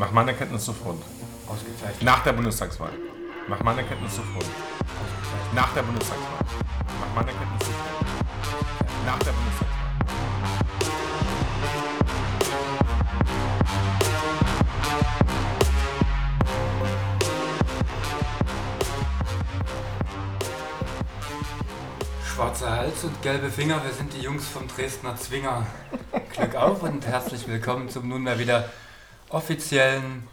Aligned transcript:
Nach 0.00 0.12
meiner 0.12 0.32
Kenntnis 0.32 0.64
sofort. 0.64 0.96
Ausgezeichnet. 1.46 2.02
Nach 2.02 2.24
der 2.24 2.32
Bundestagswahl. 2.32 2.92
Nach 3.48 3.62
meiner 3.62 3.82
Kenntnis 3.82 4.16
sofort. 4.16 4.46
Ausgezeichnet. 4.46 5.54
Nach 5.54 5.74
der 5.74 5.82
Bundestagswahl. 5.82 6.38
Nach 7.00 7.14
meiner 7.14 7.32
Kenntnis 7.32 7.68
sofort. 7.68 8.06
Nach 9.04 9.18
der 9.18 9.32
Bundestagswahl. 9.32 9.80
Schwarzer 22.24 22.70
Hals 22.70 23.04
und 23.04 23.20
gelbe 23.20 23.50
Finger, 23.50 23.84
wir 23.84 23.92
sind 23.92 24.14
die 24.14 24.22
Jungs 24.22 24.48
vom 24.48 24.66
Dresdner 24.66 25.16
Zwinger. 25.16 25.66
Glück 26.32 26.54
auf 26.54 26.82
und 26.84 27.06
herzlich 27.06 27.46
willkommen 27.46 27.90
zum 27.90 28.08
nunmehr 28.08 28.38
wieder 28.38 28.70
offiziellen 29.30 30.26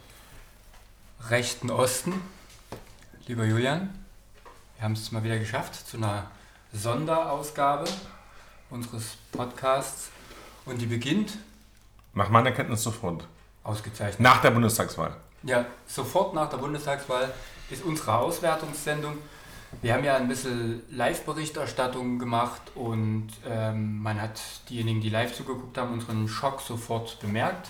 rechten 1.30 1.70
Osten. 1.70 2.20
Lieber 3.26 3.44
Julian, 3.44 3.90
wir 4.76 4.84
haben 4.84 4.92
es 4.92 5.12
mal 5.12 5.22
wieder 5.22 5.38
geschafft 5.38 5.74
zu 5.88 5.96
einer 5.96 6.30
Sonderausgabe 6.72 7.84
unseres 8.70 9.16
Podcasts 9.32 10.10
und 10.66 10.80
die 10.80 10.86
beginnt 10.86 11.38
Nach 12.14 12.28
meiner 12.28 12.52
Kenntnis 12.52 12.82
sofort. 12.82 13.26
ausgezeichnet. 13.62 14.20
Nach 14.20 14.40
der 14.42 14.50
Bundestagswahl. 14.50 15.16
Ja, 15.44 15.66
sofort 15.86 16.34
nach 16.34 16.50
der 16.50 16.56
Bundestagswahl 16.56 17.32
ist 17.70 17.84
unsere 17.84 18.16
Auswertungssendung. 18.16 19.18
Wir 19.82 19.94
haben 19.94 20.02
ja 20.02 20.16
ein 20.16 20.28
bisschen 20.28 20.82
Live-Berichterstattung 20.90 22.18
gemacht 22.18 22.62
und 22.74 23.28
ähm, 23.46 24.02
man 24.02 24.20
hat 24.20 24.40
diejenigen, 24.70 25.00
die 25.02 25.10
live 25.10 25.34
zugeguckt 25.36 25.76
haben, 25.76 25.92
unseren 25.92 26.26
Schock 26.26 26.62
sofort 26.62 27.20
bemerkt. 27.20 27.68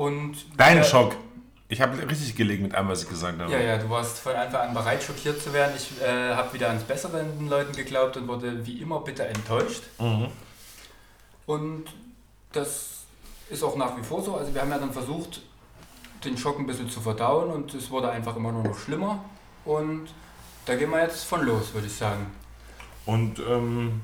Und 0.00 0.46
Dein 0.56 0.78
wir- 0.78 0.84
Schock. 0.84 1.14
Ich 1.68 1.78
habe 1.82 1.94
richtig 2.08 2.34
gelegen 2.34 2.62
mit 2.62 2.74
allem, 2.74 2.88
was 2.88 3.02
ich 3.02 3.08
gesagt 3.10 3.38
habe. 3.38 3.52
Ja, 3.52 3.60
ja, 3.60 3.76
du 3.76 3.90
warst 3.90 4.18
von 4.18 4.34
Anfang 4.34 4.68
an 4.68 4.74
bereit, 4.74 5.02
schockiert 5.02 5.42
zu 5.42 5.52
werden. 5.52 5.72
Ich 5.76 6.00
äh, 6.02 6.34
habe 6.34 6.54
wieder 6.54 6.68
ans 6.68 6.84
Bessere 6.84 7.20
in 7.20 7.38
den 7.38 7.48
Leuten 7.50 7.76
geglaubt 7.76 8.16
und 8.16 8.26
wurde 8.26 8.66
wie 8.66 8.80
immer 8.80 9.00
bitter 9.00 9.26
enttäuscht. 9.26 9.82
Mhm. 9.98 10.28
Und 11.44 11.84
das 12.52 13.02
ist 13.50 13.62
auch 13.62 13.76
nach 13.76 13.94
wie 13.98 14.02
vor 14.02 14.22
so. 14.22 14.36
Also 14.36 14.54
wir 14.54 14.62
haben 14.62 14.70
ja 14.70 14.78
dann 14.78 14.90
versucht, 14.90 15.42
den 16.24 16.38
Schock 16.38 16.58
ein 16.58 16.66
bisschen 16.66 16.88
zu 16.88 17.02
verdauen 17.02 17.50
und 17.50 17.74
es 17.74 17.90
wurde 17.90 18.10
einfach 18.10 18.34
immer 18.36 18.52
nur 18.52 18.64
noch 18.64 18.78
schlimmer. 18.78 19.22
Und 19.66 20.08
da 20.64 20.76
gehen 20.76 20.88
wir 20.90 21.02
jetzt 21.02 21.24
von 21.24 21.44
los, 21.44 21.74
würde 21.74 21.88
ich 21.88 21.94
sagen. 21.94 22.26
Und 23.04 23.38
ähm, 23.38 24.00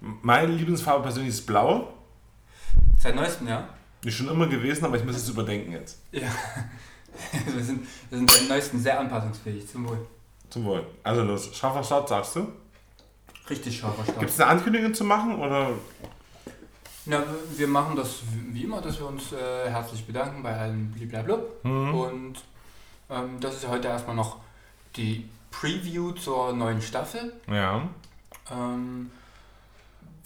meine 0.00 0.52
Lieblingsfarbe 0.52 1.02
persönlich 1.02 1.34
ist 1.34 1.46
blau. 1.46 1.92
Seit 2.98 3.14
neuestem 3.14 3.46
Jahr. 3.46 3.68
Ist 4.06 4.18
schon 4.18 4.28
immer 4.28 4.46
gewesen, 4.46 4.84
aber 4.84 4.96
ich 4.96 5.04
muss 5.04 5.16
es 5.16 5.28
überdenken 5.28 5.72
jetzt. 5.72 5.98
Ja. 6.12 6.28
wir, 7.56 7.64
sind, 7.64 7.84
wir 8.08 8.18
sind 8.18 8.30
seit 8.30 8.48
neuestem 8.48 8.78
sehr 8.78 9.00
anpassungsfähig. 9.00 9.66
Zum 9.66 9.88
Wohl. 9.88 10.06
Zum 10.48 10.64
Wohl. 10.64 10.86
Also 11.02 11.24
los, 11.24 11.50
scharfer 11.52 11.82
Start, 11.82 12.08
sagst 12.08 12.36
du? 12.36 12.46
Richtig 13.50 13.76
scharfer 13.76 14.04
Start. 14.04 14.20
Gibt 14.20 14.30
es 14.30 14.40
eine 14.40 14.50
Ankündigung 14.50 14.94
zu 14.94 15.02
machen 15.02 15.34
oder? 15.40 15.70
Na, 17.06 17.24
wir 17.56 17.66
machen 17.66 17.96
das 17.96 18.20
wie 18.52 18.62
immer, 18.62 18.80
dass 18.80 19.00
wir 19.00 19.08
uns 19.08 19.32
äh, 19.32 19.68
herzlich 19.68 20.06
bedanken 20.06 20.40
bei 20.40 20.56
allen 20.56 20.92
bliblablub. 20.92 21.64
Mhm. 21.64 21.94
Und 21.94 22.34
ähm, 23.10 23.40
das 23.40 23.56
ist 23.56 23.64
ja 23.64 23.70
heute 23.70 23.88
erstmal 23.88 24.14
noch 24.14 24.36
die 24.94 25.28
Preview 25.50 26.12
zur 26.12 26.52
neuen 26.52 26.80
Staffel. 26.80 27.32
Ja. 27.48 27.88
Ähm, 28.52 29.10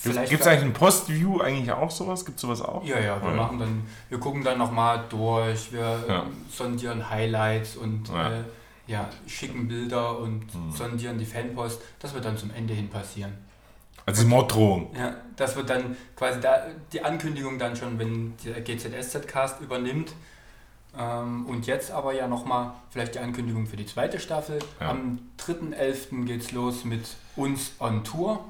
Gibt 0.02 0.16
es 0.40 0.46
eigentlich 0.46 0.62
ein 0.62 0.72
Post-View 0.72 1.40
eigentlich 1.40 1.70
auch 1.72 1.90
sowas? 1.90 2.24
Gibt 2.24 2.36
es 2.36 2.42
sowas 2.42 2.62
auch? 2.62 2.83
Ja, 2.84 2.98
ja, 2.98 3.20
wir 3.22 3.30
Ja. 3.30 3.36
machen 3.36 3.58
dann, 3.58 3.86
wir 4.08 4.18
gucken 4.18 4.42
dann 4.42 4.58
nochmal 4.58 5.05
durch, 5.11 5.72
wir 5.72 6.05
Ja. 6.08 6.22
ähm, 6.22 6.28
sondieren 6.50 7.11
Highlights 7.11 7.77
und 7.77 8.08
Ja. 8.08 8.30
Äh, 8.30 8.42
ja, 8.86 9.08
schicken 9.27 9.68
Bilder 9.68 10.18
und 10.18 10.52
Mhm. 10.55 10.72
sondieren 10.72 11.18
die 11.18 11.24
Fanpost. 11.27 11.80
Das 12.00 12.14
wird 12.14 12.24
dann 12.24 12.36
zum 12.39 12.50
Ende 12.50 12.72
hin 12.74 12.89
passieren. 12.89 13.33
Also 14.06 14.22
die 14.22 14.28
Morddrohung. 14.28 14.90
Ja, 14.98 15.14
das 15.36 15.55
wird 15.55 15.70
dann 15.70 15.96
quasi 16.16 16.40
da, 16.40 16.62
die 16.92 17.05
Ankündigung 17.05 17.58
dann 17.58 17.77
schon, 17.77 17.98
wenn 17.98 18.34
der 18.44 18.62
GZSZ-Cast 18.62 19.60
übernimmt. 19.60 20.12
Ähm, 20.98 21.46
und 21.46 21.66
jetzt 21.68 21.92
aber 21.92 22.14
ja 22.14 22.27
nochmal 22.27 22.72
vielleicht 22.90 23.14
die 23.14 23.20
Ankündigung 23.20 23.66
für 23.66 23.77
die 23.77 23.86
zweite 23.86 24.18
Staffel. 24.18 24.58
Ja. 24.80 24.90
Am 24.90 25.20
3.11. 25.39 26.24
geht's 26.24 26.50
los 26.50 26.84
mit 26.84 27.05
uns 27.36 27.72
on 27.78 28.02
Tour. 28.02 28.40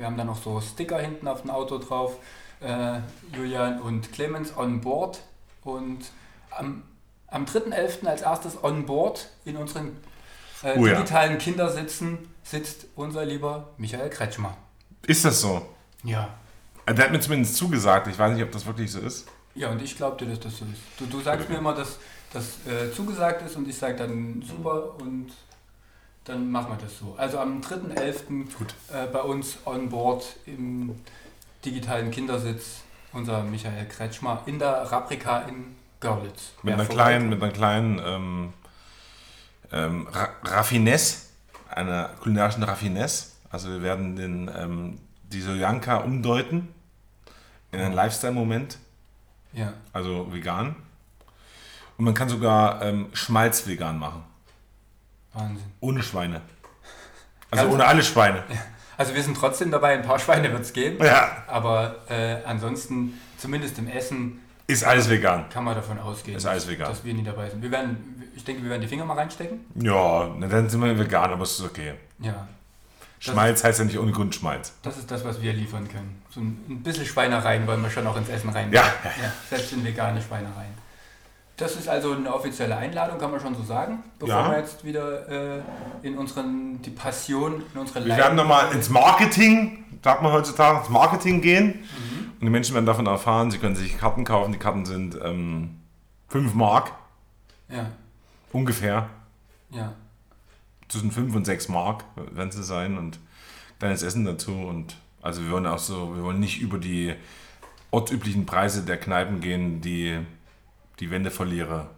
Wir 0.00 0.06
haben 0.06 0.16
da 0.16 0.24
noch 0.24 0.42
so 0.42 0.62
Sticker 0.62 0.98
hinten 0.98 1.28
auf 1.28 1.42
dem 1.42 1.50
Auto 1.50 1.76
drauf. 1.76 2.16
Äh, 2.60 3.00
Julian 3.36 3.82
und 3.82 4.10
Clemens 4.12 4.56
on 4.56 4.80
board. 4.80 5.20
Und 5.62 5.98
am, 6.50 6.84
am 7.26 7.44
3.11. 7.44 8.06
als 8.06 8.22
erstes 8.22 8.64
on 8.64 8.86
board 8.86 9.28
in 9.44 9.58
unseren 9.58 9.98
äh, 10.62 10.72
Oh 10.78 10.86
ja. 10.86 10.94
digitalen 10.94 11.36
Kindersitzen 11.36 12.16
sitzt 12.42 12.86
unser 12.96 13.26
lieber 13.26 13.68
Michael 13.76 14.08
Kretschmer. 14.08 14.56
Ist 15.06 15.26
das 15.26 15.42
so? 15.42 15.66
Ja. 16.02 16.30
Also 16.86 16.96
Der 16.96 17.04
hat 17.04 17.12
mir 17.12 17.20
zumindest 17.20 17.56
zugesagt. 17.56 18.06
Ich 18.06 18.18
weiß 18.18 18.32
nicht, 18.34 18.42
ob 18.42 18.52
das 18.52 18.64
wirklich 18.64 18.90
so 18.90 19.00
ist. 19.00 19.26
Ja, 19.54 19.68
und 19.70 19.82
ich 19.82 19.98
glaube 19.98 20.16
dir, 20.16 20.30
dass 20.30 20.40
das 20.40 20.56
so 20.56 20.64
ist. 20.64 20.80
Du, 20.98 21.04
du 21.04 21.20
sagst 21.20 21.46
mir 21.50 21.58
immer, 21.58 21.74
dass 21.74 21.98
das 22.32 22.66
äh, 22.66 22.90
zugesagt 22.90 23.42
ist 23.42 23.54
und 23.54 23.68
ich 23.68 23.76
sage 23.76 23.96
dann 23.96 24.40
super 24.40 24.94
und 24.98 25.30
dann 26.30 26.50
machen 26.50 26.70
wir 26.70 26.78
das 26.82 26.98
so. 26.98 27.14
Also 27.16 27.38
am 27.38 27.60
3.11. 27.60 28.54
Gut. 28.56 28.74
Äh, 28.92 29.06
bei 29.12 29.20
uns 29.20 29.58
on 29.64 29.88
board 29.88 30.24
im 30.46 30.94
digitalen 31.64 32.10
Kindersitz 32.10 32.82
unser 33.12 33.42
Michael 33.42 33.86
Kretschmer 33.86 34.42
in 34.46 34.58
der 34.58 34.82
Raprika 34.90 35.40
in 35.40 35.76
Görlitz. 36.00 36.52
Mit 36.62 36.74
einer 36.74 36.86
kleinen, 36.86 37.28
mit 37.28 37.42
einer 37.42 37.52
kleinen 37.52 38.00
ähm, 38.04 38.52
ähm, 39.72 40.06
Ra 40.10 40.28
Raffinesse, 40.44 41.26
einer 41.68 42.10
kulinarischen 42.20 42.62
Raffinesse. 42.62 43.32
Also 43.50 43.68
wir 43.70 43.82
werden 43.82 44.16
den, 44.16 44.50
ähm, 44.56 44.98
die 45.24 45.40
Sojanka 45.40 45.98
umdeuten 45.98 46.68
in 47.72 47.80
einen 47.80 47.94
Lifestyle-Moment, 47.94 48.78
Ja, 49.52 49.74
also 49.92 50.32
vegan. 50.32 50.76
Und 51.98 52.04
man 52.04 52.14
kann 52.14 52.28
sogar 52.28 52.82
ähm, 52.82 53.08
Schmalz 53.12 53.66
vegan 53.66 53.98
machen, 53.98 54.24
Wahnsinn. 55.34 55.70
ohne 55.80 56.02
Schweine. 56.02 56.40
Also 57.52 57.64
Ganz- 57.64 57.74
ohne 57.74 57.84
alle 57.86 58.02
Schweine. 58.04 58.44
Also 58.96 59.12
wir 59.12 59.22
sind 59.24 59.36
trotzdem 59.36 59.72
dabei, 59.72 59.94
ein 59.94 60.02
paar 60.02 60.20
Schweine 60.20 60.52
wird 60.52 60.62
es 60.62 60.72
geben, 60.72 61.04
Ja, 61.04 61.38
aber 61.48 61.96
äh, 62.08 62.36
ansonsten, 62.44 63.18
zumindest 63.38 63.76
im 63.78 63.88
Essen, 63.88 64.40
ist 64.68 64.84
alles 64.84 65.10
vegan. 65.10 65.48
kann 65.48 65.64
man 65.64 65.74
davon 65.74 65.98
ausgehen, 65.98 66.36
Ist 66.36 66.46
alles 66.46 66.68
vegan. 66.68 66.88
dass 66.88 67.02
wir 67.02 67.12
nie 67.12 67.24
dabei 67.24 67.50
sind. 67.50 67.60
Wir 67.60 67.72
werden, 67.72 68.22
ich 68.36 68.44
denke, 68.44 68.62
wir 68.62 68.70
werden 68.70 68.82
die 68.82 68.86
Finger 68.86 69.04
mal 69.04 69.14
reinstecken. 69.14 69.66
Ja, 69.74 70.30
na, 70.38 70.46
dann 70.46 70.68
sind 70.70 70.80
wir 70.80 70.96
vegan, 70.96 71.32
aber 71.32 71.42
es 71.42 71.58
ist 71.58 71.62
okay. 71.64 71.94
Ja, 72.20 72.46
Schmalz 73.18 73.64
heißt 73.64 73.80
ja 73.80 73.84
nicht 73.84 73.98
ohne 73.98 74.12
Grund 74.12 74.32
Schmalz. 74.34 74.72
Das 74.82 74.96
ist 74.96 75.10
das, 75.10 75.24
was 75.24 75.42
wir 75.42 75.52
liefern 75.52 75.88
können. 75.88 76.22
So 76.30 76.38
ein, 76.40 76.64
ein 76.68 76.82
bisschen 76.84 77.04
Schweinereien 77.04 77.66
wollen 77.66 77.82
wir 77.82 77.90
schon 77.90 78.06
auch 78.06 78.16
ins 78.16 78.28
Essen 78.28 78.50
rein. 78.50 78.72
Ja. 78.72 78.84
ja. 79.04 79.32
Selbst 79.48 79.72
in 79.72 79.84
vegane 79.84 80.22
Schweinereien. 80.22 80.72
Das 81.60 81.76
ist 81.76 81.88
also 81.88 82.12
eine 82.12 82.32
offizielle 82.34 82.74
Einladung, 82.76 83.18
kann 83.18 83.30
man 83.30 83.38
schon 83.38 83.54
so 83.54 83.62
sagen, 83.62 84.02
bevor 84.18 84.34
Ja. 84.34 84.50
wir 84.50 84.58
jetzt 84.58 84.82
wieder 84.82 85.28
äh, 85.58 85.62
in 86.02 86.16
unseren, 86.16 86.80
die 86.80 86.90
Passion, 86.90 87.62
in 87.74 87.80
unsere 87.80 88.04
Wir 88.06 88.16
werden 88.16 88.34
nochmal 88.36 88.72
ins 88.72 88.88
Marketing, 88.88 89.84
sagt 90.02 90.22
man 90.22 90.32
heutzutage, 90.32 90.78
ins 90.78 90.88
Marketing 90.88 91.42
gehen. 91.42 91.66
Mhm. 91.66 92.30
Und 92.32 92.40
die 92.40 92.50
Menschen 92.50 92.74
werden 92.74 92.86
davon 92.86 93.06
erfahren, 93.06 93.50
sie 93.50 93.58
können 93.58 93.76
sich 93.76 93.98
Karten 93.98 94.24
kaufen. 94.24 94.52
Die 94.52 94.58
Karten 94.58 94.86
sind 94.86 95.18
ähm, 95.22 95.76
5 96.28 96.54
Mark 96.54 96.92
Ja, 97.68 97.86
ungefähr. 98.52 99.10
ja. 99.70 99.92
Zwischen 100.88 101.12
5 101.12 101.34
und 101.36 101.44
6 101.44 101.68
Mark 101.68 102.04
werden 102.32 102.50
sie 102.50 102.64
sein 102.64 102.96
und 102.96 103.18
kleines 103.78 104.02
Essen 104.02 104.24
dazu. 104.24 104.52
Und 104.52 104.96
also 105.20 105.42
wir 105.42 105.50
wollen 105.50 105.66
auch 105.66 105.78
so, 105.78 106.16
wir 106.16 106.22
wollen 106.24 106.40
nicht 106.40 106.60
über 106.62 106.78
die 106.78 107.14
ortsüblichen 107.90 108.46
Preise 108.46 108.82
der 108.82 108.96
Kneipen 108.96 109.40
gehen, 109.40 109.82
die 109.82 110.18
die 111.00 111.10
Wendeverlierer 111.10 111.88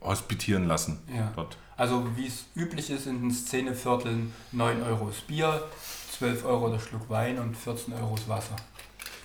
hospitieren 0.00 0.66
lassen. 0.66 1.00
ja. 1.14 1.32
Dort. 1.34 1.56
Also 1.76 2.06
wie 2.16 2.26
es 2.26 2.46
üblich 2.54 2.88
ist 2.90 3.06
in 3.06 3.20
den 3.20 3.30
Szenevierteln, 3.30 4.32
9 4.52 4.82
Euro 4.82 5.08
das 5.08 5.20
Bier, 5.20 5.62
12 6.18 6.44
Euro 6.46 6.70
der 6.70 6.78
Schluck 6.78 7.10
Wein 7.10 7.38
und 7.38 7.54
14 7.54 7.92
Euro 7.92 8.14
das 8.16 8.26
Wasser. 8.28 8.56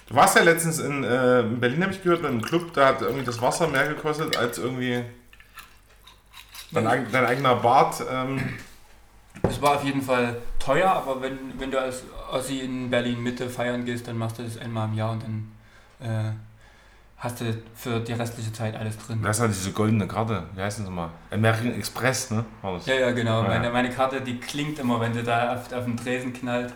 Du 0.08 0.16
warst 0.16 0.36
ja 0.36 0.44
letztens 0.44 0.80
in, 0.80 1.06
äh, 1.06 1.40
in 1.42 1.62
Berlin, 1.62 1.84
habe 1.84 1.94
ich 1.94 2.04
gehört, 2.04 2.20
in 2.22 2.26
einem 2.26 2.42
Club, 2.42 2.74
da 2.74 2.88
hat 2.88 3.02
irgendwie 3.02 3.24
das 3.24 3.42
Wasser 3.42 3.68
mehr 3.70 3.88
gekostet 3.88 4.36
als 4.36 4.58
irgendwie 4.58 5.02
dein, 6.72 6.86
eig- 6.88 7.10
dein 7.12 7.26
eigener 7.26 7.56
Bart. 7.56 8.04
Ähm, 8.12 8.42
Es 9.44 9.62
war 9.62 9.78
auf 9.78 9.84
jeden 9.86 10.02
Fall 10.02 10.42
teuer, 10.60 10.92
aber 10.92 11.22
wenn, 11.22 11.38
wenn 11.58 11.72
du 11.72 11.80
als 11.80 12.04
Ossi 12.34 12.60
in 12.60 12.90
Berlin 12.90 13.24
Mitte 13.24 13.50
feiern 13.50 13.86
gehst, 13.86 14.10
dann 14.10 14.18
machst 14.18 14.40
du 14.40 14.44
das 14.44 14.58
einmal 14.58 14.90
im 14.90 14.96
Jahr 14.96 15.12
und 15.14 15.24
dann 15.24 15.52
äh, 16.02 16.32
hast 17.24 17.40
du 17.40 17.46
für 17.76 18.00
die 18.00 18.14
restliche 18.14 18.52
Zeit 18.52 18.76
alles 18.76 18.98
drin. 18.98 19.22
das 19.24 19.38
ist 19.38 19.42
ja 19.42 19.48
diese 19.48 19.72
goldene 19.72 20.08
Karte, 20.08 20.44
wie 20.56 20.62
heißt 20.62 20.80
das 20.80 20.86
nochmal? 20.86 21.10
American 21.32 21.74
Express, 21.76 22.32
ne? 22.32 22.44
Ja, 22.86 22.94
ja, 22.96 23.12
genau. 23.12 23.44
Ja. 23.44 23.48
Meine, 23.48 23.70
meine 23.72 23.90
Karte, 23.90 24.22
die 24.22 24.40
klingt 24.40 24.80
immer, 24.80 25.00
wenn 25.00 25.14
sie 25.14 25.24
da 25.24 25.54
auf, 25.56 25.72
auf 25.72 25.86
den 25.86 25.96
Tresen 25.98 26.34
knallt. 26.34 26.74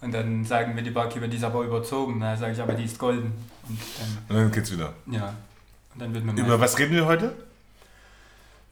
Und 0.00 0.12
dann 0.12 0.44
sagen 0.44 0.74
mir 0.74 0.82
die 0.82 0.90
Barkeeper, 0.90 1.28
die 1.28 1.36
ist 1.36 1.44
aber 1.44 1.62
überzogen. 1.62 2.16
Na, 2.18 2.36
sage 2.36 2.52
ich, 2.52 2.60
aber 2.60 2.72
die 2.74 2.84
ist 2.84 2.98
golden. 2.98 3.32
Und 3.68 3.78
dann, 3.98 4.36
Und 4.36 4.36
dann 4.44 4.52
geht's 4.52 4.72
wieder. 4.72 4.92
ja. 5.06 5.34
Und 5.94 6.00
dann 6.00 6.14
wird 6.14 6.24
mir 6.24 6.32
Über 6.40 6.58
was 6.58 6.78
reden 6.78 6.94
wir 6.94 7.04
heute? 7.06 7.34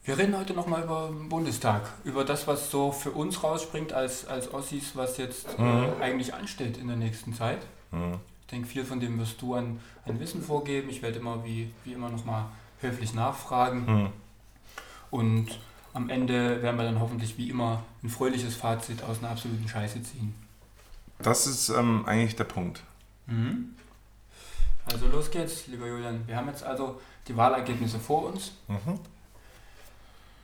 Wir 0.04 0.16
reden 0.16 0.36
heute 0.36 0.54
nochmal 0.54 0.82
über 0.82 1.08
den 1.12 1.28
Bundestag, 1.28 1.82
über 2.04 2.24
das, 2.24 2.46
was 2.46 2.70
so 2.70 2.90
für 2.90 3.10
uns 3.10 3.42
rausspringt 3.44 3.92
als, 3.92 4.26
als 4.26 4.52
Ossis, 4.54 4.92
was 4.94 5.18
jetzt 5.18 5.58
Mhm. 5.58 5.84
äh, 6.00 6.02
eigentlich 6.04 6.32
ansteht 6.34 6.78
in 6.78 6.86
der 6.88 6.96
nächsten 6.96 7.34
Zeit. 7.34 7.58
Hm. 7.90 8.14
Ich 8.50 8.56
denke, 8.56 8.66
viel 8.68 8.84
von 8.84 8.98
dem 8.98 9.16
wirst 9.20 9.40
du 9.42 9.54
an, 9.54 9.78
an 10.04 10.18
Wissen 10.18 10.42
vorgeben. 10.42 10.90
Ich 10.90 11.02
werde 11.02 11.20
immer 11.20 11.44
wie, 11.44 11.70
wie 11.84 11.92
immer 11.92 12.08
nochmal 12.08 12.46
höflich 12.80 13.14
nachfragen. 13.14 13.86
Hm. 13.86 14.08
Und 15.12 15.60
am 15.94 16.10
Ende 16.10 16.60
werden 16.60 16.76
wir 16.76 16.82
dann 16.82 16.98
hoffentlich 16.98 17.38
wie 17.38 17.48
immer 17.48 17.84
ein 18.02 18.08
fröhliches 18.08 18.56
Fazit 18.56 19.04
aus 19.04 19.20
einer 19.20 19.30
absoluten 19.30 19.68
Scheiße 19.68 20.02
ziehen. 20.02 20.34
Das 21.20 21.46
ist 21.46 21.68
ähm, 21.68 22.04
eigentlich 22.06 22.34
der 22.34 22.42
Punkt. 22.42 22.82
Mhm. 23.26 23.76
Also 24.84 25.06
los 25.06 25.30
geht's, 25.30 25.68
lieber 25.68 25.86
Julian. 25.86 26.26
Wir 26.26 26.34
haben 26.34 26.48
jetzt 26.48 26.64
also 26.64 27.00
die 27.28 27.36
Wahlergebnisse 27.36 28.00
vor 28.00 28.32
uns 28.32 28.50
Mhm. 28.66 28.98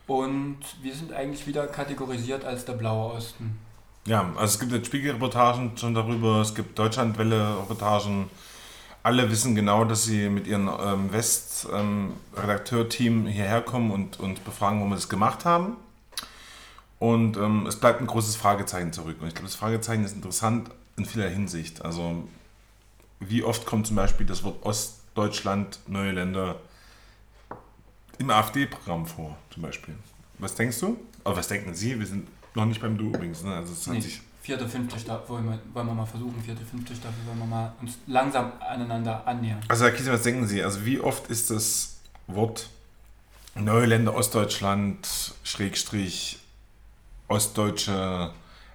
und 0.07 0.59
wir 0.81 0.95
sind 0.95 1.13
eigentlich 1.13 1.45
wieder 1.49 1.67
kategorisiert 1.67 2.45
als 2.45 2.65
der 2.67 2.75
blaue 2.75 3.15
Osten. 3.15 3.59
Ja, 4.07 4.31
also 4.37 4.45
es 4.45 4.59
gibt 4.61 4.71
jetzt 4.73 4.87
Spiegelreportagen 4.87 5.77
schon 5.77 5.95
darüber, 5.95 6.41
es 6.41 6.55
gibt 6.55 6.79
Deutschlandwelle-Reportagen. 6.79 8.31
Alle 9.03 9.29
wissen 9.31 9.55
genau, 9.57 9.85
dass 9.85 10.05
sie 10.05 10.29
mit 10.29 10.47
ihrem 10.47 10.71
ähm, 10.81 11.13
West-Redakteur-Team 11.13 13.27
hierher 13.27 13.63
kommen 13.63 13.91
und, 13.91 14.21
und 14.21 14.45
befragen, 14.45 14.79
warum 14.79 14.93
wir 14.93 14.97
das 14.97 15.09
gemacht 15.09 15.45
haben. 15.45 15.77
Und 17.01 17.37
ähm, 17.37 17.67
es 17.67 17.81
bleibt 17.81 18.01
ein 18.01 18.07
großes 18.07 18.37
Fragezeichen 18.37 18.93
zurück. 18.93 19.17
Und 19.21 19.27
ich 19.27 19.35
glaube, 19.35 19.49
das 19.49 19.57
Fragezeichen 19.57 20.05
ist 20.05 20.15
interessant 20.15 20.71
in 20.97 21.05
vieler 21.05 21.29
Hinsicht. 21.29 21.85
Also, 21.85 22.29
wie 23.19 23.43
oft 23.43 23.67
kommt 23.67 23.89
zum 23.89 23.97
Beispiel 23.97 24.25
das 24.25 24.45
Wort 24.45 24.65
Ostdeutschland, 24.65 25.81
neue 25.89 26.13
Länder 26.13 26.61
im 28.19 28.31
AfD-Programm 28.31 29.07
vor, 29.07 29.37
zum 29.53 29.65
Beispiel? 29.65 29.97
Was 30.39 30.55
denkst 30.55 30.79
du? 30.79 30.97
Oder 31.25 31.37
was 31.37 31.49
denken 31.49 31.75
Sie? 31.75 31.99
Wir 31.99 32.07
sind 32.07 32.29
noch 32.57 32.67
nicht 32.67 32.81
beim 32.81 32.99
Du 32.99 33.09
übrigens. 33.09 33.43
Ne? 33.45 33.55
Also, 33.55 33.73
es 33.73 33.87
hat 33.87 33.95
Nee, 33.95 34.01
sich 34.01 34.21
vierte, 34.43 34.69
fünfte 34.69 34.99
Staffel, 34.99 35.29
wollen 35.29 35.45
wir, 35.47 35.59
wollen 35.75 35.87
wir 35.87 35.95
mal 35.95 36.07
versuchen, 36.07 36.41
vierte, 36.43 36.65
fünfte 36.65 36.95
Staffel, 36.95 37.19
wollen 37.27 37.39
wir 37.39 37.47
mal 37.47 37.73
uns 37.81 37.99
langsam 38.07 38.53
aneinander 38.61 39.27
annähern. 39.27 39.61
Also 39.69 39.85
Herr 39.85 39.93
Kiesel, 39.93 40.13
was 40.13 40.23
denken 40.23 40.47
Sie? 40.47 40.63
Also 40.63 40.85
wie 40.87 41.01
oft 41.01 41.29
ist 41.29 41.51
das 41.51 41.99
Wort 42.29 42.69
Neue 43.57 43.87
Länder 43.87 44.15
Ostdeutschland, 44.15 45.35
Schrägstrich, 45.43 46.39
ostdeutsche 47.29 48.31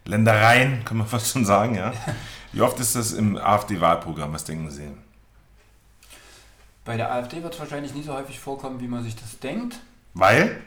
Ländereien, 0.05 0.83
kann 0.85 0.97
man 0.97 1.07
fast 1.07 1.31
schon 1.31 1.45
sagen, 1.45 1.75
ja? 1.75 1.93
Wie 2.51 2.61
oft 2.61 2.79
ist 2.79 2.95
das 2.95 3.13
im 3.13 3.37
AfD-Wahlprogramm? 3.37 4.33
Was 4.33 4.43
denken 4.43 4.69
Sie? 4.71 4.89
Bei 6.83 6.97
der 6.97 7.13
AfD 7.13 7.43
wird 7.43 7.53
es 7.53 7.59
wahrscheinlich 7.59 7.93
nie 7.93 8.01
so 8.03 8.13
häufig 8.13 8.39
vorkommen, 8.39 8.79
wie 8.81 8.87
man 8.87 9.03
sich 9.03 9.15
das 9.15 9.39
denkt, 9.39 9.79
Weil? 10.15 10.61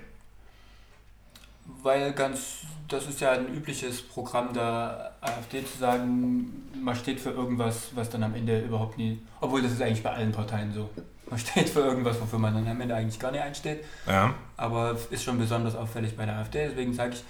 Weil 1.82 2.12
ganz, 2.12 2.58
das 2.88 3.06
ist 3.06 3.20
ja 3.20 3.32
ein 3.32 3.48
übliches 3.54 4.02
Programm 4.02 4.52
der 4.52 5.12
AfD 5.20 5.64
zu 5.64 5.78
sagen, 5.78 6.70
man 6.82 6.94
steht 6.94 7.20
für 7.20 7.30
irgendwas, 7.30 7.88
was 7.94 8.10
dann 8.10 8.22
am 8.22 8.34
Ende 8.34 8.60
überhaupt 8.60 8.98
nie, 8.98 9.20
obwohl 9.40 9.62
das 9.62 9.72
ist 9.72 9.82
eigentlich 9.82 10.02
bei 10.02 10.12
allen 10.12 10.32
Parteien 10.32 10.72
so. 10.72 10.90
Man 11.30 11.38
steht 11.40 11.70
für 11.70 11.80
irgendwas, 11.80 12.20
wofür 12.20 12.38
man 12.38 12.54
dann 12.54 12.68
am 12.68 12.80
Ende 12.80 12.94
eigentlich 12.94 13.18
gar 13.18 13.30
nicht 13.30 13.42
einsteht. 13.42 13.84
Ja. 14.06 14.34
Aber 14.56 14.96
ist 15.10 15.24
schon 15.24 15.38
besonders 15.38 15.74
auffällig 15.74 16.16
bei 16.16 16.26
der 16.26 16.36
AfD. 16.36 16.68
Deswegen 16.68 16.92
sage 16.92 17.14
ich, 17.14 17.24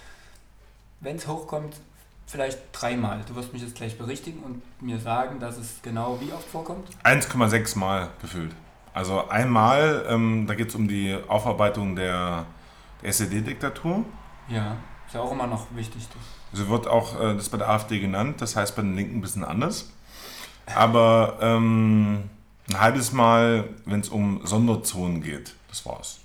wenn 1.01 1.17
es 1.17 1.29
hochkommt, 1.29 1.77
vielleicht 2.27 2.59
dreimal. 2.73 3.21
Du 3.29 3.37
wirst 3.37 3.53
mich 3.53 3.63
jetzt 3.63 3.77
gleich 3.77 3.97
berichtigen 3.97 4.43
und 4.43 4.63
mir 4.83 4.99
sagen, 4.99 5.39
dass 5.39 5.59
es 5.59 5.81
genau 5.83 6.19
wie 6.21 6.33
oft 6.33 6.49
vorkommt. 6.49 6.89
1,6 7.05 7.79
Mal 7.79 8.09
gefüllt. 8.21 8.53
Also 8.93 9.29
einmal, 9.29 10.07
ähm, 10.09 10.47
da 10.47 10.55
geht 10.55 10.69
es 10.69 10.75
um 10.75 10.89
die 10.89 11.17
Aufarbeitung 11.29 11.97
der, 11.97 12.47
der 13.03 13.09
SED-Diktatur. 13.11 14.05
Ja, 14.49 14.77
ist 15.07 15.15
ja 15.15 15.21
auch 15.21 15.33
immer 15.33 15.47
noch 15.47 15.67
wichtig. 15.75 16.07
So 16.53 16.69
wird 16.69 16.87
auch 16.87 17.21
äh, 17.21 17.35
das 17.35 17.49
bei 17.49 17.59
der 17.59 17.69
AfD 17.69 17.99
genannt, 17.99 18.41
das 18.41 18.57
heißt 18.57 18.77
bei 18.77 18.83
den 18.83 18.95
Linken 18.95 19.19
ein 19.19 19.21
bisschen 19.21 19.45
anders. 19.45 19.91
Aber 20.75 21.39
ähm, 21.41 22.31
ein 22.69 22.81
halbes 22.81 23.13
Mal, 23.13 23.69
wenn 23.85 24.01
es 24.01 24.09
um 24.09 24.47
Sonderzonen 24.47 25.23
geht, 25.23 25.55
das 25.69 25.85
war's. 25.85 26.21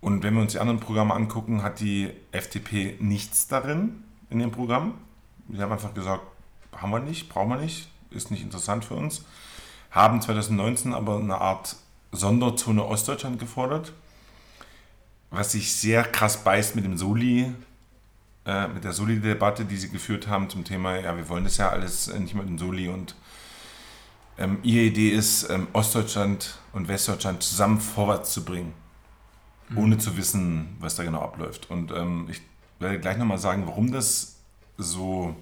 Und 0.00 0.22
wenn 0.22 0.34
wir 0.34 0.42
uns 0.42 0.52
die 0.52 0.58
anderen 0.58 0.80
Programme 0.80 1.14
angucken, 1.14 1.62
hat 1.62 1.80
die 1.80 2.10
FDP 2.30 2.96
nichts 3.00 3.48
darin 3.48 4.04
in 4.28 4.40
ihrem 4.40 4.50
Programm. 4.50 4.94
Sie 5.50 5.62
haben 5.62 5.72
einfach 5.72 5.94
gesagt, 5.94 6.22
haben 6.76 6.90
wir 6.90 7.00
nicht, 7.00 7.28
brauchen 7.30 7.48
wir 7.48 7.56
nicht, 7.56 7.88
ist 8.10 8.30
nicht 8.30 8.42
interessant 8.42 8.84
für 8.84 8.94
uns. 8.94 9.24
Haben 9.90 10.20
2019 10.20 10.92
aber 10.92 11.18
eine 11.18 11.40
Art 11.40 11.76
Sonderzone 12.12 12.84
Ostdeutschland 12.84 13.38
gefordert, 13.38 13.92
was 15.34 15.52
sich 15.52 15.74
sehr 15.74 16.04
krass 16.04 16.42
beißt 16.42 16.76
mit 16.76 16.84
dem 16.84 16.96
Soli, 16.96 17.52
äh, 18.46 18.68
mit 18.68 18.84
der 18.84 18.92
Soli-Debatte, 18.92 19.64
die 19.64 19.76
sie 19.76 19.90
geführt 19.90 20.28
haben 20.28 20.50
zum 20.50 20.64
Thema, 20.64 20.98
ja, 20.98 21.16
wir 21.16 21.28
wollen 21.28 21.44
das 21.44 21.56
ja 21.56 21.68
alles 21.68 22.08
äh, 22.08 22.18
nicht 22.18 22.34
mehr 22.34 22.44
in 22.44 22.58
Soli 22.58 22.88
und 22.88 23.14
ähm, 24.38 24.58
ihre 24.62 24.84
Idee 24.84 25.10
ist, 25.10 25.48
ähm, 25.50 25.68
Ostdeutschland 25.72 26.58
und 26.72 26.88
Westdeutschland 26.88 27.42
zusammen 27.42 27.80
vorwärts 27.80 28.32
zu 28.32 28.44
bringen, 28.44 28.74
ohne 29.76 29.96
zu 29.98 30.16
wissen, 30.16 30.76
was 30.80 30.96
da 30.96 31.04
genau 31.04 31.20
abläuft. 31.20 31.70
Und 31.70 31.92
ähm, 31.92 32.26
ich 32.30 32.42
werde 32.80 32.98
gleich 32.98 33.16
nochmal 33.16 33.38
sagen, 33.38 33.66
warum 33.66 33.92
das 33.92 34.36
so 34.76 35.36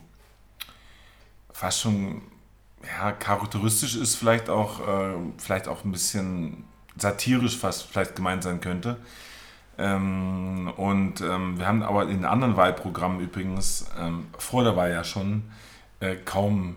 fast 1.53 1.81
schon 1.81 2.21
ja, 2.85 3.12
charakteristisch 3.12 3.97
ist, 3.97 4.17
vielleicht 4.17 4.50
auch, 4.50 4.87
äh, 4.87 5.15
vielleicht 5.38 5.69
auch 5.69 5.85
ein 5.85 5.93
bisschen 5.93 6.65
satirisch 6.97 7.56
fast 7.56 7.85
vielleicht 7.85 8.17
gemeint 8.17 8.43
sein 8.43 8.61
könnte. 8.61 8.99
Ähm, 9.79 10.73
und 10.77 11.21
ähm, 11.21 11.59
wir 11.59 11.67
haben 11.67 11.83
aber 11.83 12.09
in 12.09 12.25
anderen 12.25 12.57
Wahlprogrammen 12.57 13.21
übrigens 13.21 13.91
ähm, 13.99 14.27
vor 14.39 14.65
der 14.65 14.77
Wahl 14.77 14.91
ja 14.91 15.03
schon 15.03 15.45
äh, 16.01 16.17
kaum 16.17 16.77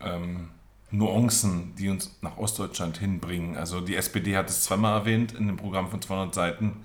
ähm, 0.00 0.48
Nuancen, 0.90 1.74
die 1.76 1.88
uns 1.88 2.16
nach 2.22 2.38
Ostdeutschland 2.38 2.98
hinbringen. 2.98 3.56
Also 3.56 3.80
die 3.80 3.94
SPD 3.94 4.36
hat 4.36 4.48
es 4.48 4.64
zweimal 4.64 5.00
erwähnt 5.00 5.32
in 5.32 5.46
dem 5.46 5.56
Programm 5.56 5.88
von 5.88 6.02
200 6.02 6.34
Seiten. 6.34 6.76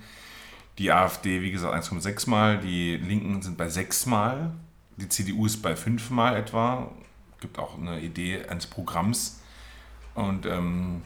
Die 0.78 0.92
AfD, 0.92 1.42
wie 1.42 1.52
gesagt, 1.52 1.74
1,6 1.74 2.30
Mal. 2.30 2.60
Die 2.60 2.98
Linken 2.98 3.42
sind 3.42 3.58
bei 3.58 3.70
6 3.70 4.06
Mal. 4.08 4.52
Die 4.98 5.10
CDU 5.10 5.46
ist 5.46 5.62
bei 5.62 5.76
5 5.76 6.10
Mal 6.10 6.36
etwa. 6.36 6.92
Gibt 7.40 7.58
auch 7.58 7.78
eine 7.78 8.02
Idee 8.02 8.46
eines 8.48 8.68
Programms. 8.68 9.42
Und 10.14 10.46
ähm, 10.46 11.02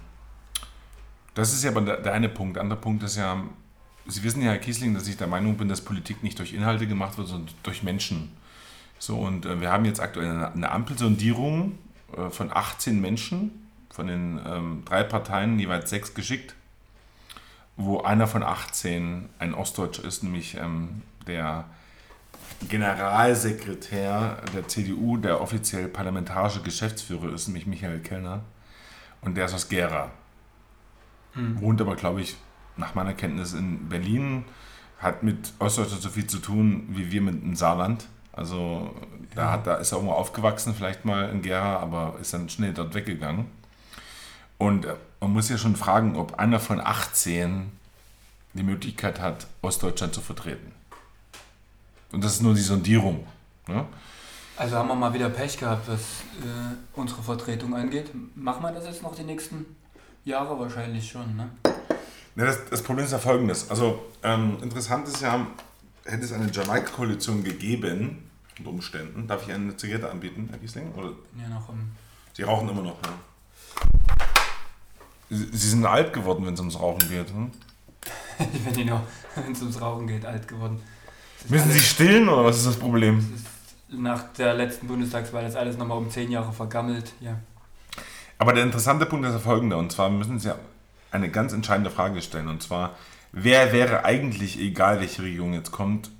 das 1.36 1.54
ist 1.54 1.64
ja 1.64 1.72
aber 1.72 1.82
der, 1.82 1.98
der 1.98 2.14
eine 2.14 2.30
Punkt. 2.30 2.56
Der 2.56 2.64
andere 2.64 2.80
Punkt 2.80 3.04
ist 3.04 3.16
ja, 3.16 3.44
Sie 4.10 4.24
wissen 4.24 4.42
ja, 4.42 4.52
Herr 4.52 4.58
Kiesling, 4.58 4.96
dass 4.96 5.08
ich 5.08 5.18
der 5.18 5.28
Meinung 5.28 5.56
bin, 5.56 5.70
dass 5.70 5.82
Politik 5.82 6.24
nicht 6.24 6.40
durch 6.40 6.54
Inhalte 6.54 6.88
gemacht 6.88 7.18
wird, 7.18 7.28
sondern 7.28 7.54
durch 7.62 7.84
Menschen. 7.84 8.32
So, 8.98 9.18
und 9.20 9.46
äh, 9.46 9.62
wir 9.62 9.72
haben 9.72 9.86
jetzt 9.86 10.00
aktuell 10.00 10.46
eine, 10.46 10.72
Ampelsondierung 10.72 11.78
äh, 12.18 12.30
von 12.30 12.50
18 12.52 13.00
Menschen, 13.00 13.68
von 13.92 14.08
den 14.08 14.40
ähm, 14.46 14.84
drei 14.86 15.04
Parteien 15.04 15.60
jeweils 15.60 15.90
sechs 15.90 16.14
geschickt, 16.14 16.56
wo 17.78 18.02
einer 18.02 18.28
von 18.28 18.44
18 18.44 19.30
ein 19.38 19.54
Ostdeutscher 19.54 20.04
ist, 20.04 20.24
nämlich 20.24 20.58
ähm, 20.58 21.04
der 21.28 21.66
Generalsekretär 22.68 24.42
der 24.54 24.68
CDU, 24.68 25.18
der 25.18 25.40
offiziell 25.40 25.88
parlamentarische 25.88 26.62
Geschäftsführer 26.62 27.32
ist, 27.34 27.48
nämlich 27.48 27.68
Michael 27.68 28.00
Kellner. 28.00 28.42
Und 29.22 29.36
der 29.38 29.46
ist 29.46 29.54
aus 29.54 29.70
Gera. 29.70 30.12
Hm. 31.34 31.62
Wohnt 31.62 31.80
aber, 31.80 31.96
glaube 31.96 32.22
ich, 32.22 32.36
nach 32.80 32.96
meiner 32.96 33.14
Kenntnis 33.14 33.54
in 33.54 33.90
Berlin. 33.90 34.46
Hat 35.00 35.24
mit 35.24 35.54
Ostdeutschland 35.60 36.02
so 36.02 36.10
viel 36.10 36.28
zu 36.28 36.40
tun 36.40 36.86
wie 36.90 37.12
wir 37.12 37.22
mit 37.22 37.42
dem 37.42 37.56
Saarland. 37.56 38.06
Also 38.34 38.94
da, 39.36 39.42
Ja. 39.44 39.52
hat, 39.52 39.68
da 39.68 39.76
ist 39.76 39.92
er 39.92 39.98
irgendwo 39.98 40.14
aufgewachsen, 40.16 40.74
vielleicht 40.76 41.06
mal 41.06 41.30
in 41.30 41.42
Gera, 41.42 41.78
aber 41.78 42.16
ist 42.22 42.34
dann 42.34 42.50
schnell 42.50 42.74
dort 42.74 42.94
weggegangen. 42.94 43.46
Und 44.58 44.86
äh, 44.86 44.96
man 45.22 45.32
muss 45.34 45.50
ja 45.50 45.58
schon 45.58 45.76
fragen, 45.76 46.16
ob 46.18 46.38
einer 46.40 46.60
von 46.60 46.80
18 46.82 47.72
die 48.54 48.64
Möglichkeit 48.64 49.20
hat, 49.22 49.48
Ostdeutschland 49.62 50.14
zu 50.14 50.22
vertreten. 50.22 50.72
Und 52.12 52.24
das 52.24 52.34
ist 52.34 52.42
nur 52.42 52.54
die 52.56 52.62
Sondierung. 52.62 53.26
Ne? 53.68 53.86
Also 54.58 54.76
haben 54.76 54.88
wir 54.90 54.96
mal 54.96 55.14
wieder 55.14 55.30
Pech 55.30 55.58
gehabt, 55.58 55.88
was 55.88 56.00
äh, 56.42 56.76
unsere 56.96 57.22
Vertretung 57.22 57.74
angeht. 57.76 58.12
Machen 58.36 58.64
wir 58.64 58.72
das 58.72 58.86
jetzt 58.86 59.04
noch 59.04 59.16
die 59.16 59.24
nächsten 59.24 59.66
Jahre 60.26 60.60
wahrscheinlich 60.60 61.10
schon, 61.10 61.36
ne? 61.38 61.50
Ja, 62.36 62.46
das, 62.46 62.60
das 62.70 62.82
Problem 62.82 63.06
ist 63.06 63.12
ja 63.12 63.20
folgendes. 63.20 63.70
Also 63.70 64.06
ähm, 64.24 64.58
interessant 64.62 65.08
ist 65.08 65.22
ja, 65.22 65.46
hätte 66.06 66.24
es 66.24 66.32
eine 66.32 66.50
Jamaika-Koalition 66.52 67.44
gegeben, 67.44 68.30
unter 68.58 68.72
Umständen, 68.72 69.28
darf 69.28 69.48
ich 69.48 69.54
eine 69.54 69.76
Zigarette 69.76 70.10
anbieten, 70.10 70.48
Herr 70.50 70.60
Giesling? 70.60 70.92
Oder 70.94 71.12
ja 71.42 71.50
noch 71.50 71.70
im 71.70 71.92
Sie 72.34 72.44
rauchen 72.44 72.70
immer 72.70 72.82
noch, 72.82 73.02
ne? 73.02 73.10
Sie, 75.30 75.46
Sie 75.52 75.70
sind 75.70 75.86
alt 75.86 76.14
geworden, 76.14 76.46
wenn 76.46 76.54
es 76.54 76.60
ums 76.60 76.80
Rauchen 76.80 77.10
geht. 77.10 77.30
Hm? 77.30 77.52
ich 78.54 78.64
bin 78.64 78.88
ja 78.88 78.96
noch, 78.96 79.02
wenn 79.36 79.52
es 79.52 79.62
ums 79.62 79.82
Rauchen 79.82 80.08
geht, 80.08 80.26
alt 80.26 80.48
geworden. 80.48 80.82
Müssen 81.48 81.72
Sie 81.72 81.80
stillen 81.80 82.28
oder 82.30 82.46
was 82.46 82.58
ist 82.58 82.68
das 82.68 82.76
Problem? 82.78 83.20
ist 83.36 83.46
nach 83.92 84.34
der 84.34 84.54
letzten 84.54 84.88
Bundestagswahl 84.88 85.46
ist 85.46 85.56
alles 85.56 85.78
nochmal 85.78 85.98
um 85.98 86.10
zehn 86.10 86.32
Jahre 86.32 86.52
vergammelt. 86.54 87.14
Ja. 87.20 87.38
Aber 88.38 88.54
der 88.54 88.64
interessante 88.64 89.06
Punkt 89.06 89.26
ist 89.26 89.34
ja 89.34 89.40
folgender, 89.40 89.78
und 89.78 89.92
zwar 89.92 90.10
müssen 90.10 90.40
Sie 90.40 90.48
ja 90.48 90.56
eine 91.12 91.30
ganz 91.30 91.54
entscheidende 91.54 91.90
Frage 91.90 92.22
stellen. 92.22 92.48
Und 92.48 92.62
zwar, 92.62 92.96
wer 93.32 93.72
wäre 93.72 94.06
eigentlich, 94.06 94.60
egal 94.60 95.00
welche 95.00 95.24
Regierung 95.24 95.54
jetzt 95.54 95.72
kommt, 95.72 96.12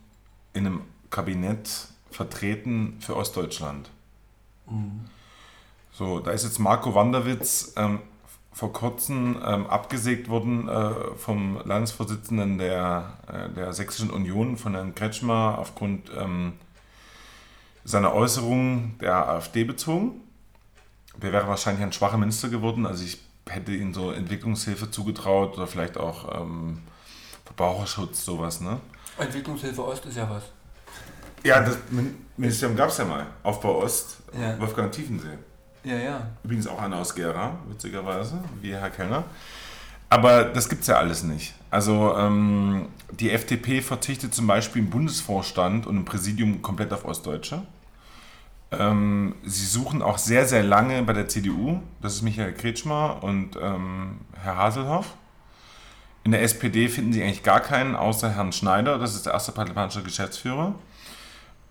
in 0.54 0.66
einem 0.66 0.82
Kabinett 1.10 1.70
vertreten 2.12 2.98
für 3.00 3.16
Ostdeutschland? 3.16 3.90
Mhm. 4.68 5.06
So, 5.92 6.20
da 6.20 6.32
ist 6.32 6.44
jetzt 6.44 6.60
Marco 6.60 6.96
Wanderwitz 6.96 7.74
ähm, 7.76 8.00
vor 8.52 8.74
kurzem 8.74 9.42
ähm, 9.46 9.68
abgesägt 9.68 10.30
worden 10.30 10.68
äh, 10.68 11.16
vom 11.18 11.60
Landesvorsitzenden 11.66 12.58
der, 12.58 13.18
äh, 13.28 13.50
der 13.50 13.74
Sächsischen 13.74 14.10
Union, 14.10 14.58
von 14.58 14.74
Herrn 14.74 14.96
Kretschmer, 14.96 15.58
aufgrund 15.58 16.12
ähm, 16.18 16.54
seiner 17.84 18.14
Äußerungen 18.14 18.98
der 19.00 19.30
AfD 19.30 19.64
bezogen. 19.64 20.22
Der 21.22 21.34
wäre 21.34 21.48
wahrscheinlich 21.48 21.84
ein 21.84 21.92
schwacher 21.92 22.18
Minister 22.18 22.50
geworden. 22.50 22.86
Also 22.86 23.04
ich 23.04 23.20
hätte 23.50 23.74
ihm 23.74 23.94
so 23.94 24.12
Entwicklungshilfe 24.12 24.90
zugetraut 24.92 25.58
oder 25.58 25.68
vielleicht 25.68 25.98
auch 25.98 26.42
ähm, 26.42 26.80
Verbraucherschutz, 27.46 28.24
sowas. 28.24 28.62
Ne? 28.62 28.80
Entwicklungshilfe 29.18 29.84
Ost 29.86 30.06
ist 30.06 30.18
ja 30.18 30.30
was. 30.30 30.44
Ja, 31.44 31.62
das 31.62 31.78
Ministerium 32.38 32.78
gab 32.78 32.90
es 32.90 32.98
ja 32.98 33.06
mal. 33.06 33.26
Aufbau 33.44 33.82
Ost, 33.82 34.18
ja. 34.40 34.60
Wolfgang 34.60 34.92
Tiefensee. 34.92 35.38
Ja, 35.84 35.96
ja. 35.96 36.28
Übrigens 36.44 36.68
auch 36.68 36.82
einer 36.82 36.98
aus 36.98 37.16
Gera, 37.16 37.58
witzigerweise, 37.68 38.44
wie 38.62 38.74
Herr 38.74 38.90
Kellner. 38.90 39.24
Aber 40.10 40.44
das 40.44 40.70
gibt 40.70 40.82
es 40.82 40.88
ja 40.88 40.98
alles 40.98 41.24
nicht. 41.24 41.54
Also 41.70 42.16
ähm, 42.18 42.88
die 43.12 43.32
FDP 43.32 43.82
verzichtet 43.82 44.34
zum 44.34 44.48
Beispiel 44.48 44.82
im 44.82 44.90
Bundesvorstand 44.90 45.86
und 45.86 45.98
im 45.98 46.06
Präsidium 46.06 46.62
komplett 46.62 46.92
auf 46.92 47.06
Ostdeutsche. 47.06 47.62
Ähm, 48.72 49.36
sie 49.44 49.66
suchen 49.66 50.02
auch 50.02 50.18
sehr, 50.20 50.46
sehr 50.46 50.64
lange 50.64 51.02
bei 51.04 51.14
der 51.14 51.28
CDU, 51.28 51.82
das 52.02 52.16
ist 52.16 52.22
Michael 52.22 52.54
Kretschmer 52.54 53.24
und 53.24 53.56
ähm, 53.62 54.20
Herr 54.44 54.58
Haselhoff. 54.58 55.16
In 56.24 56.32
der 56.32 56.44
SPD 56.44 56.88
finden 56.88 57.14
sie 57.14 57.24
eigentlich 57.24 57.42
gar 57.44 57.62
keinen, 57.62 57.96
außer 57.96 58.36
Herrn 58.36 58.52
Schneider, 58.52 59.00
das 59.00 59.16
ist 59.16 59.26
der 59.26 59.34
erste 59.34 59.52
parlamentarische 59.54 60.04
Geschäftsführer. 60.04 60.76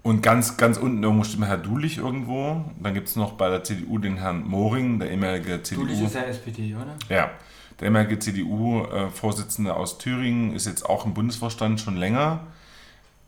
Und 0.03 0.23
ganz, 0.23 0.57
ganz 0.57 0.79
unten 0.79 1.03
irgendwo 1.03 1.25
steht 1.25 1.41
Herr 1.43 1.59
Dulich 1.59 1.99
irgendwo. 1.99 2.65
Dann 2.81 2.95
gibt 2.95 3.09
es 3.09 3.17
noch 3.17 3.33
bei 3.33 3.51
der 3.51 3.63
CDU 3.63 3.99
den 3.99 4.17
Herrn 4.17 4.43
Moring, 4.43 4.99
der 4.99 5.11
ehemalige 5.11 5.63
CDU. 5.63 5.83
Dulich 5.83 6.01
ist 6.01 6.15
ja 6.15 6.23
SPD, 6.23 6.75
oder? 6.75 6.97
Ja. 7.15 7.31
Der 7.79 7.87
ehemalige 7.87 8.19
CDU-Vorsitzende 8.19 9.75
aus 9.75 9.99
Thüringen 9.99 10.55
ist 10.55 10.67
jetzt 10.67 10.85
auch 10.87 11.05
im 11.05 11.15
Bundesvorstand 11.15 11.81
schon 11.81 11.97
länger, 11.97 12.41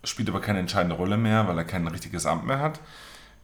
spielt 0.04 0.28
aber 0.28 0.40
keine 0.40 0.58
entscheidende 0.58 0.96
Rolle 0.96 1.16
mehr, 1.16 1.46
weil 1.46 1.58
er 1.58 1.64
kein 1.64 1.86
richtiges 1.86 2.26
Amt 2.26 2.46
mehr 2.46 2.60
hat. 2.60 2.80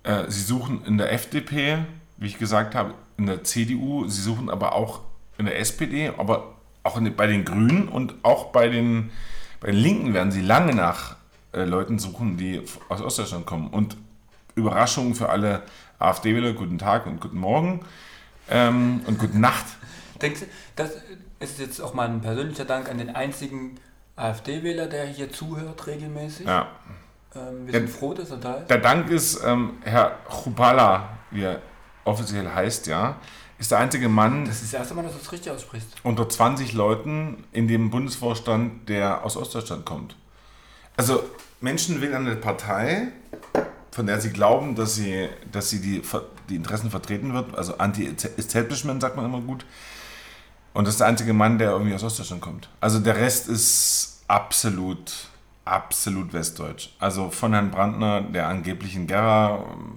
Äh, 0.06 0.30
sie 0.30 0.42
suchen 0.42 0.84
in 0.86 0.98
der 0.98 1.12
FDP, 1.12 1.78
wie 2.16 2.28
ich 2.28 2.38
gesagt 2.38 2.74
habe, 2.76 2.94
in 3.16 3.26
der 3.26 3.42
CDU, 3.42 4.06
sie 4.06 4.22
suchen 4.22 4.48
aber 4.48 4.74
auch 4.74 5.00
in 5.36 5.46
der 5.46 5.58
SPD, 5.58 6.12
aber 6.16 6.54
auch 6.84 6.94
den, 6.94 7.16
bei 7.16 7.26
den 7.26 7.44
Grünen 7.44 7.88
und 7.88 8.14
auch 8.22 8.52
bei 8.52 8.68
den, 8.68 9.10
bei 9.60 9.72
den 9.72 9.80
Linken 9.80 10.14
werden 10.14 10.30
sie 10.30 10.42
lange 10.42 10.74
nach 10.74 11.16
äh, 11.52 11.64
Leuten 11.64 11.98
suchen, 11.98 12.36
die 12.36 12.62
aus 12.88 13.02
Ostdeutschland 13.02 13.46
kommen. 13.46 13.68
Und 13.68 13.96
Überraschung 14.54 15.16
für 15.16 15.28
alle 15.28 15.62
AfD-Wähler, 15.98 16.52
guten 16.52 16.78
Tag 16.78 17.06
und 17.06 17.20
guten 17.20 17.38
Morgen 17.38 17.80
ähm, 18.48 19.00
und 19.06 19.18
gute 19.18 19.38
Nacht. 19.38 19.66
Denkst 20.22 20.40
du, 20.40 20.46
das 20.76 20.92
ist 21.40 21.58
jetzt 21.58 21.80
auch 21.80 21.94
mal 21.94 22.08
ein 22.08 22.20
persönlicher 22.20 22.64
Dank 22.64 22.88
an 22.88 22.98
den 22.98 23.10
einzigen 23.14 23.78
AfD-Wähler, 24.14 24.86
der 24.86 25.06
hier 25.06 25.32
zuhört 25.32 25.86
regelmäßig. 25.88 26.46
Ja. 26.46 26.68
Ähm, 27.36 27.66
wir 27.66 27.72
sind 27.72 27.90
froh, 27.90 28.14
dass 28.14 28.30
er 28.30 28.38
da 28.38 28.54
ist. 28.54 28.70
Der 28.70 28.78
Dank 28.78 29.10
ist 29.10 29.42
ähm, 29.44 29.74
Herr 29.82 30.18
Chupala, 30.28 31.08
wie 31.30 31.42
er 31.42 31.60
offiziell 32.04 32.48
heißt, 32.48 32.86
ja, 32.86 33.16
ist 33.58 33.70
der 33.70 33.78
einzige 33.78 34.08
Mann. 34.08 34.44
Das 34.44 34.56
ist 34.56 34.72
das 34.72 34.80
erste 34.80 34.94
Mal, 34.94 35.02
dass 35.02 35.12
du 35.12 35.18
es 35.18 35.32
richtig 35.32 35.52
aussprichst. 35.52 35.88
Unter 36.02 36.28
20 36.28 36.72
Leuten 36.72 37.44
in 37.52 37.68
dem 37.68 37.90
Bundesvorstand, 37.90 38.88
der 38.88 39.24
aus 39.24 39.36
Ostdeutschland 39.36 39.84
kommt. 39.84 40.16
Also 40.96 41.24
Menschen 41.60 42.00
wählen 42.00 42.26
eine 42.26 42.36
Partei, 42.36 43.08
von 43.90 44.06
der 44.06 44.20
sie 44.20 44.30
glauben, 44.30 44.74
dass 44.74 44.94
sie, 44.94 45.28
dass 45.50 45.70
sie 45.70 45.80
die, 45.80 46.02
die 46.50 46.56
Interessen 46.56 46.90
vertreten 46.90 47.32
wird. 47.32 47.56
Also 47.56 47.78
Anti-Establishment 47.78 49.00
sagt 49.00 49.16
man 49.16 49.24
immer 49.24 49.40
gut. 49.40 49.64
Und 50.74 50.86
das 50.86 50.94
ist 50.94 51.00
der 51.00 51.06
einzige 51.06 51.32
Mann, 51.32 51.58
der 51.58 51.70
irgendwie 51.70 51.94
aus 51.94 52.02
Ostdeutschland 52.02 52.42
kommt. 52.42 52.68
Also 52.80 52.98
der 52.98 53.16
Rest 53.16 53.48
ist 53.48 54.22
absolut 54.28 55.30
absolut 55.66 56.32
westdeutsch. 56.32 56.90
Also 56.98 57.28
von 57.30 57.52
Herrn 57.52 57.70
Brandner, 57.70 58.22
der 58.22 58.48
angeblich 58.48 58.96
in 58.96 59.06
Gera 59.06 59.64
ähm, 59.72 59.94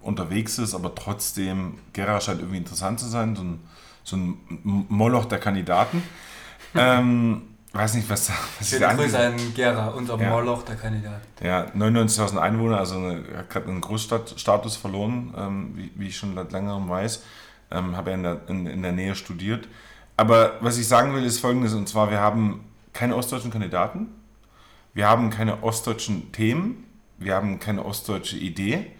unterwegs 0.00 0.58
ist, 0.58 0.74
aber 0.74 0.94
trotzdem, 0.94 1.78
Gera 1.92 2.20
scheint 2.20 2.40
irgendwie 2.40 2.58
interessant 2.58 2.98
zu 2.98 3.06
sein, 3.06 3.36
so 3.36 3.42
ein, 3.42 3.60
so 4.02 4.16
ein 4.16 4.86
Moloch 4.88 5.26
der 5.26 5.38
Kandidaten. 5.38 6.02
ähm, 6.74 7.42
weiß 7.74 7.94
nicht, 7.94 8.08
was, 8.08 8.30
was 8.58 8.68
Schöne 8.68 8.88
Grüße 8.96 9.18
an 9.18 9.36
Gera, 9.54 9.88
unser 9.88 10.18
ja. 10.18 10.30
Moloch 10.30 10.62
der 10.62 10.76
Kandidat. 10.76 11.20
Ja, 11.42 11.66
99.000 11.76 12.38
Einwohner, 12.38 12.78
also 12.78 12.96
eine, 12.96 13.22
hat 13.36 13.50
gerade 13.50 13.68
einen 13.68 13.82
Großstadtstatus 13.82 14.76
verloren, 14.76 15.34
ähm, 15.36 15.72
wie, 15.76 15.92
wie, 15.94 16.08
ich 16.08 16.16
schon 16.16 16.34
seit 16.34 16.52
längerem 16.52 16.88
weiß. 16.88 17.22
Ähm, 17.70 17.96
habe 17.96 18.10
ja 18.10 18.16
in 18.16 18.22
der, 18.22 18.40
in, 18.48 18.66
in 18.66 18.82
der 18.82 18.92
Nähe 18.92 19.14
studiert. 19.14 19.68
Aber 20.16 20.54
was 20.60 20.78
ich 20.78 20.88
sagen 20.88 21.14
will, 21.14 21.24
ist 21.24 21.38
folgendes, 21.40 21.74
und 21.74 21.88
zwar, 21.88 22.10
wir 22.10 22.20
haben 22.20 22.64
keine 22.92 23.14
ostdeutschen 23.16 23.50
Kandidaten 23.50 24.08
wir 24.94 25.08
haben 25.08 25.30
keine 25.30 25.62
ostdeutschen 25.62 26.32
Themen, 26.32 26.84
wir 27.18 27.34
haben 27.34 27.58
keine 27.58 27.84
ostdeutsche 27.84 28.36
Idee, 28.36 28.90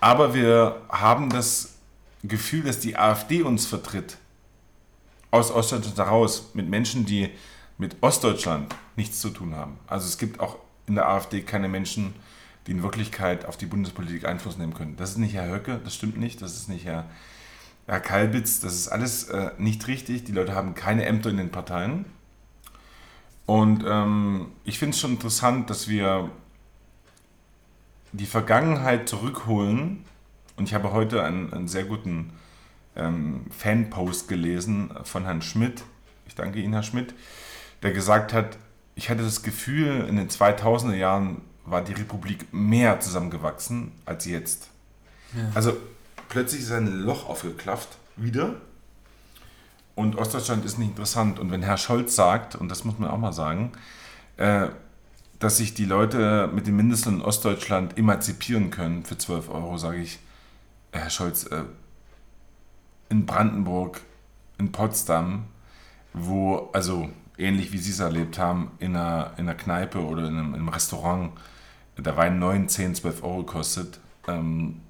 aber 0.00 0.34
wir 0.34 0.82
haben 0.88 1.30
das 1.30 1.76
Gefühl, 2.24 2.62
dass 2.62 2.80
die 2.80 2.96
AfD 2.96 3.42
uns 3.42 3.66
vertritt. 3.66 4.18
Aus 5.30 5.50
Ostdeutschland 5.50 5.98
heraus, 5.98 6.50
mit 6.54 6.68
Menschen, 6.68 7.06
die 7.06 7.30
mit 7.78 7.96
Ostdeutschland 8.00 8.74
nichts 8.96 9.20
zu 9.20 9.30
tun 9.30 9.54
haben. 9.54 9.78
Also 9.86 10.06
es 10.06 10.18
gibt 10.18 10.40
auch 10.40 10.56
in 10.86 10.94
der 10.94 11.08
AfD 11.08 11.42
keine 11.42 11.68
Menschen, 11.68 12.14
die 12.66 12.72
in 12.72 12.82
Wirklichkeit 12.82 13.44
auf 13.46 13.56
die 13.56 13.66
Bundespolitik 13.66 14.24
Einfluss 14.24 14.58
nehmen 14.58 14.74
können. 14.74 14.96
Das 14.96 15.10
ist 15.10 15.18
nicht 15.18 15.34
Herr 15.34 15.52
Höcke, 15.52 15.80
das 15.82 15.94
stimmt 15.94 16.18
nicht, 16.18 16.42
das 16.42 16.56
ist 16.56 16.68
nicht 16.68 16.84
Herr, 16.84 17.06
Herr 17.86 18.00
Kalbitz, 18.00 18.60
das 18.60 18.74
ist 18.74 18.88
alles 18.88 19.24
äh, 19.24 19.50
nicht 19.58 19.86
richtig. 19.88 20.24
Die 20.24 20.32
Leute 20.32 20.54
haben 20.54 20.74
keine 20.74 21.04
Ämter 21.04 21.30
in 21.30 21.38
den 21.38 21.50
Parteien. 21.50 22.04
Und 23.46 23.84
ähm, 23.86 24.48
ich 24.64 24.78
finde 24.78 24.94
es 24.94 25.00
schon 25.00 25.12
interessant, 25.12 25.68
dass 25.70 25.88
wir 25.88 26.30
die 28.12 28.26
Vergangenheit 28.26 29.08
zurückholen. 29.08 30.04
Und 30.56 30.68
ich 30.68 30.74
habe 30.74 30.92
heute 30.92 31.24
einen, 31.24 31.52
einen 31.52 31.68
sehr 31.68 31.84
guten 31.84 32.32
ähm, 32.94 33.46
Fanpost 33.50 34.28
gelesen 34.28 34.90
von 35.04 35.24
Herrn 35.24 35.42
Schmidt. 35.42 35.82
Ich 36.26 36.34
danke 36.34 36.60
Ihnen, 36.60 36.72
Herr 36.72 36.82
Schmidt, 36.82 37.14
der 37.82 37.92
gesagt 37.92 38.32
hat, 38.32 38.58
ich 38.94 39.10
hatte 39.10 39.22
das 39.22 39.42
Gefühl, 39.42 40.06
in 40.08 40.16
den 40.16 40.28
2000er 40.28 40.94
Jahren 40.94 41.40
war 41.64 41.82
die 41.82 41.92
Republik 41.92 42.52
mehr 42.52 43.00
zusammengewachsen 43.00 43.92
als 44.04 44.26
jetzt. 44.26 44.70
Ja. 45.34 45.50
Also 45.54 45.76
plötzlich 46.28 46.62
ist 46.62 46.72
ein 46.72 47.00
Loch 47.00 47.28
aufgeklafft, 47.28 47.98
wieder. 48.16 48.56
Und 49.94 50.16
Ostdeutschland 50.16 50.64
ist 50.64 50.78
nicht 50.78 50.90
interessant. 50.90 51.38
Und 51.38 51.50
wenn 51.50 51.62
Herr 51.62 51.76
Scholz 51.76 52.16
sagt, 52.16 52.54
und 52.54 52.68
das 52.68 52.84
muss 52.84 52.98
man 52.98 53.10
auch 53.10 53.18
mal 53.18 53.32
sagen, 53.32 53.72
äh, 54.36 54.68
dass 55.38 55.56
sich 55.58 55.74
die 55.74 55.84
Leute 55.84 56.48
mit 56.52 56.66
dem 56.66 56.76
Mindestlohn 56.76 57.16
in 57.16 57.22
Ostdeutschland 57.22 57.98
emanzipieren 57.98 58.70
können 58.70 59.04
für 59.04 59.18
12 59.18 59.50
Euro, 59.50 59.76
sage 59.76 59.98
ich, 59.98 60.20
Herr 60.92 61.10
Scholz, 61.10 61.44
äh, 61.44 61.64
in 63.08 63.26
Brandenburg, 63.26 64.00
in 64.58 64.72
Potsdam, 64.72 65.44
wo, 66.14 66.70
also 66.72 67.10
ähnlich 67.36 67.72
wie 67.72 67.78
Sie 67.78 67.90
es 67.90 68.00
erlebt 68.00 68.38
haben, 68.38 68.70
in 68.78 68.96
einer, 68.96 69.32
in 69.36 69.48
einer 69.48 69.54
Kneipe 69.54 69.98
oder 69.98 70.22
in 70.22 70.38
einem, 70.38 70.48
in 70.48 70.54
einem 70.54 70.68
Restaurant, 70.68 71.32
der 71.98 72.16
Wein 72.16 72.38
9, 72.38 72.68
10, 72.68 72.94
12 72.94 73.22
Euro 73.22 73.42
kostet, 73.42 74.00
ähm, 74.28 74.80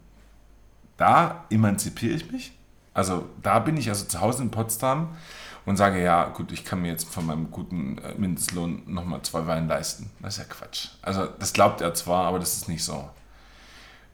da 0.97 1.45
emanzipiere 1.51 2.15
ich 2.15 2.31
mich 2.31 2.53
also 2.95 3.29
da 3.43 3.59
bin 3.59 3.77
ich 3.77 3.89
also 3.89 4.05
zu 4.05 4.21
Hause 4.21 4.43
in 4.43 4.51
Potsdam 4.51 5.17
und 5.65 5.77
sage, 5.77 6.03
ja 6.03 6.25
gut, 6.29 6.53
ich 6.53 6.65
kann 6.65 6.83
mir 6.83 6.89
jetzt 6.89 7.09
von 7.09 7.27
meinem 7.27 7.51
guten 7.51 7.99
äh, 7.99 8.15
Mindestlohn 8.17 8.83
nochmal 8.87 9.23
zwei 9.23 9.47
Weine 9.47 9.67
leisten. 9.67 10.11
Das 10.21 10.35
ist 10.35 10.39
ja 10.39 10.45
Quatsch. 10.45 10.89
Also 11.03 11.27
das 11.27 11.53
glaubt 11.53 11.81
er 11.81 11.95
zwar, 11.95 12.27
aber 12.27 12.39
das 12.39 12.57
ist 12.57 12.69
nicht 12.69 12.85
so. 12.85 13.09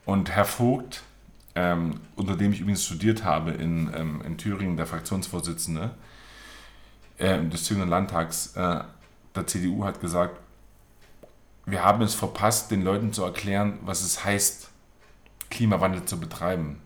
Und 0.05 0.31
Herr 0.31 0.45
Vogt, 0.45 1.03
ähm, 1.55 2.01
unter 2.17 2.37
dem 2.37 2.53
ich 2.53 2.61
übrigens 2.61 2.85
studiert 2.85 3.25
habe 3.25 3.51
in, 3.53 3.93
ähm, 3.95 4.23
in 4.25 4.39
Thüringen, 4.39 4.77
der 4.77 4.87
Fraktionsvorsitzende 4.87 5.91
äh, 7.19 7.43
des 7.45 7.65
Thüringer 7.65 7.87
Landtags 7.87 8.55
äh, 8.55 8.81
der 9.35 9.47
CDU, 9.47 9.85
hat 9.85 10.01
gesagt, 10.01 10.39
wir 11.67 11.85
haben 11.85 12.03
es 12.03 12.15
verpasst, 12.15 12.71
den 12.71 12.83
Leuten 12.83 13.13
zu 13.13 13.25
erklären, 13.25 13.79
was 13.83 14.03
es 14.03 14.25
heißt, 14.25 14.71
Klimawandel 15.51 16.05
zu 16.05 16.19
betreiben. 16.19 16.81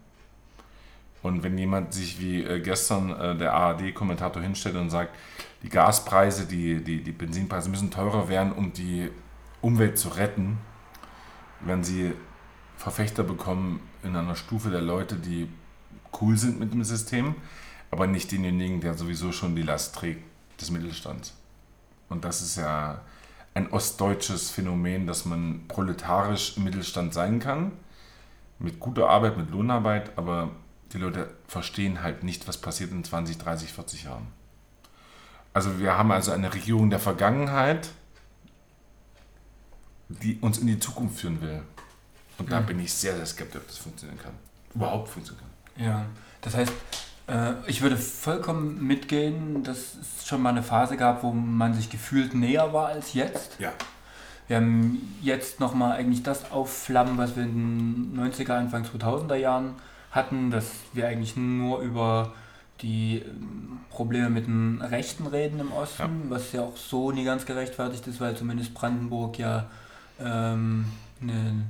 Und 1.23 1.43
wenn 1.43 1.57
jemand 1.57 1.95
sich 1.95 2.21
wie 2.21 2.43
äh, 2.43 2.61
gestern 2.61 3.11
äh, 3.11 3.37
der 3.37 3.55
ARD-Kommentator 3.55 4.43
hinstellt 4.43 4.77
und 4.77 4.91
sagt, 4.91 5.15
die 5.63 5.69
Gaspreise, 5.69 6.47
die, 6.47 6.83
die, 6.83 7.03
die 7.03 7.13
Benzinpreise 7.13 7.71
müssen 7.71 7.91
teurer 7.91 8.29
werden, 8.29 8.53
um 8.53 8.73
die 8.73 9.11
Umwelt 9.61 9.99
zu 9.99 10.09
retten, 10.09 10.59
wenn 11.61 11.85
sie 11.85 12.13
Verfechter 12.77 13.23
bekommen 13.23 13.81
in 14.03 14.17
einer 14.17 14.35
Stufe 14.35 14.71
der 14.71 14.81
Leute, 14.81 15.15
die 15.15 15.49
cool 16.21 16.37
sind 16.37 16.59
mit 16.59 16.73
dem 16.73 16.83
System, 16.83 17.37
aber 17.93 18.09
nicht 18.09 18.33
denjenigen, 18.33 18.81
der 18.81 18.95
sowieso 18.95 19.31
schon 19.31 19.55
die 19.55 19.63
Last 19.63 19.95
trägt 19.95 20.25
des 20.61 20.71
Mittelstands. 20.71 21.35
Und 22.09 22.25
das 22.25 22.43
ist 22.43 22.57
ja 22.57 23.01
ein 23.55 23.71
ostdeutsches 23.71 24.51
Phänomen, 24.51 25.07
dass 25.07 25.25
man 25.25 25.63
proletarisch 25.69 26.57
im 26.57 26.65
Mittelstand 26.65 27.15
sein 27.15 27.39
kann, 27.39 27.73
mit 28.59 28.81
guter 28.81 29.09
Arbeit, 29.09 29.37
mit 29.37 29.51
Lohnarbeit, 29.51 30.17
aber 30.17 30.51
die 30.93 30.99
Leute 30.99 31.31
verstehen 31.49 32.03
halt 32.03 32.23
nicht, 32.23 32.47
was 32.49 32.59
passiert 32.59 32.91
in 32.93 33.03
20, 33.05 33.39
30, 33.39 33.73
40 33.73 34.05
Jahren. 34.05 34.27
Also 35.55 35.79
wir 35.79 35.97
haben 35.97 36.13
also 36.13 36.33
eine 36.33 36.53
Regierung 36.53 36.91
der 36.91 36.99
Vergangenheit, 36.99 37.91
die 40.09 40.39
uns 40.41 40.59
in 40.59 40.67
die 40.67 40.79
Zukunft 40.79 41.21
führen 41.21 41.41
will. 41.41 41.63
Und 42.39 42.51
da 42.51 42.61
mhm. 42.61 42.67
bin 42.67 42.81
ich 42.81 42.93
sehr, 42.93 43.17
sehr 43.17 43.27
skeptisch, 43.27 43.61
ob 43.61 43.67
das 43.69 43.79
funktionieren 43.79 44.19
kann. 44.19 44.33
Überhaupt 44.75 45.09
funktionieren 45.09 45.47
kann. 45.77 45.85
Ja, 45.85 46.07
das 46.41 46.55
heißt, 46.55 46.73
äh, 47.29 47.53
ich 47.67 47.83
würde 47.83 47.97
vollkommen 47.97 48.87
mitgehen, 48.87 49.63
dass 49.63 49.95
es 49.95 50.27
schon 50.27 50.43
mal 50.43 50.51
eine 50.51 50.63
Phase 50.63 50.97
gab, 50.97 51.23
wo 51.23 51.33
man 51.33 51.75
sich 51.75 51.91
gefühlt 51.91 52.35
näher 52.35 52.73
war 52.73 52.89
als 52.89 53.15
jetzt. 53.15 53.59
Ja. 53.59 53.73
Wir 54.49 54.57
haben 54.57 55.17
jetzt 55.23 55.61
nochmal 55.61 55.97
eigentlich 55.97 56.23
das 56.23 56.51
aufflammen, 56.51 57.17
was 57.17 57.37
wir 57.37 57.45
in 57.45 58.15
den 58.15 58.33
90er, 58.33 58.53
Anfang 58.53 58.85
2000er 58.85 59.37
Jahren 59.37 59.75
hatten, 60.13 60.51
dass 60.51 60.71
wir 60.93 61.09
eigentlich 61.09 61.37
nur 61.37 61.81
über 61.81 62.33
die 62.83 63.23
ähm, 63.25 63.81
Probleme 63.91 64.31
mit 64.31 64.47
dem 64.47 64.81
Rechten 64.81 65.27
reden 65.27 65.61
im 65.61 65.73
Osten, 65.73 66.23
ja. 66.25 66.31
was 66.31 66.53
ja 66.53 66.63
auch 66.63 66.77
so 66.77 67.11
nie 67.11 67.25
ganz 67.25 67.47
gerechtfertigt 67.47 68.07
ist, 68.07 68.21
weil 68.21 68.37
zumindest 68.37 68.75
Brandenburg 68.75 69.39
ja 69.39 69.69
ähm, 70.21 70.87
eine 71.21 71.65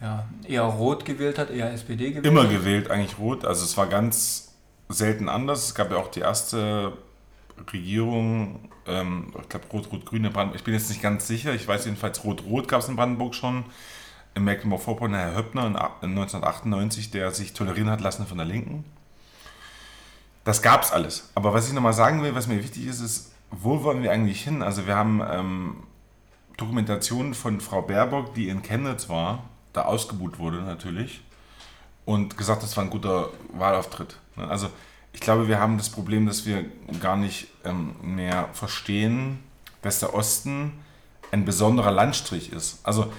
ja, 0.00 0.26
eher 0.44 0.62
rot 0.62 1.04
gewählt 1.04 1.38
hat, 1.38 1.50
eher 1.50 1.72
SPD 1.72 2.10
gewählt 2.10 2.26
Immer 2.26 2.46
gewählt, 2.46 2.90
eigentlich 2.90 3.18
rot. 3.18 3.44
Also 3.44 3.64
es 3.64 3.76
war 3.76 3.88
ganz 3.88 4.54
selten 4.88 5.28
anders. 5.28 5.66
Es 5.66 5.74
gab 5.74 5.90
ja 5.90 5.98
auch 5.98 6.08
die 6.08 6.20
erste 6.20 6.92
Regierung, 7.72 8.70
ähm, 8.86 9.32
ich 9.40 9.48
glaube 9.48 9.66
Rot-Rot-Grüne 9.72 10.30
Brandenburg. 10.30 10.60
Ich 10.60 10.64
bin 10.64 10.74
jetzt 10.74 10.88
nicht 10.88 11.02
ganz 11.02 11.26
sicher. 11.26 11.52
Ich 11.54 11.66
weiß 11.66 11.84
jedenfalls, 11.84 12.24
Rot-Rot 12.24 12.68
gab 12.68 12.80
es 12.80 12.88
in 12.88 12.96
Brandenburg 12.96 13.34
schon. 13.34 13.64
In 14.38 14.44
Mecklenburg-Vorpommern 14.44 15.18
Herr 15.18 15.34
Höppner 15.34 15.66
in 15.66 15.76
1998, 15.76 17.10
der 17.10 17.32
sich 17.32 17.52
tolerieren 17.52 17.90
hat 17.90 18.00
lassen 18.00 18.26
von 18.26 18.38
der 18.38 18.46
Linken. 18.46 18.84
Das 20.44 20.62
gab 20.62 20.82
es 20.82 20.92
alles. 20.92 21.30
Aber 21.34 21.52
was 21.52 21.66
ich 21.66 21.74
nochmal 21.74 21.92
sagen 21.92 22.22
will, 22.22 22.34
was 22.34 22.46
mir 22.46 22.62
wichtig 22.62 22.86
ist, 22.86 23.00
ist, 23.00 23.32
wo 23.50 23.82
wollen 23.82 24.02
wir 24.02 24.12
eigentlich 24.12 24.42
hin? 24.42 24.62
Also 24.62 24.86
wir 24.86 24.94
haben 24.94 25.20
ähm, 25.28 25.76
Dokumentationen 26.56 27.34
von 27.34 27.60
Frau 27.60 27.82
Baerbock, 27.82 28.34
die 28.34 28.48
in 28.48 28.62
Chemnitz 28.62 29.08
war, 29.08 29.42
da 29.72 29.82
ausgebucht 29.82 30.38
wurde 30.38 30.58
natürlich 30.62 31.20
und 32.04 32.36
gesagt, 32.38 32.62
das 32.62 32.76
war 32.76 32.84
ein 32.84 32.90
guter 32.90 33.30
Wahlauftritt. 33.52 34.18
Also 34.36 34.70
ich 35.12 35.20
glaube, 35.20 35.48
wir 35.48 35.58
haben 35.58 35.78
das 35.78 35.90
Problem, 35.90 36.26
dass 36.26 36.46
wir 36.46 36.64
gar 37.00 37.16
nicht 37.16 37.48
ähm, 37.64 37.96
mehr 38.02 38.48
verstehen, 38.52 39.40
dass 39.82 39.98
der 39.98 40.14
Osten 40.14 40.72
ein 41.32 41.44
besonderer 41.44 41.90
Landstrich 41.90 42.52
ist. 42.52 42.78
Also 42.84 43.12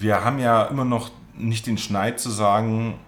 wir 0.00 0.24
haben 0.24 0.38
ja 0.38 0.64
immer 0.64 0.84
noch 0.84 1.10
nicht 1.34 1.66
den 1.66 1.78
Schneid 1.78 2.20
zu 2.20 2.30
sagen, 2.30 2.98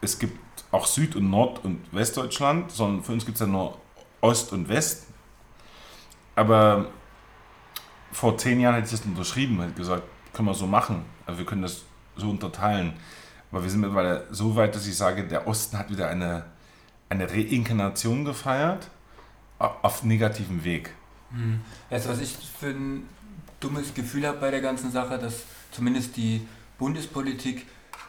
es 0.00 0.18
gibt 0.18 0.38
auch 0.70 0.86
Süd- 0.86 1.16
und 1.16 1.30
Nord- 1.30 1.64
und 1.64 1.80
Westdeutschland, 1.92 2.70
sondern 2.70 3.02
für 3.02 3.12
uns 3.12 3.24
gibt 3.24 3.36
es 3.36 3.40
ja 3.40 3.46
nur 3.46 3.78
Ost 4.20 4.52
und 4.52 4.68
West. 4.68 5.06
Aber 6.36 6.86
vor 8.12 8.36
zehn 8.38 8.60
Jahren 8.60 8.74
hätte 8.74 8.86
ich 8.86 8.92
das 8.92 9.06
unterschrieben, 9.06 9.60
hätte 9.60 9.74
gesagt, 9.74 10.02
können 10.32 10.48
wir 10.48 10.54
so 10.54 10.66
machen. 10.66 11.04
Also 11.26 11.38
wir 11.38 11.46
können 11.46 11.62
das 11.62 11.82
so 12.16 12.30
unterteilen. 12.30 12.92
Aber 13.50 13.62
wir 13.62 13.70
sind 13.70 13.80
mittlerweile 13.80 14.26
so 14.30 14.54
weit, 14.56 14.74
dass 14.74 14.86
ich 14.86 14.96
sage, 14.96 15.26
der 15.26 15.46
Osten 15.46 15.78
hat 15.78 15.90
wieder 15.90 16.08
eine, 16.08 16.44
eine 17.08 17.30
Reinkarnation 17.30 18.24
gefeiert 18.24 18.90
auf 19.58 20.04
negativem 20.04 20.62
Weg. 20.64 20.94
Hm. 21.30 21.60
Also 21.90 22.10
was 22.10 22.20
ich 22.20 22.36
für 22.60 22.68
ein 22.68 23.08
dummes 23.60 23.94
Gefühl 23.94 24.26
habe 24.26 24.38
bei 24.38 24.50
der 24.50 24.60
ganzen 24.60 24.90
Sache, 24.92 25.18
dass 25.18 25.42
zumindest 25.70 26.16
die 26.16 26.46
Bundespolitik 26.78 27.66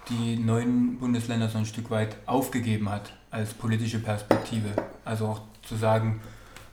die 0.09 0.37
neuen 0.37 0.97
Bundesländer 0.97 1.49
so 1.49 1.57
ein 1.57 1.65
Stück 1.65 1.91
weit 1.91 2.17
aufgegeben 2.25 2.89
hat 2.89 3.13
als 3.31 3.53
politische 3.53 3.99
Perspektive. 3.99 4.69
Also 5.05 5.27
auch 5.27 5.41
zu 5.61 5.75
sagen, 5.75 6.19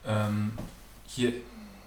ähm, 0.05 0.53
hier 1.05 1.33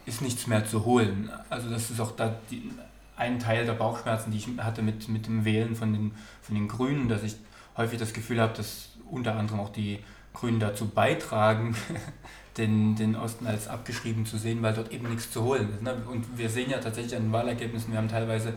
ist 0.06 0.22
nichts 0.22 0.46
mehr 0.46 0.64
zu 0.64 0.84
holen. 0.84 1.30
Also 1.48 1.68
das 1.68 1.90
ist 1.90 2.00
auch 2.00 2.12
da 2.12 2.36
die, 2.50 2.70
ein 3.16 3.38
Teil 3.38 3.66
der 3.66 3.72
Bauchschmerzen, 3.72 4.30
die 4.30 4.38
ich 4.38 4.48
hatte 4.58 4.82
mit, 4.82 5.08
mit 5.08 5.26
dem 5.26 5.44
Wählen 5.44 5.74
von 5.74 5.92
den, 5.92 6.12
von 6.40 6.54
den 6.54 6.68
Grünen, 6.68 7.08
dass 7.08 7.22
ich 7.22 7.36
häufig 7.76 7.98
das 7.98 8.12
Gefühl 8.12 8.40
habe, 8.40 8.56
dass 8.56 8.90
unter 9.10 9.36
anderem 9.36 9.60
auch 9.60 9.70
die 9.70 9.98
Grünen 10.32 10.60
dazu 10.60 10.86
beitragen, 10.88 11.74
den, 12.56 12.94
den 12.94 13.16
Osten 13.16 13.46
als 13.46 13.68
abgeschrieben 13.68 14.24
zu 14.24 14.38
sehen, 14.38 14.62
weil 14.62 14.74
dort 14.74 14.92
eben 14.92 15.08
nichts 15.08 15.30
zu 15.30 15.42
holen 15.42 15.68
ist. 15.74 15.82
Ne? 15.82 15.94
Und 16.10 16.38
wir 16.38 16.48
sehen 16.48 16.70
ja 16.70 16.78
tatsächlich 16.78 17.16
an 17.16 17.24
den 17.24 17.32
Wahlergebnissen, 17.32 17.92
wir 17.92 17.98
haben 17.98 18.08
teilweise 18.08 18.54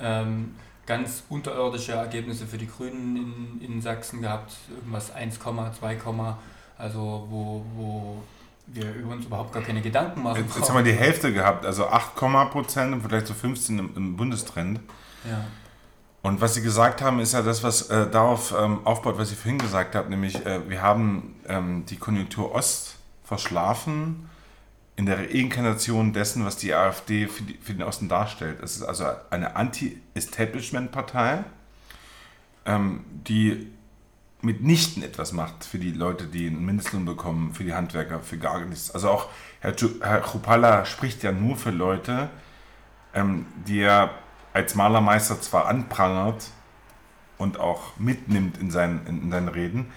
ähm, 0.00 0.54
ganz 0.86 1.24
unterirdische 1.28 1.92
Ergebnisse 1.92 2.46
für 2.46 2.58
die 2.58 2.68
Grünen 2.68 3.60
in, 3.60 3.74
in 3.74 3.82
Sachsen 3.82 4.22
gehabt, 4.22 4.52
irgendwas 4.68 5.12
1, 5.12 5.38
2, 5.38 5.98
also 6.76 7.26
wo, 7.30 7.64
wo 7.74 8.22
wir 8.66 8.94
über 8.94 9.12
uns 9.12 9.26
überhaupt 9.26 9.52
gar 9.52 9.62
keine 9.62 9.80
Gedanken 9.80 10.22
machen. 10.22 10.42
Jetzt, 10.42 10.56
jetzt 10.56 10.68
haben 10.68 10.76
wir 10.76 10.92
die 10.92 10.98
Hälfte 10.98 11.32
gehabt, 11.32 11.64
also 11.66 11.86
8, 11.86 12.16
Prozent 12.50 12.92
im 12.92 13.00
Vergleich 13.00 13.24
zu 13.24 13.34
15 13.34 13.78
im, 13.78 13.90
im 13.96 14.16
Bundestrend. 14.16 14.80
Ja. 15.28 15.44
Und 16.22 16.40
was 16.40 16.54
Sie 16.54 16.62
gesagt 16.62 17.02
haben, 17.02 17.20
ist 17.20 17.34
ja 17.34 17.42
das, 17.42 17.62
was 17.62 17.90
äh, 17.90 18.08
darauf 18.08 18.54
ähm, 18.58 18.86
aufbaut, 18.86 19.18
was 19.18 19.30
ich 19.30 19.38
vorhin 19.38 19.58
gesagt 19.58 19.94
habe, 19.94 20.08
nämlich 20.08 20.44
äh, 20.46 20.68
wir 20.68 20.80
haben 20.80 21.34
ähm, 21.46 21.84
die 21.86 21.96
Konjunktur 21.96 22.54
Ost 22.54 22.96
verschlafen 23.24 24.30
in 24.96 25.06
der 25.06 25.18
Reinkarnation 25.18 26.12
dessen, 26.12 26.44
was 26.44 26.56
die 26.56 26.72
AfD 26.72 27.26
für, 27.26 27.42
die, 27.42 27.58
für 27.60 27.74
den 27.74 27.82
Osten 27.82 28.08
darstellt. 28.08 28.62
Es 28.62 28.76
ist 28.76 28.82
also 28.82 29.06
eine 29.30 29.56
Anti-Establishment-Partei, 29.56 31.44
ähm, 32.66 33.04
die 33.26 33.68
mitnichten 34.40 35.02
etwas 35.02 35.32
macht 35.32 35.64
für 35.64 35.78
die 35.78 35.90
Leute, 35.90 36.26
die 36.26 36.46
einen 36.46 36.64
Mindestlohn 36.64 37.04
bekommen, 37.04 37.54
für 37.54 37.64
die 37.64 37.74
Handwerker, 37.74 38.20
für 38.20 38.38
gar 38.38 38.60
nichts. 38.60 38.90
Also 38.90 39.08
auch 39.08 39.28
Herr, 39.60 39.74
Herr 40.02 40.20
Chrupalla 40.20 40.84
spricht 40.84 41.22
ja 41.22 41.32
nur 41.32 41.56
für 41.56 41.70
Leute, 41.70 42.28
ähm, 43.14 43.46
die 43.66 43.80
er 43.80 44.10
als 44.52 44.74
Malermeister 44.74 45.40
zwar 45.40 45.66
anprangert 45.66 46.50
und 47.38 47.58
auch 47.58 47.96
mitnimmt 47.98 48.58
in 48.58 48.70
seinen, 48.70 49.06
in, 49.06 49.22
in 49.22 49.30
seinen 49.30 49.48
Reden, 49.48 49.92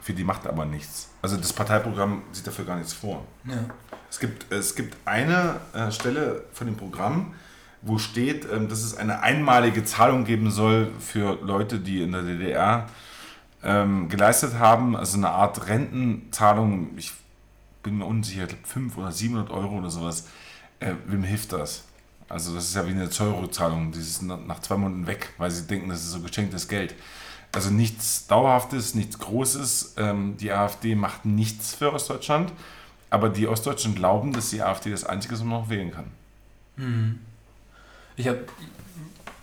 für 0.00 0.12
die 0.12 0.24
macht 0.24 0.44
er 0.44 0.52
aber 0.52 0.64
nichts. 0.64 1.10
Also 1.22 1.36
das 1.36 1.52
Parteiprogramm 1.52 2.22
sieht 2.32 2.46
dafür 2.46 2.64
gar 2.64 2.76
nichts 2.76 2.92
vor. 2.92 3.24
Ja. 3.44 3.64
Es, 4.08 4.18
gibt, 4.18 4.50
es 4.52 4.74
gibt 4.74 4.96
eine 5.04 5.56
äh, 5.72 5.90
Stelle 5.90 6.44
von 6.52 6.66
dem 6.66 6.76
Programm, 6.76 7.34
wo 7.82 7.98
steht, 7.98 8.46
ähm, 8.50 8.68
dass 8.68 8.82
es 8.82 8.96
eine 8.96 9.22
einmalige 9.22 9.84
Zahlung 9.84 10.24
geben 10.24 10.50
soll 10.50 10.90
für 10.98 11.38
Leute, 11.42 11.78
die 11.78 12.02
in 12.02 12.12
der 12.12 12.22
DDR 12.22 12.88
ähm, 13.62 14.08
geleistet 14.08 14.58
haben, 14.58 14.96
also 14.96 15.16
eine 15.16 15.30
Art 15.30 15.68
Rentenzahlung, 15.68 16.96
ich 16.96 17.12
bin 17.82 17.98
mir 17.98 18.06
unsicher, 18.06 18.42
ich 18.42 18.48
glaube 18.48 18.66
500 18.66 18.98
oder 18.98 19.12
700 19.12 19.50
Euro 19.50 19.78
oder 19.78 19.90
sowas. 19.90 20.28
Äh, 20.80 20.94
wem 21.06 21.22
hilft 21.22 21.52
das? 21.52 21.84
Also 22.28 22.54
das 22.54 22.64
ist 22.64 22.76
ja 22.76 22.86
wie 22.86 22.92
eine 22.92 23.10
Zollrückzahlung, 23.10 23.92
die 23.92 23.98
ist 23.98 24.22
nach 24.22 24.60
zwei 24.60 24.76
Monaten 24.76 25.06
weg, 25.06 25.30
weil 25.36 25.50
sie 25.50 25.66
denken, 25.66 25.88
das 25.88 26.00
ist 26.00 26.12
so 26.12 26.20
geschenktes 26.20 26.68
Geld. 26.68 26.94
Also 27.52 27.70
nichts 27.70 28.26
Dauerhaftes, 28.26 28.94
nichts 28.94 29.18
Großes. 29.18 29.94
Ähm, 29.98 30.36
die 30.38 30.52
AfD 30.52 30.94
macht 30.94 31.24
nichts 31.24 31.74
für 31.74 31.92
Ostdeutschland, 31.92 32.52
aber 33.10 33.28
die 33.28 33.48
Ostdeutschen 33.48 33.94
glauben, 33.94 34.32
dass 34.32 34.50
die 34.50 34.62
AfD 34.62 34.90
das 34.90 35.04
Einzige 35.04 35.34
ist, 35.34 35.40
was 35.40 35.46
man 35.46 35.60
noch 35.60 35.68
wählen 35.68 35.90
kann. 35.90 36.06
Hm. 36.76 37.18
Ich 38.16 38.28
habe, 38.28 38.40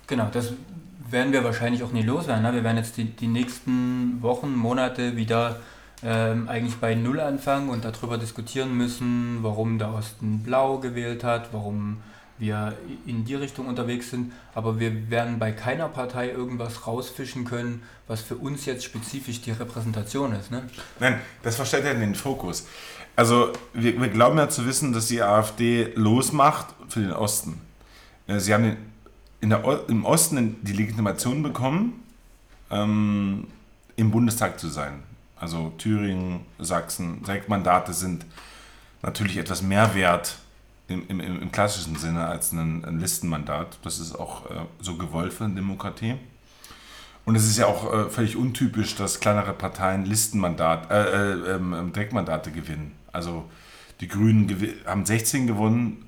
genau, 0.08 0.30
das 0.32 0.54
werden 1.10 1.34
wir 1.34 1.44
wahrscheinlich 1.44 1.84
auch 1.84 1.92
nie 1.92 2.04
loswerden. 2.04 2.44
Ne? 2.44 2.54
Wir 2.54 2.64
werden 2.64 2.78
jetzt 2.78 2.98
die, 2.98 3.06
die 3.06 3.28
nächsten 3.28 4.22
Wochen, 4.22 4.56
Monate 4.56 5.16
wieder 5.16 5.60
ähm, 6.04 6.48
eigentlich 6.48 6.76
bei 6.76 6.96
Null 6.96 7.20
anfangen 7.20 7.70
und 7.70 7.84
darüber 7.84 8.18
diskutieren 8.18 8.76
müssen, 8.76 9.40
warum 9.42 9.80
der 9.80 9.94
Osten 9.94 10.44
blau 10.44 10.78
gewählt 10.78 11.24
hat, 11.24 11.54
warum 11.54 11.98
wir 12.38 12.78
in 13.06 13.26
die 13.26 13.36
Richtung 13.36 13.68
unterwegs 13.68 14.10
sind. 14.10 14.32
Aber 14.54 14.80
wir 14.80 15.10
werden 15.10 15.40
bei 15.40 15.52
keiner 15.52 15.90
Partei 15.90 16.30
irgendwas 16.30 16.88
rausfischen 16.88 17.46
können, 17.46 17.84
was 18.08 18.22
für 18.22 18.36
uns 18.36 18.66
jetzt 18.66 18.84
spezifisch 18.84 19.42
die 19.42 19.52
Repräsentation 19.52 20.34
ist. 20.34 20.52
Ne? 20.52 20.64
Nein, 21.00 21.20
das 21.44 21.56
verstellt 21.56 21.86
ja 21.86 21.94
den 21.94 22.16
Fokus. 22.16 22.68
Also 23.16 23.52
wir, 23.74 24.00
wir 24.00 24.10
glauben 24.10 24.38
ja 24.38 24.48
zu 24.50 24.66
wissen, 24.66 24.94
dass 24.94 25.08
die 25.08 25.22
AfD 25.22 25.92
losmacht 25.96 26.68
für 26.88 27.00
den 27.00 27.14
Osten. 27.14 27.60
Sie 28.28 28.54
haben 28.54 28.78
in 29.42 29.50
der, 29.50 29.84
im 29.88 30.06
Osten 30.06 30.58
die 30.64 30.74
Legitimation 30.74 31.42
bekommen, 31.42 32.04
ähm, 32.70 33.48
im 33.96 34.12
Bundestag 34.12 34.60
zu 34.60 34.68
sein. 34.68 35.04
Also 35.36 35.72
Thüringen, 35.78 36.42
Sachsen, 36.60 37.24
Direktmandate 37.24 37.94
sind 37.94 38.26
natürlich 39.02 39.38
etwas 39.38 39.62
mehr 39.62 39.94
wert 39.96 40.38
im, 40.88 41.08
im, 41.10 41.20
im 41.20 41.52
klassischen 41.52 41.96
Sinne 41.96 42.26
als 42.28 42.52
ein, 42.52 42.86
ein, 42.86 43.00
Listenmandat. 43.00 43.80
Das 43.84 44.00
ist 44.00 44.16
auch 44.16 44.50
äh, 44.50 44.66
so 44.80 44.96
gewollt 44.96 45.34
für 45.34 45.46
eine 45.46 45.56
Demokratie. 45.56 46.16
Und 47.26 47.36
es 47.36 47.46
ist 47.46 47.58
ja 47.58 47.66
auch 47.66 47.94
äh, 47.94 48.10
völlig 48.10 48.38
untypisch, 48.38 48.96
dass 48.96 49.20
kleinere 49.20 49.54
Parteien 49.54 50.06
Listenmandat, 50.06 50.90
äh, 50.90 51.34
äh, 51.34 51.56
ähm, 51.56 51.92
Direktmandate 51.94 52.52
gewinnen. 52.52 52.94
Also 53.12 53.50
die 54.00 54.08
Grünen 54.08 54.48
haben 54.86 55.06
16 55.06 55.46
gewonnen, 55.46 56.06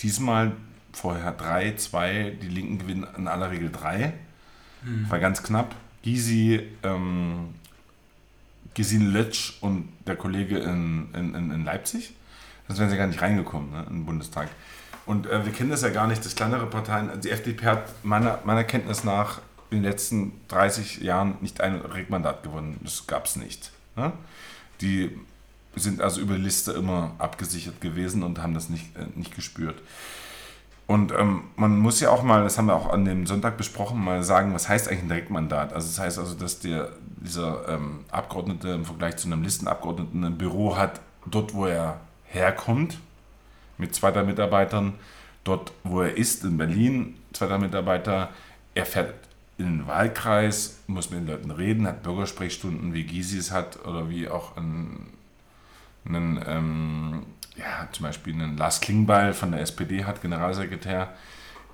diesmal 0.00 0.52
vorher 0.92 1.32
3, 1.32 1.76
2, 1.76 2.38
die 2.42 2.48
Linken 2.48 2.78
gewinnen 2.78 3.06
in 3.16 3.28
aller 3.28 3.50
Regel 3.50 3.70
3. 3.70 4.14
Mhm. 4.84 5.10
War 5.10 5.18
ganz 5.18 5.42
knapp. 5.42 5.74
Gysi, 6.02 6.62
ähm, 6.82 7.54
Gesine 8.72 9.10
Lötsch 9.10 9.58
und 9.60 9.88
der 10.06 10.16
Kollege 10.16 10.58
in, 10.58 11.08
in, 11.12 11.34
in 11.34 11.64
Leipzig. 11.64 12.14
Das 12.68 12.78
wären 12.78 12.90
sie 12.90 12.96
gar 12.96 13.06
nicht 13.06 13.20
reingekommen 13.20 13.70
ne, 13.70 13.84
in 13.88 13.96
den 13.96 14.06
Bundestag. 14.06 14.48
Und 15.06 15.26
äh, 15.26 15.44
wir 15.44 15.52
kennen 15.52 15.70
das 15.70 15.82
ja 15.82 15.88
gar 15.88 16.06
nicht, 16.06 16.24
dass 16.24 16.36
kleinere 16.36 16.66
Parteien, 16.66 17.08
also 17.08 17.22
die 17.22 17.30
FDP 17.30 17.66
hat 17.66 18.04
meiner, 18.04 18.40
meiner 18.44 18.64
Kenntnis 18.64 19.04
nach 19.04 19.40
in 19.70 19.78
den 19.78 19.84
letzten 19.84 20.32
30 20.48 20.98
Jahren 21.00 21.36
nicht 21.40 21.60
ein 21.60 21.76
Regmandat 21.76 22.42
gewonnen. 22.42 22.78
Das 22.82 23.06
gab 23.06 23.26
es 23.26 23.36
nicht. 23.36 23.72
Ne? 23.96 24.12
Die 24.80 25.18
sind 25.76 26.00
also 26.00 26.20
über 26.20 26.36
Liste 26.36 26.72
immer 26.72 27.12
abgesichert 27.18 27.80
gewesen 27.80 28.22
und 28.22 28.42
haben 28.42 28.54
das 28.54 28.68
nicht, 28.68 28.96
äh, 28.96 29.06
nicht 29.14 29.34
gespürt. 29.34 29.80
Und 30.86 31.12
ähm, 31.12 31.44
man 31.56 31.78
muss 31.78 32.00
ja 32.00 32.10
auch 32.10 32.22
mal, 32.22 32.42
das 32.42 32.56
haben 32.56 32.66
wir 32.66 32.74
auch 32.74 32.90
an 32.90 33.04
dem 33.04 33.26
Sonntag 33.26 33.58
besprochen, 33.58 34.02
mal 34.02 34.22
sagen, 34.22 34.54
was 34.54 34.68
heißt 34.68 34.88
eigentlich 34.88 35.02
ein 35.02 35.08
Direktmandat? 35.08 35.74
Also 35.74 35.86
das 35.86 35.98
heißt 35.98 36.18
also, 36.18 36.34
dass 36.34 36.60
der, 36.60 36.90
dieser 37.18 37.68
ähm, 37.68 38.04
Abgeordnete 38.10 38.68
im 38.70 38.86
Vergleich 38.86 39.18
zu 39.18 39.26
einem 39.26 39.42
Listenabgeordneten 39.42 40.24
ein 40.24 40.38
Büro 40.38 40.76
hat, 40.76 41.00
dort 41.26 41.52
wo 41.52 41.66
er 41.66 42.00
herkommt, 42.28 42.98
mit 43.78 43.94
zweiter 43.94 44.24
Mitarbeitern, 44.24 44.94
dort 45.44 45.72
wo 45.84 46.02
er 46.02 46.16
ist, 46.16 46.44
in 46.44 46.58
Berlin, 46.58 47.16
zweiter 47.32 47.58
Mitarbeiter, 47.58 48.30
er 48.74 48.86
fährt 48.86 49.14
in 49.56 49.78
den 49.78 49.86
Wahlkreis, 49.86 50.78
muss 50.86 51.10
mit 51.10 51.20
den 51.20 51.26
Leuten 51.26 51.50
reden, 51.50 51.86
hat 51.86 52.02
Bürgersprechstunden, 52.02 52.94
wie 52.94 53.04
Gysi 53.04 53.38
es 53.38 53.50
hat 53.50 53.84
oder 53.84 54.08
wie 54.08 54.28
auch 54.28 54.56
ein, 54.56 55.08
ein 56.06 56.42
ähm, 56.46 57.22
ja, 57.56 57.88
zum 57.90 58.06
Beispiel 58.06 58.34
einen 58.34 58.56
Lars 58.56 58.80
Klingbeil 58.80 59.32
von 59.32 59.50
der 59.50 59.60
SPD 59.60 60.04
hat, 60.04 60.22
Generalsekretär, 60.22 61.12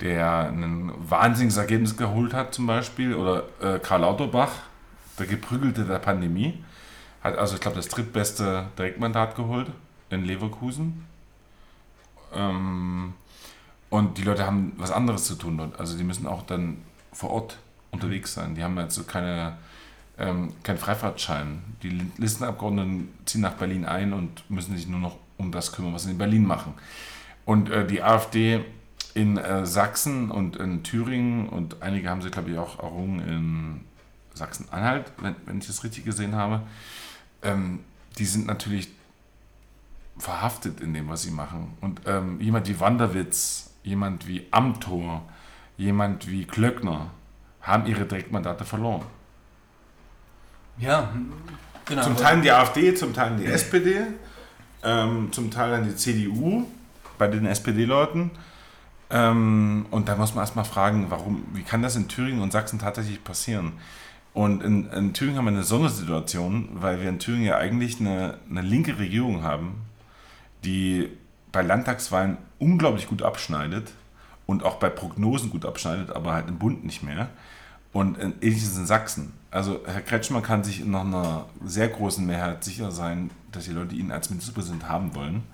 der 0.00 0.48
ein 0.48 0.92
Wahnsinnsergebnis 0.96 1.96
geholt 1.96 2.32
hat 2.32 2.54
zum 2.54 2.66
Beispiel, 2.66 3.14
oder 3.14 3.44
äh, 3.60 3.78
Karl 3.78 4.00
Lauterbach, 4.00 4.52
der 5.18 5.26
Geprügelte 5.26 5.84
der 5.84 5.98
Pandemie, 5.98 6.64
hat 7.22 7.38
also, 7.38 7.54
ich 7.54 7.60
glaube, 7.60 7.76
das 7.76 7.88
drittbeste 7.88 8.66
Direktmandat 8.78 9.36
geholt 9.36 9.70
in 10.14 10.24
Leverkusen. 10.24 11.04
Ähm, 12.34 13.14
und 13.90 14.18
die 14.18 14.22
Leute 14.22 14.46
haben 14.46 14.72
was 14.76 14.90
anderes 14.90 15.24
zu 15.24 15.36
tun 15.36 15.58
dort. 15.58 15.78
Also 15.78 15.96
die 15.96 16.04
müssen 16.04 16.26
auch 16.26 16.42
dann 16.42 16.78
vor 17.12 17.30
Ort 17.30 17.58
unterwegs 17.90 18.34
sein. 18.34 18.54
Die 18.54 18.64
haben 18.64 18.76
jetzt 18.78 19.06
keine, 19.06 19.56
ähm, 20.18 20.52
keinen 20.62 20.78
Freifahrtschein. 20.78 21.62
Die 21.82 22.00
Listenabgeordneten 22.16 23.08
ziehen 23.24 23.42
nach 23.42 23.54
Berlin 23.54 23.84
ein 23.84 24.12
und 24.12 24.48
müssen 24.50 24.76
sich 24.76 24.88
nur 24.88 25.00
noch 25.00 25.16
um 25.36 25.52
das 25.52 25.72
kümmern, 25.72 25.94
was 25.94 26.04
sie 26.04 26.10
in 26.10 26.18
Berlin 26.18 26.46
machen. 26.46 26.74
Und 27.44 27.70
äh, 27.70 27.86
die 27.86 28.02
AfD 28.02 28.64
in 29.14 29.36
äh, 29.36 29.64
Sachsen 29.64 30.30
und 30.30 30.56
in 30.56 30.82
Thüringen 30.82 31.48
und 31.48 31.82
einige 31.82 32.10
haben 32.10 32.20
sie, 32.20 32.30
glaube 32.30 32.50
ich, 32.50 32.58
auch 32.58 32.80
errungen 32.80 33.20
in 33.20 33.80
Sachsen-Anhalt, 34.34 35.12
wenn, 35.18 35.36
wenn, 35.46 35.58
ich 35.58 35.66
das 35.68 35.84
richtig 35.84 36.04
gesehen 36.04 36.34
habe, 36.34 36.62
ähm, 37.42 37.80
die 38.18 38.24
sind 38.24 38.46
natürlich 38.46 38.88
verhaftet 40.18 40.80
in 40.80 40.94
dem, 40.94 41.08
was 41.08 41.22
sie 41.22 41.30
machen. 41.30 41.76
Und 41.80 42.02
ähm, 42.06 42.40
jemand 42.40 42.68
wie 42.68 42.78
Wanderwitz, 42.80 43.72
jemand 43.82 44.26
wie 44.26 44.46
Amthor, 44.50 45.22
jemand 45.76 46.28
wie 46.30 46.44
Klöckner, 46.44 47.10
haben 47.60 47.86
ihre 47.86 48.04
Direktmandate 48.04 48.64
verloren. 48.64 49.02
Ja, 50.78 51.12
genau. 51.84 52.02
Zum 52.02 52.16
Teil 52.16 52.40
die 52.40 52.50
AfD, 52.50 52.94
zum 52.94 53.14
Teil 53.14 53.36
die 53.36 53.46
SPD, 53.46 54.02
ähm, 54.82 55.32
zum 55.32 55.50
Teil 55.50 55.70
dann 55.70 55.84
die 55.84 55.96
CDU 55.96 56.66
bei 57.18 57.28
den 57.28 57.46
SPD-Leuten. 57.46 58.30
Ähm, 59.10 59.86
und 59.90 60.08
da 60.08 60.16
muss 60.16 60.34
man 60.34 60.42
erstmal 60.42 60.64
fragen, 60.64 61.06
warum, 61.10 61.44
wie 61.52 61.62
kann 61.62 61.82
das 61.82 61.96
in 61.96 62.08
Thüringen 62.08 62.40
und 62.40 62.52
Sachsen 62.52 62.78
tatsächlich 62.78 63.22
passieren? 63.22 63.72
Und 64.32 64.62
in, 64.64 64.90
in, 64.90 65.14
Thüringen 65.14 65.38
haben 65.38 65.44
wir 65.44 65.52
eine 65.52 65.62
Sondersituation, 65.62 66.70
weil 66.74 67.00
wir 67.00 67.08
in 67.08 67.20
Thüringen 67.20 67.46
ja 67.46 67.56
eigentlich 67.56 68.00
eine, 68.00 68.38
eine 68.50 68.62
linke 68.62 68.98
Regierung 68.98 69.44
haben, 69.44 69.76
die 70.64 71.10
bei 71.52 71.62
Landtagswahlen 71.62 72.38
unglaublich 72.58 73.06
gut 73.06 73.22
abschneidet 73.22 73.92
und 74.46 74.64
auch 74.64 74.76
bei 74.76 74.90
Prognosen 74.90 75.50
gut 75.50 75.64
abschneidet, 75.64 76.10
aber 76.10 76.32
halt 76.32 76.48
im 76.48 76.58
Bund 76.58 76.84
nicht 76.84 77.02
mehr. 77.02 77.28
Und 77.92 78.18
ähnliches 78.18 78.76
in 78.76 78.86
Sachsen. 78.86 79.32
Also 79.52 79.80
Herr 79.86 80.00
Kretschmann 80.00 80.42
kann 80.42 80.64
sich 80.64 80.84
nach 80.84 81.02
einer 81.02 81.46
sehr 81.64 81.88
großen 81.88 82.26
Mehrheit 82.26 82.64
sicher 82.64 82.90
sein, 82.90 83.30
dass 83.52 83.66
die 83.66 83.70
Leute 83.70 83.94
ihn 83.94 84.10
als 84.10 84.30
Ministerpräsident 84.30 84.88
haben 84.88 85.14
wollen. 85.14 85.44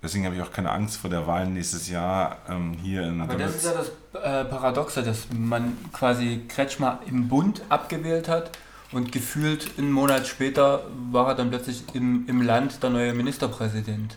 Deswegen 0.00 0.26
habe 0.26 0.36
ich 0.36 0.42
auch 0.42 0.52
keine 0.52 0.70
Angst 0.70 0.98
vor 0.98 1.10
der 1.10 1.26
Wahl 1.26 1.46
nächstes 1.46 1.88
Jahr 1.88 2.36
ähm, 2.48 2.74
hier 2.80 3.04
in 3.08 3.22
Aber 3.22 3.36
das 3.36 3.56
ist 3.56 3.64
ja 3.64 3.72
das 3.72 3.88
äh, 4.22 4.44
Paradoxe, 4.44 5.02
dass 5.02 5.26
man 5.36 5.76
quasi 5.92 6.42
Kretschmer 6.46 7.00
im 7.06 7.26
Bund 7.26 7.62
abgewählt 7.70 8.28
hat 8.28 8.50
und 8.92 9.10
gefühlt 9.10 9.78
einen 9.78 9.90
Monat 9.90 10.26
später 10.26 10.84
war 11.10 11.28
er 11.28 11.34
dann 11.34 11.48
plötzlich 11.48 11.84
im, 11.94 12.24
im 12.28 12.42
Land 12.42 12.82
der 12.82 12.90
neue 12.90 13.14
Ministerpräsident. 13.14 14.16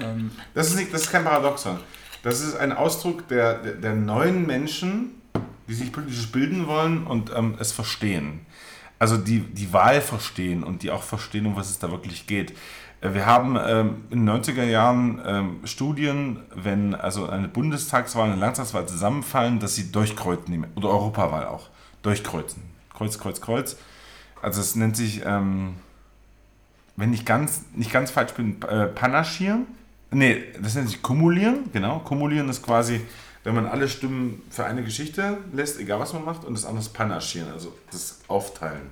Ähm 0.00 0.30
das, 0.54 0.68
ist 0.68 0.76
nicht, 0.76 0.92
das 0.92 1.02
ist 1.02 1.10
kein 1.10 1.24
Paradoxon. 1.24 1.78
Das 2.22 2.40
ist 2.40 2.56
ein 2.56 2.72
Ausdruck 2.72 3.28
der, 3.28 3.54
der, 3.54 3.72
der 3.72 3.94
neuen 3.94 4.46
Menschen, 4.46 5.20
die 5.68 5.74
sich 5.74 5.92
politisch 5.92 6.30
bilden 6.30 6.66
wollen 6.66 7.06
und 7.06 7.32
ähm, 7.34 7.56
es 7.58 7.72
verstehen. 7.72 8.46
Also 8.98 9.16
die, 9.16 9.40
die 9.40 9.72
Wahl 9.72 10.00
verstehen 10.00 10.62
und 10.62 10.82
die 10.84 10.90
auch 10.90 11.02
verstehen, 11.02 11.46
um 11.46 11.56
was 11.56 11.70
es 11.70 11.78
da 11.78 11.90
wirklich 11.90 12.26
geht. 12.26 12.52
Äh, 13.00 13.14
wir 13.14 13.26
haben 13.26 13.58
ähm, 13.60 14.04
in 14.10 14.24
den 14.24 14.42
90er 14.42 14.64
Jahren 14.64 15.20
ähm, 15.26 15.60
Studien, 15.64 16.40
wenn 16.54 16.94
also 16.94 17.28
eine 17.28 17.48
Bundestagswahl 17.48 18.26
und 18.26 18.32
eine 18.32 18.40
Landtagswahl 18.40 18.86
zusammenfallen, 18.86 19.58
dass 19.58 19.74
sie 19.74 19.92
durchkreuzen, 19.92 20.66
oder 20.76 20.88
Europawahl 20.88 21.46
auch, 21.46 21.68
durchkreuzen. 22.02 22.62
Kreuz, 22.94 23.18
Kreuz, 23.18 23.40
Kreuz. 23.40 23.76
Also 24.40 24.60
es 24.60 24.76
nennt 24.76 24.96
sich, 24.96 25.22
ähm, 25.24 25.74
wenn 26.96 27.12
ich 27.12 27.24
ganz, 27.24 27.64
nicht 27.74 27.92
ganz 27.92 28.10
falsch 28.10 28.32
bin, 28.32 28.62
äh, 28.62 28.86
Panaschieren. 28.86 29.66
Nee, 30.12 30.44
das 30.60 30.74
nennt 30.74 30.88
sich 30.88 31.02
Kumulieren, 31.02 31.70
genau. 31.72 31.98
Kumulieren 32.00 32.48
ist 32.48 32.62
quasi 32.62 33.00
wenn 33.44 33.54
man 33.54 33.66
alle 33.66 33.88
Stimmen 33.88 34.42
für 34.50 34.64
eine 34.64 34.84
Geschichte 34.84 35.38
lässt, 35.52 35.80
egal 35.80 35.98
was 35.98 36.12
man 36.12 36.24
macht, 36.24 36.44
und 36.44 36.54
das 36.54 36.64
andere 36.64 36.84
panaschieren, 36.90 37.50
also 37.52 37.76
das 37.90 38.20
Aufteilen. 38.28 38.90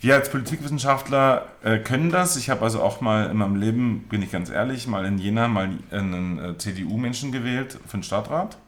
Wir 0.00 0.16
als 0.16 0.30
Politikwissenschaftler 0.30 1.46
äh, 1.62 1.78
können 1.78 2.10
das. 2.10 2.36
Ich 2.36 2.50
habe 2.50 2.62
also 2.62 2.82
auch 2.82 3.00
mal 3.00 3.30
in 3.30 3.36
meinem 3.36 3.56
Leben, 3.56 4.00
bin 4.08 4.22
ich 4.22 4.32
ganz 4.32 4.50
ehrlich, 4.50 4.86
mal 4.86 5.04
in 5.06 5.18
Jena 5.18 5.48
mal 5.48 5.70
einen 5.90 6.38
äh, 6.38 6.58
CDU-Menschen 6.58 7.30
gewählt 7.30 7.78
für 7.86 7.98
den 7.98 8.02
Stadtrat. 8.02 8.58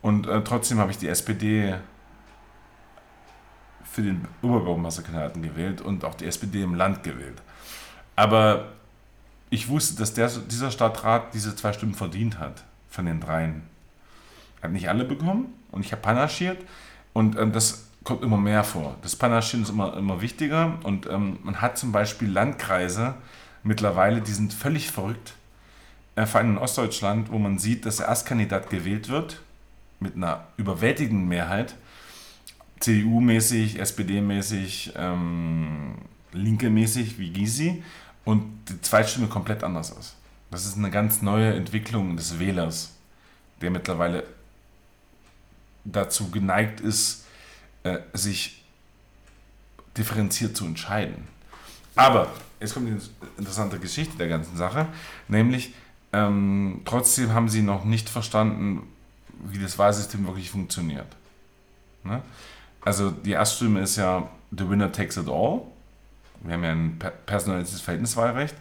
Und 0.00 0.26
äh, 0.26 0.42
trotzdem 0.42 0.78
habe 0.78 0.90
ich 0.90 0.98
die 0.98 1.08
SPD 1.08 1.76
für 3.84 4.02
den 4.02 4.26
Oberbürgermeisterkandidaten 4.42 5.42
gewählt 5.42 5.80
und 5.82 6.04
auch 6.04 6.14
die 6.14 6.24
SPD 6.24 6.62
im 6.62 6.74
Land 6.74 7.04
gewählt. 7.04 7.40
Aber 8.16 8.72
ich 9.54 9.68
wusste, 9.68 9.96
dass 9.96 10.14
der, 10.14 10.28
dieser 10.28 10.70
Stadtrat 10.70 11.32
diese 11.32 11.54
zwei 11.54 11.72
Stimmen 11.72 11.94
verdient 11.94 12.38
hat 12.38 12.64
von 12.90 13.06
den 13.06 13.20
dreien. 13.20 13.62
Habe 14.62 14.72
nicht 14.72 14.88
alle 14.88 15.04
bekommen 15.04 15.46
und 15.70 15.84
ich 15.84 15.92
habe 15.92 16.02
panaschiert. 16.02 16.58
Und 17.12 17.38
ähm, 17.38 17.52
das 17.52 17.86
kommt 18.02 18.22
immer 18.22 18.36
mehr 18.36 18.64
vor. 18.64 18.96
Das 19.02 19.14
Panaschieren 19.14 19.62
ist 19.62 19.70
immer, 19.70 19.96
immer 19.96 20.20
wichtiger. 20.20 20.78
Und 20.82 21.06
ähm, 21.06 21.38
man 21.44 21.60
hat 21.60 21.78
zum 21.78 21.92
Beispiel 21.92 22.28
Landkreise 22.28 23.14
mittlerweile, 23.62 24.20
die 24.20 24.32
sind 24.32 24.52
völlig 24.52 24.90
verrückt, 24.90 25.34
äh, 26.16 26.26
vor 26.26 26.40
allem 26.40 26.50
in 26.52 26.58
Ostdeutschland, 26.58 27.30
wo 27.30 27.38
man 27.38 27.58
sieht, 27.58 27.86
dass 27.86 27.98
der 27.98 28.08
Erstkandidat 28.08 28.70
gewählt 28.70 29.08
wird 29.08 29.40
mit 30.00 30.16
einer 30.16 30.48
überwältigenden 30.56 31.28
Mehrheit, 31.28 31.76
CDU-mäßig, 32.80 33.78
SPD-mäßig, 33.78 34.92
ähm, 34.96 35.94
Linke-mäßig 36.32 37.18
wie 37.18 37.32
Gysi 37.32 37.82
und 38.24 38.64
die 38.68 38.80
Zweitstimme 38.80 39.26
komplett 39.28 39.62
anders 39.62 39.90
ist. 39.90 40.14
Das 40.50 40.66
ist 40.66 40.76
eine 40.76 40.90
ganz 40.90 41.22
neue 41.22 41.54
Entwicklung 41.54 42.16
des 42.16 42.38
Wählers, 42.38 42.92
der 43.60 43.70
mittlerweile 43.70 44.24
dazu 45.84 46.30
geneigt 46.30 46.80
ist, 46.80 47.24
äh, 47.82 47.98
sich 48.12 48.64
differenziert 49.96 50.56
zu 50.56 50.64
entscheiden. 50.64 51.28
Aber 51.96 52.32
jetzt 52.60 52.74
kommt 52.74 52.88
die 52.88 52.98
interessante 53.38 53.78
Geschichte 53.78 54.16
der 54.16 54.28
ganzen 54.28 54.56
Sache, 54.56 54.86
nämlich 55.28 55.74
ähm, 56.12 56.82
trotzdem 56.84 57.32
haben 57.32 57.48
sie 57.48 57.62
noch 57.62 57.84
nicht 57.84 58.08
verstanden, 58.08 58.88
wie 59.46 59.58
das 59.58 59.78
Wahlsystem 59.78 60.24
wirklich 60.26 60.50
funktioniert. 60.50 61.08
Ne? 62.04 62.22
Also 62.80 63.10
die 63.10 63.32
Erststimme 63.32 63.80
ist 63.80 63.96
ja 63.96 64.28
The 64.56 64.68
Winner 64.68 64.92
Takes 64.92 65.16
It 65.16 65.28
All. 65.28 65.62
Wir 66.44 66.54
haben 66.54 66.64
ja 66.64 66.72
ein 66.72 66.98
personalisiertes 67.26 67.80
Verhältniswahlrecht. 67.80 68.54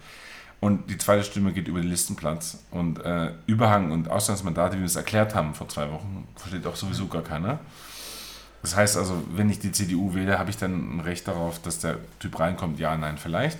Und 0.59 0.89
die 0.89 0.97
zweite 0.97 1.23
Stimme 1.25 1.51
geht 1.51 1.67
über 1.67 1.81
den 1.81 1.89
Listenplatz. 1.89 2.63
Und 2.71 3.03
äh, 3.03 3.31
Überhang 3.47 3.91
und 3.91 4.09
Auslandsmandate, 4.09 4.77
wie 4.77 4.79
wir 4.79 4.85
es 4.85 4.95
erklärt 4.95 5.35
haben 5.35 5.53
vor 5.53 5.67
zwei 5.67 5.91
Wochen, 5.91 6.27
versteht 6.35 6.65
auch 6.65 6.75
sowieso 6.75 7.07
gar 7.07 7.21
keiner. 7.21 7.59
Das 8.61 8.77
heißt 8.77 8.95
also, 8.95 9.21
wenn 9.35 9.49
ich 9.49 9.59
die 9.59 9.73
CDU 9.73 10.15
wähle, 10.15 10.39
habe 10.39 10.49
ich 10.49 10.57
dann 10.57 10.97
ein 10.97 10.99
Recht 11.01 11.27
darauf, 11.27 11.61
dass 11.61 11.79
der 11.79 11.97
Typ 12.19 12.39
reinkommt? 12.39 12.79
Ja, 12.79 12.95
nein, 12.95 13.17
vielleicht. 13.17 13.57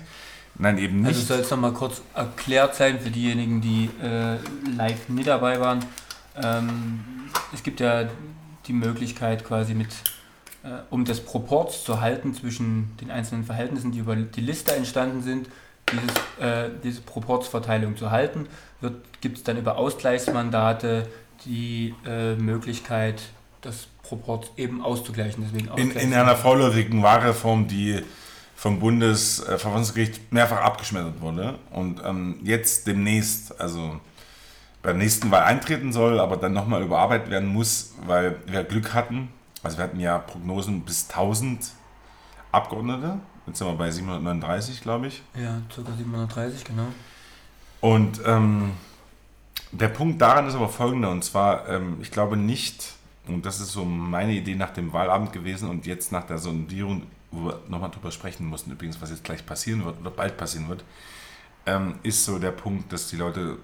Nein, 0.56 0.78
eben 0.78 1.02
nicht. 1.02 1.08
Also 1.08 1.20
soll 1.20 1.40
es 1.40 1.50
nochmal 1.50 1.72
kurz 1.72 2.00
erklärt 2.14 2.74
sein 2.74 2.98
für 2.98 3.10
diejenigen, 3.10 3.60
die 3.60 3.90
äh, 4.02 4.38
live 4.74 5.08
nicht 5.08 5.28
dabei 5.28 5.60
waren. 5.60 5.84
Ähm, 6.42 7.04
es 7.52 7.62
gibt 7.62 7.80
ja 7.80 8.08
die 8.66 8.72
Möglichkeit 8.72 9.44
quasi 9.44 9.74
mit, 9.74 9.88
um 10.90 11.04
das 11.04 11.20
Proports 11.20 11.84
zu 11.84 12.00
halten 12.00 12.34
zwischen 12.34 12.96
den 13.00 13.10
einzelnen 13.10 13.44
Verhältnissen, 13.44 13.92
die 13.92 13.98
über 13.98 14.16
die 14.16 14.40
Liste 14.40 14.74
entstanden 14.74 15.22
sind, 15.22 15.48
dieses, 15.92 16.16
äh, 16.40 16.70
diese 16.82 17.02
Proportsverteilung 17.02 17.96
zu 17.96 18.10
halten, 18.10 18.46
gibt 19.20 19.38
es 19.38 19.44
dann 19.44 19.58
über 19.58 19.76
Ausgleichsmandate 19.76 21.08
die 21.44 21.94
äh, 22.06 22.34
Möglichkeit, 22.36 23.22
das 23.60 23.88
Proports 24.02 24.50
eben 24.56 24.82
auszugleichen. 24.82 25.44
Deswegen 25.44 25.76
in, 25.78 25.90
in 25.90 26.14
einer 26.14 26.36
vorläufigen 26.36 27.02
Wahlreform, 27.02 27.68
die 27.68 28.02
vom 28.54 28.78
Bundesverfassungsgericht 28.78 30.32
mehrfach 30.32 30.62
abgeschmettert 30.62 31.20
wurde 31.20 31.58
und 31.70 32.00
ähm, 32.04 32.38
jetzt 32.42 32.86
demnächst, 32.86 33.60
also 33.60 34.00
beim 34.82 34.98
nächsten 34.98 35.30
Wahl 35.30 35.42
eintreten 35.42 35.92
soll, 35.92 36.20
aber 36.20 36.36
dann 36.36 36.52
nochmal 36.52 36.82
überarbeitet 36.82 37.30
werden 37.30 37.48
muss, 37.48 37.94
weil 38.06 38.36
wir 38.46 38.64
Glück 38.64 38.94
hatten. 38.94 39.28
Also 39.64 39.78
wir 39.78 39.84
hatten 39.84 40.00
ja 40.00 40.18
Prognosen 40.18 40.82
bis 40.82 41.08
1000 41.08 41.72
Abgeordnete. 42.52 43.18
Jetzt 43.46 43.58
sind 43.58 43.66
wir 43.66 43.74
bei 43.74 43.90
739, 43.90 44.82
glaube 44.82 45.08
ich. 45.08 45.22
Ja, 45.34 45.60
ca. 45.74 45.82
730, 45.96 46.64
genau. 46.64 46.86
Und 47.80 48.20
ähm, 48.24 48.72
der 49.72 49.88
Punkt 49.88 50.20
daran 50.20 50.46
ist 50.46 50.54
aber 50.54 50.68
folgender, 50.68 51.10
und 51.10 51.24
zwar, 51.24 51.68
ähm, 51.68 51.98
ich 52.00 52.10
glaube 52.10 52.36
nicht, 52.36 52.94
und 53.26 53.44
das 53.44 53.60
ist 53.60 53.72
so 53.72 53.84
meine 53.84 54.32
Idee 54.32 54.54
nach 54.54 54.70
dem 54.70 54.92
Wahlabend 54.92 55.32
gewesen 55.32 55.68
und 55.68 55.86
jetzt 55.86 56.12
nach 56.12 56.24
der 56.24 56.38
Sondierung, 56.38 57.02
wo 57.30 57.46
wir 57.46 57.60
nochmal 57.68 57.90
drüber 57.90 58.10
sprechen 58.10 58.46
mussten, 58.46 58.70
übrigens, 58.70 59.00
was 59.02 59.10
jetzt 59.10 59.24
gleich 59.24 59.44
passieren 59.44 59.84
wird 59.84 60.00
oder 60.00 60.10
bald 60.10 60.36
passieren 60.36 60.68
wird, 60.68 60.84
ähm, 61.66 61.96
ist 62.02 62.24
so 62.24 62.38
der 62.38 62.52
Punkt, 62.52 62.92
dass 62.92 63.08
die 63.08 63.16
Leute 63.16 63.58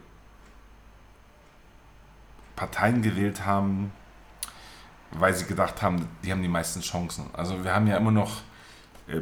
Parteien 2.56 3.00
gewählt 3.02 3.46
haben, 3.46 3.92
weil 5.12 5.34
sie 5.34 5.46
gedacht 5.46 5.82
haben, 5.82 6.06
die 6.24 6.32
haben 6.32 6.42
die 6.42 6.48
meisten 6.48 6.80
Chancen. 6.80 7.26
Also 7.32 7.64
wir 7.64 7.74
haben 7.74 7.86
ja 7.86 7.96
immer 7.96 8.10
noch 8.12 8.42
äh, 9.08 9.20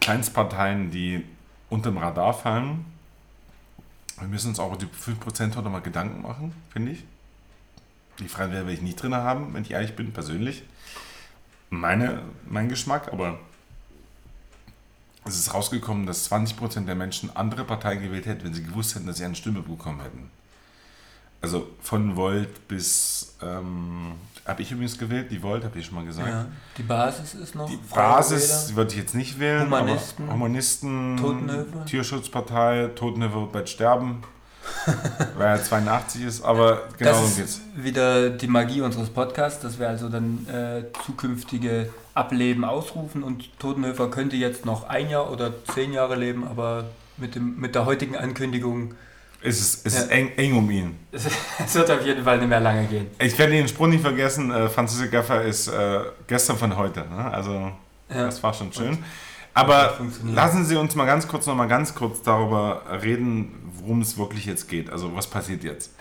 Kleinstparteien, 0.00 0.90
die 0.90 1.24
unter 1.68 1.90
dem 1.90 1.98
Radar 1.98 2.34
fallen. 2.34 2.84
Wir 4.18 4.28
müssen 4.28 4.48
uns 4.48 4.58
auch 4.58 4.68
über 4.68 4.78
die 4.78 4.86
5% 4.86 5.56
heute 5.56 5.68
mal 5.68 5.80
Gedanken 5.80 6.22
machen, 6.22 6.52
finde 6.70 6.92
ich. 6.92 7.04
Die 8.18 8.28
Frage 8.28 8.52
werde 8.52 8.72
ich 8.72 8.82
nicht 8.82 9.02
drin 9.02 9.14
haben, 9.14 9.54
wenn 9.54 9.62
ich 9.62 9.70
ehrlich 9.70 9.96
bin, 9.96 10.12
persönlich. 10.12 10.62
Meine, 11.70 12.22
mein 12.48 12.68
Geschmack, 12.68 13.12
aber 13.12 13.38
es 15.24 15.38
ist 15.38 15.54
rausgekommen, 15.54 16.06
dass 16.06 16.30
20% 16.30 16.86
der 16.86 16.96
Menschen 16.96 17.34
andere 17.34 17.64
Parteien 17.64 18.02
gewählt 18.02 18.26
hätten, 18.26 18.44
wenn 18.44 18.54
sie 18.54 18.64
gewusst 18.64 18.94
hätten, 18.94 19.06
dass 19.06 19.18
sie 19.18 19.24
eine 19.24 19.36
Stimme 19.36 19.62
bekommen 19.62 20.02
hätten. 20.02 20.30
Also 21.42 21.68
von 21.80 22.16
Volt 22.16 22.68
bis, 22.68 23.34
ähm, 23.42 24.12
habe 24.44 24.62
ich 24.62 24.72
übrigens 24.72 24.98
gewählt, 24.98 25.30
die 25.30 25.42
Volt, 25.42 25.64
habe 25.64 25.78
ich 25.78 25.86
schon 25.86 25.94
mal 25.94 26.04
gesagt. 26.04 26.28
Ja, 26.28 26.46
die 26.76 26.82
Basis 26.82 27.34
ist 27.34 27.54
noch. 27.54 27.68
Die 27.68 27.78
Basis 27.94 28.74
würde 28.74 28.92
ich 28.92 28.98
jetzt 28.98 29.14
nicht 29.14 29.40
wählen. 29.40 29.64
Humanisten. 29.64 30.30
Humanisten, 30.30 31.16
Totenhöfe. 31.16 31.84
Tierschutzpartei, 31.86 32.90
Totenhöfe 32.94 33.36
wird 33.36 33.52
bald 33.52 33.68
sterben. 33.68 34.22
weil 35.36 35.58
er 35.58 35.62
82 35.64 36.22
ist, 36.22 36.44
aber 36.44 36.82
genau 36.98 37.12
das 37.12 37.36
geht's. 37.36 37.56
Ist 37.56 37.62
wieder 37.74 38.30
die 38.30 38.46
Magie 38.46 38.82
unseres 38.82 39.08
Podcasts, 39.08 39.60
dass 39.60 39.78
wir 39.78 39.88
also 39.88 40.08
dann 40.08 40.46
äh, 40.48 40.84
zukünftige 41.04 41.90
Ableben 42.14 42.64
ausrufen 42.64 43.22
und 43.22 43.58
Totenhöfer 43.58 44.10
könnte 44.10 44.36
jetzt 44.36 44.66
noch 44.66 44.88
ein 44.88 45.08
Jahr 45.08 45.30
oder 45.32 45.52
zehn 45.74 45.92
Jahre 45.92 46.16
leben, 46.16 46.46
aber 46.46 46.84
mit, 47.16 47.34
dem, 47.34 47.58
mit 47.58 47.74
der 47.74 47.86
heutigen 47.86 48.16
Ankündigung 48.16 48.94
es 49.42 49.60
ist, 49.60 49.86
es 49.86 49.94
ja. 49.94 50.00
ist 50.00 50.10
eng, 50.10 50.32
eng 50.36 50.56
um 50.56 50.70
ihn. 50.70 50.98
Es 51.64 51.74
wird 51.74 51.90
auf 51.90 52.04
jeden 52.04 52.24
Fall 52.24 52.38
nicht 52.38 52.48
mehr 52.48 52.60
lange 52.60 52.86
gehen. 52.86 53.06
Ich 53.18 53.38
werde 53.38 53.52
den 53.52 53.68
Spruch 53.68 53.86
nicht 53.86 54.02
vergessen. 54.02 54.50
Äh, 54.50 54.68
Franziska 54.68 55.06
Gaffer 55.06 55.42
ist 55.42 55.68
äh, 55.68 56.00
gestern 56.26 56.56
von 56.56 56.76
heute. 56.76 57.00
Ne? 57.00 57.30
Also, 57.32 57.52
ja. 58.08 58.26
das 58.26 58.42
war 58.42 58.52
schon 58.52 58.72
schön. 58.72 58.98
Aber 59.54 59.98
lassen 60.24 60.64
Sie 60.64 60.76
uns 60.76 60.94
mal 60.94 61.06
ganz 61.06 61.26
kurz 61.26 61.46
noch 61.46 61.54
mal 61.54 61.66
ganz 61.66 61.94
kurz 61.94 62.22
darüber 62.22 62.82
reden, 63.02 63.72
worum 63.74 64.00
es 64.00 64.16
wirklich 64.16 64.46
jetzt 64.46 64.68
geht. 64.68 64.90
Also, 64.90 65.14
was 65.14 65.26
passiert 65.26 65.64
jetzt? 65.64 65.92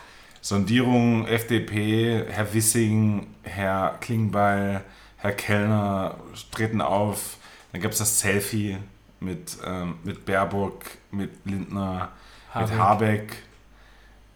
Sondierung, 0.41 1.27
FDP, 1.27 2.25
Herr 2.29 2.53
Wissing, 2.53 3.27
Herr 3.43 3.97
Klingbeil, 3.99 4.81
Herr 5.17 5.31
Kellner 5.33 6.15
treten 6.51 6.81
auf. 6.81 7.37
Dann 7.71 7.81
gab 7.81 7.91
es 7.91 7.97
das 7.97 8.19
Selfie 8.19 8.77
mit, 9.19 9.57
ähm, 9.65 9.95
mit 10.03 10.25
Baerbock, 10.25 10.85
mit 11.11 11.31
Lindner 11.45 12.09
Habeck. 12.53 12.69
mit 12.69 12.79
Habeck. 12.79 13.43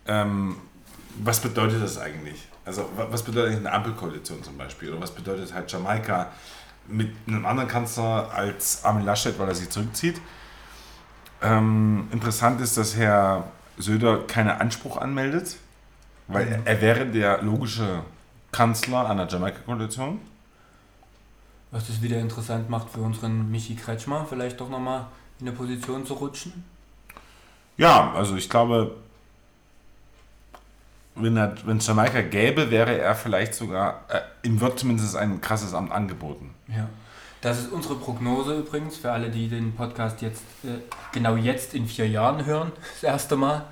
Ähm, 0.08 0.56
was 1.20 1.40
bedeutet 1.40 1.82
das 1.82 1.98
eigentlich? 1.98 2.48
Also 2.66 2.90
was 2.96 3.24
bedeutet 3.24 3.58
eine 3.58 3.72
Ampelkoalition 3.72 4.42
zum 4.44 4.58
Beispiel? 4.58 4.92
Oder 4.92 5.02
was 5.02 5.12
bedeutet 5.12 5.54
halt 5.54 5.72
Jamaika 5.72 6.32
mit 6.88 7.14
einem 7.28 7.46
anderen 7.46 7.70
Kanzler 7.70 8.32
als 8.34 8.84
Armin 8.84 9.06
Laschet, 9.06 9.38
weil 9.38 9.48
er 9.48 9.56
sich 9.56 9.70
zurückzieht? 9.70 10.20
Ähm, 11.42 12.08
interessant 12.12 12.62
ist, 12.62 12.78
dass 12.78 12.96
Herr 12.96 13.46
Söder 13.78 14.26
keinen 14.28 14.50
Anspruch 14.50 14.98
anmeldet, 14.98 15.58
weil 16.28 16.46
mhm. 16.46 16.62
er 16.66 16.82
wäre 16.82 17.06
der 17.06 17.42
logische 17.42 18.04
Kanzler 18.52 19.10
einer 19.10 19.28
Jamaika-Koalition. 19.28 20.20
Was 21.72 21.88
das 21.88 22.02
wieder 22.02 22.20
interessant 22.20 22.70
macht 22.70 22.90
für 22.92 23.02
unseren 23.02 23.52
Michi 23.52 23.76
Kretschmer, 23.76 24.26
vielleicht 24.30 24.62
doch 24.62 24.70
nochmal 24.70 25.08
in 25.40 25.48
eine 25.48 25.58
Position 25.58 26.06
zu 26.06 26.14
rutschen. 26.14 26.64
Ja, 27.78 28.14
also 28.14 28.36
ich 28.36 28.50
glaube, 28.50 28.96
wenn 31.16 31.78
es 31.78 31.88
Jamaika 31.88 32.22
gäbe, 32.22 32.72
wäre 32.72 32.98
er 32.98 33.16
vielleicht 33.16 33.54
sogar, 33.54 34.02
äh, 34.10 34.48
ihm 34.48 34.60
wird 34.62 34.80
zumindest 34.80 35.16
ein 35.16 35.42
krasses 35.42 35.74
Amt 35.74 35.92
angeboten. 35.92 36.54
Ja. 36.68 36.90
Das 37.42 37.60
ist 37.60 37.72
unsere 37.72 37.96
Prognose 37.96 38.60
übrigens 38.60 38.96
für 38.96 39.12
alle, 39.12 39.30
die 39.30 39.50
den 39.50 39.76
Podcast 39.76 40.22
jetzt 40.22 40.44
äh, 40.64 40.80
genau 41.12 41.36
jetzt 41.36 41.74
in 41.74 41.88
vier 41.88 42.08
Jahren 42.08 42.46
hören, 42.46 42.72
das 42.94 43.04
erste 43.04 43.36
Mal, 43.36 43.66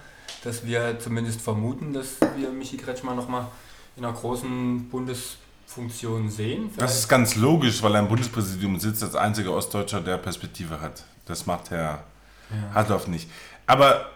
dass 0.43 0.65
wir 0.65 0.99
zumindest 0.99 1.41
vermuten, 1.41 1.93
dass 1.93 2.17
wir 2.37 2.49
Michi 2.49 2.77
Kretschmer 2.77 3.15
nochmal 3.15 3.47
in 3.95 4.03
einer 4.03 4.13
großen 4.13 4.89
Bundesfunktion 4.89 6.29
sehen. 6.29 6.69
Vielleicht. 6.69 6.81
Das 6.81 6.99
ist 6.99 7.07
ganz 7.07 7.35
logisch, 7.35 7.81
weil 7.81 7.95
er 7.95 8.01
im 8.01 8.07
Bundespräsidium 8.07 8.79
sitzt 8.79 9.03
als 9.03 9.15
einziger 9.15 9.53
Ostdeutscher, 9.53 10.01
der 10.01 10.17
Perspektive 10.17 10.81
hat. 10.81 11.03
Das 11.25 11.45
macht 11.45 11.69
Herr 11.69 12.03
ja. 12.49 12.75
Hartloff 12.75 13.07
nicht. 13.07 13.29
Aber 13.71 14.07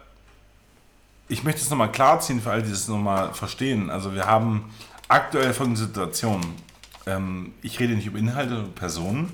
ich 1.29 1.45
möchte 1.45 1.61
es 1.61 1.69
nochmal 1.69 1.89
klarziehen 1.89 2.41
für 2.41 2.51
all 2.51 2.61
die 2.61 2.71
das 2.71 2.89
nochmal 2.89 3.33
verstehen. 3.33 3.89
Also 3.89 4.13
wir 4.13 4.25
haben 4.25 4.69
aktuell 5.07 5.53
folgende 5.53 5.79
Situation. 5.79 6.41
Ähm, 7.05 7.53
ich 7.61 7.79
rede 7.79 7.93
nicht 7.93 8.05
über 8.05 8.19
Inhalte 8.19 8.53
oder 8.53 8.67
Personen, 8.67 9.31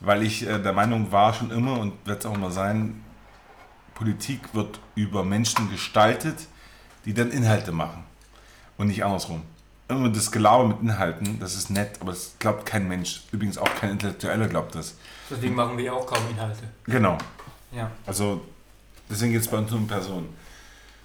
weil 0.00 0.24
ich 0.24 0.44
äh, 0.44 0.58
der 0.58 0.72
Meinung 0.72 1.12
war 1.12 1.32
schon 1.32 1.52
immer 1.52 1.78
und 1.78 1.92
wird 2.04 2.24
es 2.24 2.26
auch 2.26 2.34
immer 2.34 2.50
sein, 2.50 3.04
Politik 3.94 4.52
wird 4.52 4.80
über 4.96 5.22
Menschen 5.22 5.70
gestaltet, 5.70 6.48
die 7.04 7.14
dann 7.14 7.30
Inhalte 7.30 7.70
machen 7.70 8.02
und 8.78 8.88
nicht 8.88 9.04
andersrum. 9.04 9.42
Immer 9.86 10.08
das 10.08 10.32
Gelaber 10.32 10.66
mit 10.66 10.80
Inhalten, 10.82 11.38
das 11.38 11.54
ist 11.54 11.70
nett, 11.70 12.00
aber 12.00 12.10
das 12.10 12.34
glaubt 12.40 12.66
kein 12.66 12.88
Mensch. 12.88 13.22
Übrigens 13.30 13.58
auch 13.58 13.72
kein 13.76 13.90
Intellektueller 13.90 14.48
glaubt 14.48 14.74
das. 14.74 14.96
Deswegen 15.30 15.54
machen 15.54 15.78
wir 15.78 15.94
auch 15.94 16.04
kaum 16.04 16.28
Inhalte. 16.32 16.64
Genau. 16.86 17.16
Ja. 17.70 17.92
Also 18.04 18.42
Deswegen 19.12 19.32
geht 19.32 19.42
es 19.42 19.48
bei 19.48 19.58
uns 19.58 19.70
um 19.72 19.86
Personen. 19.86 20.34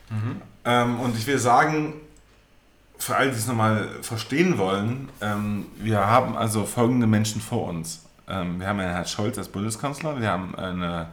Mhm. 0.09 0.41
Ähm, 0.63 0.99
und 1.01 1.17
ich 1.17 1.27
will 1.27 1.37
sagen, 1.37 1.93
für 2.97 3.17
alle, 3.17 3.31
die 3.31 3.37
es 3.37 3.47
nochmal 3.47 3.89
verstehen 4.01 4.57
wollen, 4.57 5.09
ähm, 5.19 5.65
wir 5.77 5.99
haben 5.99 6.37
also 6.37 6.65
folgende 6.65 7.05
Menschen 7.05 7.41
vor 7.41 7.67
uns. 7.67 8.05
Ähm, 8.29 8.61
wir 8.61 8.67
haben 8.67 8.79
einen 8.79 8.91
Herrn 8.91 9.05
Scholz 9.05 9.37
als 9.37 9.49
Bundeskanzler, 9.49 10.21
wir 10.21 10.31
haben 10.31 10.55
eine, 10.55 11.09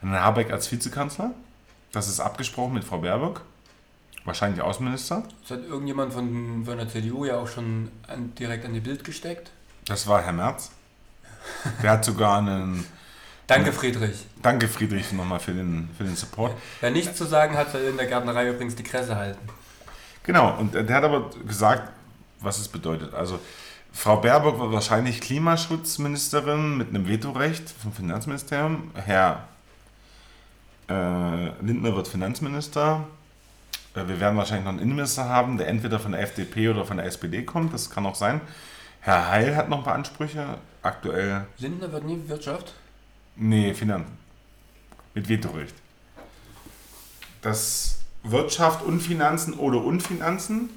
einen 0.00 0.12
Habeck 0.14 0.50
als 0.50 0.72
Vizekanzler. 0.72 1.32
Das 1.92 2.08
ist 2.08 2.18
abgesprochen 2.18 2.72
mit 2.74 2.84
Frau 2.84 2.98
Baerbock. 2.98 3.42
Wahrscheinlich 4.24 4.62
Außenminister. 4.62 5.22
Das 5.42 5.58
hat 5.58 5.66
irgendjemand 5.66 6.14
von, 6.14 6.64
von 6.64 6.78
der 6.78 6.88
CDU 6.88 7.26
ja 7.26 7.36
auch 7.36 7.48
schon 7.48 7.90
an, 8.06 8.34
direkt 8.34 8.64
an 8.64 8.72
die 8.72 8.80
Bild 8.80 9.04
gesteckt. 9.04 9.50
Das 9.84 10.06
war 10.06 10.22
Herr 10.22 10.32
Merz. 10.32 10.70
Der 11.82 11.92
hat 11.92 12.04
sogar 12.04 12.38
einen 12.38 12.84
Danke, 13.48 13.72
Friedrich. 13.72 14.26
Danke, 14.42 14.68
Friedrich, 14.68 15.10
nochmal 15.12 15.40
für 15.40 15.54
den, 15.54 15.88
für 15.96 16.04
den 16.04 16.14
Support. 16.14 16.54
Wer 16.80 16.90
nichts 16.90 17.16
zu 17.16 17.24
sagen 17.24 17.56
hat, 17.56 17.72
soll 17.72 17.80
in 17.80 17.96
der 17.96 18.06
Gärtnerei 18.06 18.50
übrigens 18.50 18.76
die 18.76 18.82
Kresse 18.82 19.16
halten. 19.16 19.40
Genau, 20.22 20.54
und 20.58 20.74
der 20.74 20.94
hat 20.94 21.02
aber 21.02 21.30
gesagt, 21.46 21.90
was 22.40 22.58
es 22.58 22.68
bedeutet. 22.68 23.14
Also, 23.14 23.40
Frau 23.90 24.18
Baerbock 24.18 24.60
war 24.60 24.70
wahrscheinlich 24.70 25.22
Klimaschutzministerin 25.22 26.76
mit 26.76 26.90
einem 26.90 27.08
Vetorecht 27.08 27.70
vom 27.70 27.90
Finanzministerium. 27.94 28.90
Herr 28.94 29.48
äh, 30.90 31.46
Lindner 31.62 31.96
wird 31.96 32.06
Finanzminister. 32.06 33.06
Äh, 33.94 34.06
wir 34.08 34.20
werden 34.20 34.36
wahrscheinlich 34.36 34.66
noch 34.66 34.72
einen 34.72 34.82
Innenminister 34.82 35.24
haben, 35.24 35.56
der 35.56 35.68
entweder 35.68 35.98
von 35.98 36.12
der 36.12 36.20
FDP 36.20 36.68
oder 36.68 36.84
von 36.84 36.98
der 36.98 37.06
SPD 37.06 37.44
kommt. 37.44 37.72
Das 37.72 37.88
kann 37.88 38.04
auch 38.04 38.14
sein. 38.14 38.42
Herr 39.00 39.30
Heil 39.30 39.56
hat 39.56 39.70
noch 39.70 39.78
ein 39.78 39.84
paar 39.84 39.94
Ansprüche. 39.94 40.58
Aktuell. 40.82 41.46
Lindner 41.56 41.90
wird 41.90 42.04
nie 42.04 42.20
Wirtschaft? 42.26 42.74
Nee, 43.38 43.72
Finanzen. 43.72 44.18
Mit 45.14 45.28
Vetorecht. 45.28 45.74
Das 47.40 48.00
Wirtschaft 48.24 48.84
und 48.84 49.00
Finanzen 49.00 49.54
oder 49.54 49.82
und 49.82 50.02
Finanzen. 50.02 50.70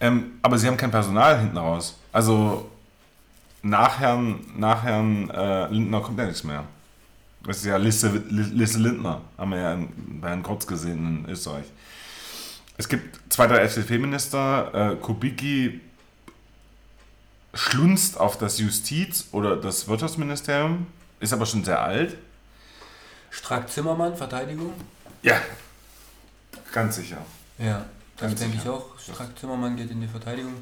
Ähm, 0.00 0.32
aber 0.42 0.58
sie 0.58 0.66
haben 0.66 0.76
kein 0.76 0.90
Personal 0.90 1.38
hinten 1.40 1.58
raus. 1.58 1.98
Also 2.12 2.70
nach 3.62 4.00
Herrn, 4.00 4.40
nach 4.56 4.82
Herrn 4.82 5.28
äh, 5.30 5.68
Lindner 5.68 6.00
kommt 6.00 6.18
ja 6.18 6.26
nichts 6.26 6.44
mehr. 6.44 6.64
Das 7.44 7.58
ist 7.58 7.66
ja 7.66 7.76
Liste, 7.76 8.08
Liste 8.28 8.78
Lindner, 8.78 9.20
haben 9.36 9.50
wir 9.50 9.58
ja 9.58 9.74
in, 9.74 10.20
bei 10.20 10.28
Herrn 10.28 10.42
Kurz 10.42 10.66
gesehen 10.66 11.24
in 11.24 11.30
Österreich. 11.30 11.66
Es 12.76 12.88
gibt 12.88 13.32
zwei, 13.32 13.46
drei 13.46 13.58
FDP-Minister. 13.58 14.92
Äh, 14.92 14.96
Kubicki 14.96 15.80
schlunzt 17.54 18.18
auf 18.18 18.38
das 18.38 18.58
Justiz- 18.58 19.26
oder 19.32 19.56
das 19.56 19.88
Wirtschaftsministerium, 19.88 20.86
ist 21.20 21.32
aber 21.32 21.46
schon 21.46 21.64
sehr 21.64 21.80
alt. 21.80 22.16
Strack-Zimmermann, 23.30 24.16
Verteidigung? 24.16 24.72
Ja, 25.22 25.40
ganz 26.72 26.96
sicher. 26.96 27.18
Ja, 27.58 27.84
das 28.16 28.34
denke 28.34 28.58
ich 28.60 28.68
auch. 28.68 28.98
Strack-Zimmermann 28.98 29.76
geht 29.76 29.90
in 29.90 30.00
die 30.00 30.08
Verteidigung. 30.08 30.54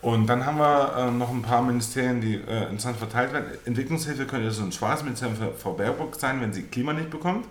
Und 0.00 0.26
dann 0.26 0.46
haben 0.46 0.58
wir 0.58 0.96
äh, 0.96 1.10
noch 1.10 1.30
ein 1.30 1.42
paar 1.42 1.62
Ministerien, 1.62 2.20
die 2.20 2.36
äh, 2.36 2.64
interessant 2.64 2.98
verteilt 2.98 3.32
werden. 3.32 3.46
Entwicklungshilfe 3.64 4.26
könnte 4.26 4.50
so 4.52 4.62
ein 4.62 4.70
schwarzes 4.70 5.04
Ministerium 5.04 5.36
für 5.36 5.52
Frau 5.52 5.72
Baerbock 5.72 6.14
sein, 6.14 6.40
wenn 6.40 6.52
sie 6.52 6.62
Klima 6.62 6.92
nicht 6.92 7.10
bekommt. 7.10 7.46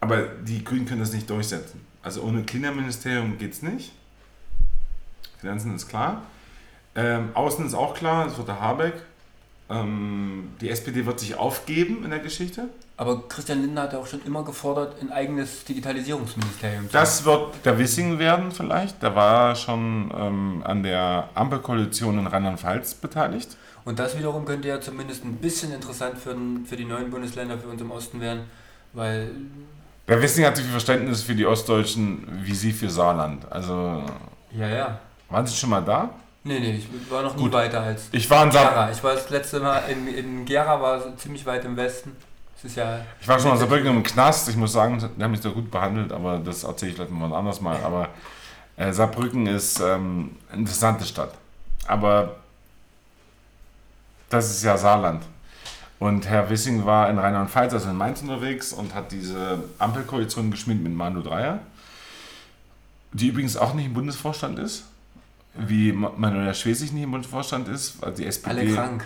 Aber 0.00 0.22
die 0.22 0.64
Grünen 0.64 0.86
können 0.86 1.00
das 1.00 1.12
nicht 1.12 1.28
durchsetzen. 1.28 1.84
Also 2.02 2.22
ohne 2.22 2.44
Klimaministerium 2.44 3.36
geht 3.36 3.52
es 3.52 3.62
nicht. 3.62 3.92
Finanzen 5.40 5.74
ist 5.74 5.88
klar. 5.88 6.22
Ähm, 6.94 7.30
Außen 7.34 7.66
ist 7.66 7.74
auch 7.74 7.94
klar, 7.94 8.26
es 8.26 8.38
wird 8.38 8.48
der 8.48 8.60
Habeck. 8.60 8.94
Ähm, 9.70 10.50
die 10.60 10.70
SPD 10.70 11.04
wird 11.04 11.20
sich 11.20 11.36
aufgeben 11.36 12.04
in 12.04 12.10
der 12.10 12.20
Geschichte. 12.20 12.68
Aber 12.96 13.28
Christian 13.28 13.60
Lindner 13.60 13.82
hat 13.82 13.92
ja 13.92 13.98
auch 13.98 14.06
schon 14.06 14.24
immer 14.24 14.42
gefordert, 14.42 14.96
ein 15.00 15.12
eigenes 15.12 15.64
Digitalisierungsministerium 15.64 16.86
zu 16.86 16.92
Das 16.92 17.24
wird 17.24 17.64
der 17.64 17.78
Wissing 17.78 18.18
werden 18.18 18.50
vielleicht. 18.50 19.02
Der 19.02 19.14
war 19.14 19.54
schon 19.54 20.10
ähm, 20.16 20.62
an 20.64 20.82
der 20.82 21.28
Ampelkoalition 21.34 22.18
in 22.18 22.26
Rheinland-Pfalz 22.26 22.94
beteiligt. 22.94 23.56
Und 23.84 23.98
das 23.98 24.18
wiederum 24.18 24.44
könnte 24.44 24.68
ja 24.68 24.80
zumindest 24.80 25.24
ein 25.24 25.36
bisschen 25.36 25.72
interessant 25.72 26.18
für, 26.18 26.36
für 26.64 26.76
die 26.76 26.84
neuen 26.84 27.10
Bundesländer, 27.10 27.58
für 27.58 27.68
uns 27.68 27.80
im 27.80 27.90
Osten 27.90 28.20
werden, 28.20 28.42
weil... 28.92 29.30
Der 30.08 30.20
Wissing 30.20 30.44
hat 30.46 30.56
so 30.56 30.62
viel 30.62 30.72
Verständnis 30.72 31.22
für 31.22 31.34
die 31.34 31.46
Ostdeutschen 31.46 32.26
wie 32.42 32.54
Sie 32.54 32.72
für 32.72 32.90
Saarland. 32.90 33.50
Also... 33.52 34.02
Ja, 34.50 34.68
ja. 34.68 34.98
Waren 35.28 35.46
Sie 35.46 35.54
schon 35.54 35.70
mal 35.70 35.82
da? 35.82 36.10
Nee, 36.44 36.60
nee, 36.60 36.76
ich 36.76 37.10
war 37.10 37.22
noch 37.22 37.36
nie 37.36 37.42
Gut. 37.42 37.52
weiter 37.52 37.82
als 37.82 38.08
ich 38.12 38.28
war 38.30 38.44
in 38.44 38.50
Gera. 38.50 38.90
Ich 38.90 39.02
war 39.02 39.14
das 39.14 39.28
letzte 39.28 39.60
Mal 39.60 39.80
in, 39.90 40.06
in 40.06 40.44
Gera, 40.44 40.80
war 40.80 41.16
ziemlich 41.16 41.44
weit 41.44 41.64
im 41.64 41.76
Westen. 41.76 42.16
Ja 42.74 43.00
ich 43.20 43.28
war 43.28 43.38
schon 43.38 43.50
mal 43.50 43.56
Saarbrücken 43.56 43.86
im 43.88 44.02
Knast. 44.02 44.48
Ich 44.48 44.56
muss 44.56 44.72
sagen, 44.72 44.98
die 44.98 45.22
haben 45.22 45.30
mich 45.30 45.40
da 45.40 45.50
gut 45.50 45.70
behandelt, 45.70 46.12
aber 46.12 46.38
das 46.38 46.64
erzähle 46.64 46.90
ich 46.90 46.96
vielleicht 46.96 47.12
mal 47.12 47.32
anders 47.32 47.60
mal. 47.60 47.76
Aber 47.84 48.08
äh, 48.76 48.92
Saarbrücken 48.92 49.46
ist 49.46 49.78
ähm, 49.78 50.36
eine 50.50 50.60
interessante 50.60 51.04
Stadt. 51.04 51.34
Aber 51.86 52.36
das 54.28 54.50
ist 54.50 54.64
ja 54.64 54.76
Saarland. 54.76 55.22
Und 56.00 56.28
Herr 56.28 56.50
Wissing 56.50 56.84
war 56.84 57.10
in 57.10 57.18
Rheinland-Pfalz, 57.18 57.72
also 57.74 57.90
in 57.90 57.96
Mainz 57.96 58.22
unterwegs 58.22 58.72
und 58.72 58.94
hat 58.94 59.12
diese 59.12 59.62
Ampelkoalition 59.78 60.50
geschmiedet 60.50 60.82
mit 60.82 60.94
Manu 60.94 61.22
Dreier, 61.22 61.60
die 63.12 63.28
übrigens 63.28 63.56
auch 63.56 63.74
nicht 63.74 63.86
im 63.86 63.94
Bundesvorstand 63.94 64.58
ist 64.58 64.84
wie 65.58 65.92
Manuela 65.92 66.54
Schwesig 66.54 66.92
nicht 66.92 67.04
im 67.04 67.10
Bundesvorstand 67.10 67.68
ist, 67.68 68.00
weil 68.00 68.14
die 68.14 68.26
SPD. 68.26 68.60
Alle 68.60 68.74
krank. 68.74 69.04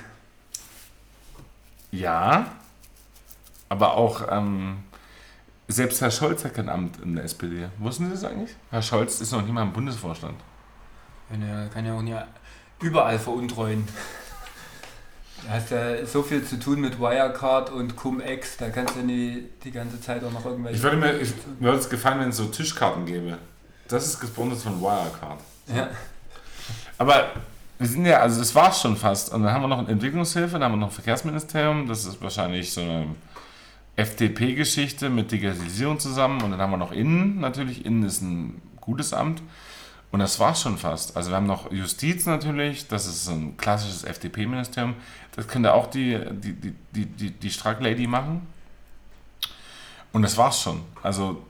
Ja, 1.90 2.46
aber 3.68 3.94
auch 3.94 4.26
ähm, 4.30 4.78
selbst 5.68 6.00
Herr 6.00 6.10
Scholz 6.10 6.44
hat 6.44 6.54
kein 6.54 6.68
Amt 6.68 7.00
in 7.02 7.16
der 7.16 7.24
SPD. 7.24 7.68
Wussten 7.78 8.06
Sie 8.06 8.12
das 8.12 8.24
eigentlich? 8.24 8.54
Herr 8.70 8.82
Scholz 8.82 9.20
ist 9.20 9.32
noch 9.32 9.42
nicht 9.42 9.52
mal 9.52 9.62
im 9.62 9.72
Bundesvorstand. 9.72 10.38
Er 11.30 11.68
kann 11.68 11.86
ja 11.86 11.94
auch 11.94 12.02
nie 12.02 12.16
überall 12.80 13.18
veruntreuen. 13.18 13.88
Da 15.44 15.54
hast 15.54 15.70
ja 15.70 16.06
so 16.06 16.22
viel 16.22 16.44
zu 16.44 16.58
tun 16.60 16.80
mit 16.80 17.00
Wirecard 17.00 17.70
und 17.70 17.96
Cum-Ex, 17.96 18.58
da 18.58 18.70
kannst 18.70 18.94
du 18.96 19.00
nie 19.00 19.48
die 19.64 19.72
ganze 19.72 20.00
Zeit 20.00 20.22
auch 20.22 20.30
noch 20.30 20.44
irgendwelche. 20.44 20.76
Ich 20.76 20.82
würde 20.82 20.96
mir, 20.98 21.18
ich, 21.18 21.32
mir 21.58 21.68
würde 21.68 21.78
es 21.78 21.88
gefallen, 21.88 22.20
wenn 22.20 22.28
es 22.28 22.36
so 22.36 22.44
Tischkarten 22.44 23.06
gäbe. 23.06 23.38
Das 23.88 24.06
ist 24.06 24.20
gesponsert 24.20 24.60
von 24.60 24.80
Wirecard. 24.80 25.40
Ja. 25.74 25.90
Aber 27.02 27.32
wir 27.80 27.88
sind 27.88 28.06
ja, 28.06 28.20
also 28.20 28.38
das 28.38 28.54
war 28.54 28.70
es 28.70 28.80
schon 28.80 28.96
fast. 28.96 29.32
Und 29.32 29.42
dann 29.42 29.52
haben 29.52 29.62
wir 29.62 29.66
noch 29.66 29.80
eine 29.80 29.88
Entwicklungshilfe, 29.88 30.52
dann 30.52 30.62
haben 30.62 30.74
wir 30.74 30.76
noch 30.76 30.86
ein 30.86 30.92
Verkehrsministerium, 30.92 31.88
das 31.88 32.04
ist 32.04 32.22
wahrscheinlich 32.22 32.72
so 32.72 32.80
eine 32.80 33.16
FDP-Geschichte 33.96 35.10
mit 35.10 35.32
Digitalisierung 35.32 35.98
zusammen. 35.98 36.40
Und 36.42 36.52
dann 36.52 36.60
haben 36.60 36.70
wir 36.70 36.76
noch 36.76 36.92
Innen, 36.92 37.40
natürlich. 37.40 37.84
Innen 37.84 38.04
ist 38.04 38.22
ein 38.22 38.62
gutes 38.80 39.12
Amt. 39.12 39.42
Und 40.12 40.20
das 40.20 40.38
war 40.38 40.52
es 40.52 40.62
schon 40.62 40.78
fast. 40.78 41.16
Also 41.16 41.30
wir 41.30 41.36
haben 41.38 41.46
noch 41.48 41.72
Justiz 41.72 42.24
natürlich, 42.24 42.86
das 42.86 43.08
ist 43.08 43.26
ein 43.26 43.56
klassisches 43.56 44.04
FDP-Ministerium. 44.04 44.94
Das 45.34 45.48
könnte 45.48 45.74
auch 45.74 45.88
die, 45.88 46.20
die, 46.30 46.52
die, 46.52 46.74
die, 46.94 47.06
die, 47.06 47.30
die 47.32 47.50
Strack-Lady 47.50 48.06
machen. 48.06 48.46
Und 50.12 50.22
das 50.22 50.38
war's 50.38 50.62
schon. 50.62 50.82
Also 51.02 51.42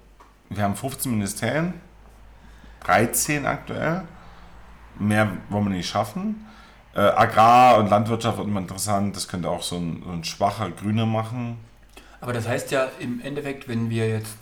wir 0.49 0.65
haben 0.65 0.77
15 0.77 1.13
Ministerien, 1.13 1.75
13 2.85 3.45
aktuell 3.45 4.05
mehr 5.03 5.29
wollen 5.49 5.65
wir 5.65 5.77
nicht 5.77 5.89
schaffen. 5.89 6.47
Äh, 6.95 7.01
Agrar 7.01 7.79
und 7.79 7.89
Landwirtschaft 7.89 8.39
wird 8.39 8.47
immer 8.47 8.61
interessant. 8.61 9.17
Das 9.17 9.29
könnte 9.29 9.49
auch 9.49 9.63
so 9.63 9.77
ein, 9.77 10.03
so 10.05 10.13
ein 10.13 10.25
schwacher 10.25 10.71
Grüner 10.71 11.07
machen. 11.07 11.59
Aber 12.21 12.33
das 12.33 12.47
heißt 12.47 12.71
ja 12.71 12.89
im 12.99 13.21
Endeffekt, 13.21 13.69
wenn 13.69 13.91
wir 13.91 14.09
jetzt 14.09 14.37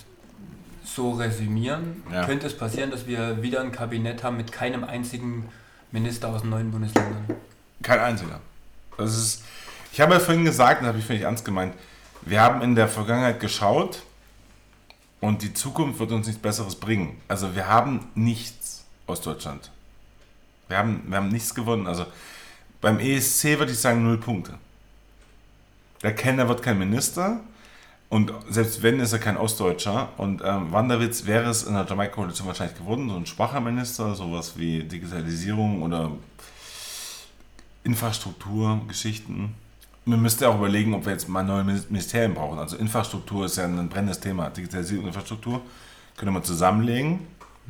so 0.84 1.12
resümieren, 1.12 2.02
ja. 2.12 2.24
könnte 2.24 2.46
es 2.46 2.56
passieren, 2.56 2.90
dass 2.90 3.06
wir 3.06 3.42
wieder 3.42 3.60
ein 3.60 3.72
Kabinett 3.72 4.22
haben 4.22 4.36
mit 4.36 4.52
keinem 4.52 4.84
einzigen 4.84 5.48
Minister 5.92 6.28
aus 6.28 6.42
den 6.42 6.50
neuen 6.50 6.70
Bundesländern. 6.70 7.24
Kein 7.82 8.00
einziger. 8.00 8.40
Das 8.96 9.16
ist, 9.16 9.44
ich 9.92 10.00
habe 10.00 10.14
ja 10.14 10.20
vorhin 10.20 10.44
gesagt, 10.44 10.82
und 10.82 10.88
habe 10.88 10.98
ich 10.98 11.04
völlig 11.04 11.22
ernst 11.22 11.44
gemeint, 11.44 11.74
wir 12.22 12.40
haben 12.40 12.60
in 12.60 12.74
der 12.74 12.88
Vergangenheit 12.88 13.40
geschaut 13.40 14.02
und 15.20 15.42
die 15.42 15.54
Zukunft 15.54 16.00
wird 16.00 16.12
uns 16.12 16.26
nichts 16.26 16.42
Besseres 16.42 16.74
bringen. 16.74 17.20
Also 17.28 17.54
wir 17.54 17.66
haben 17.66 18.08
nichts 18.14 18.84
aus 19.06 19.20
Deutschland. 19.22 19.70
Wir 20.70 20.78
haben, 20.78 21.02
wir 21.06 21.16
haben 21.16 21.28
nichts 21.28 21.54
gewonnen. 21.54 21.86
Also 21.86 22.06
beim 22.80 22.98
ESC 22.98 23.58
würde 23.58 23.72
ich 23.72 23.78
sagen 23.78 24.04
null 24.04 24.18
Punkte. 24.18 24.54
Der 26.02 26.14
Kenner 26.14 26.48
wird 26.48 26.62
kein 26.62 26.78
Minister 26.78 27.40
und 28.08 28.32
selbst 28.48 28.82
wenn, 28.82 29.00
ist 29.00 29.12
er 29.12 29.18
kein 29.18 29.36
Ostdeutscher. 29.36 30.08
Und 30.16 30.42
ähm, 30.44 30.72
Wanderwitz 30.72 31.26
wäre 31.26 31.50
es 31.50 31.64
in 31.64 31.74
der 31.74 31.84
Jamaika-Koalition 31.84 32.46
wahrscheinlich 32.46 32.78
geworden, 32.78 33.08
so 33.08 33.16
ein 33.16 33.26
schwacher 33.26 33.60
Minister, 33.60 34.14
sowas 34.14 34.54
wie 34.56 34.84
Digitalisierung 34.84 35.82
oder 35.82 36.10
Infrastrukturgeschichten. 37.84 39.54
Man 40.06 40.22
müsste 40.22 40.48
auch 40.48 40.56
überlegen, 40.56 40.94
ob 40.94 41.04
wir 41.04 41.12
jetzt 41.12 41.28
mal 41.28 41.44
neue 41.44 41.64
Ministerien 41.64 42.34
brauchen. 42.34 42.58
Also 42.58 42.76
Infrastruktur 42.76 43.44
ist 43.44 43.56
ja 43.56 43.64
ein 43.64 43.88
brennendes 43.88 44.20
Thema. 44.20 44.48
Digitalisierung 44.50 45.04
und 45.04 45.08
Infrastruktur 45.10 45.60
können 46.16 46.32
wir 46.32 46.42
zusammenlegen 46.42 47.20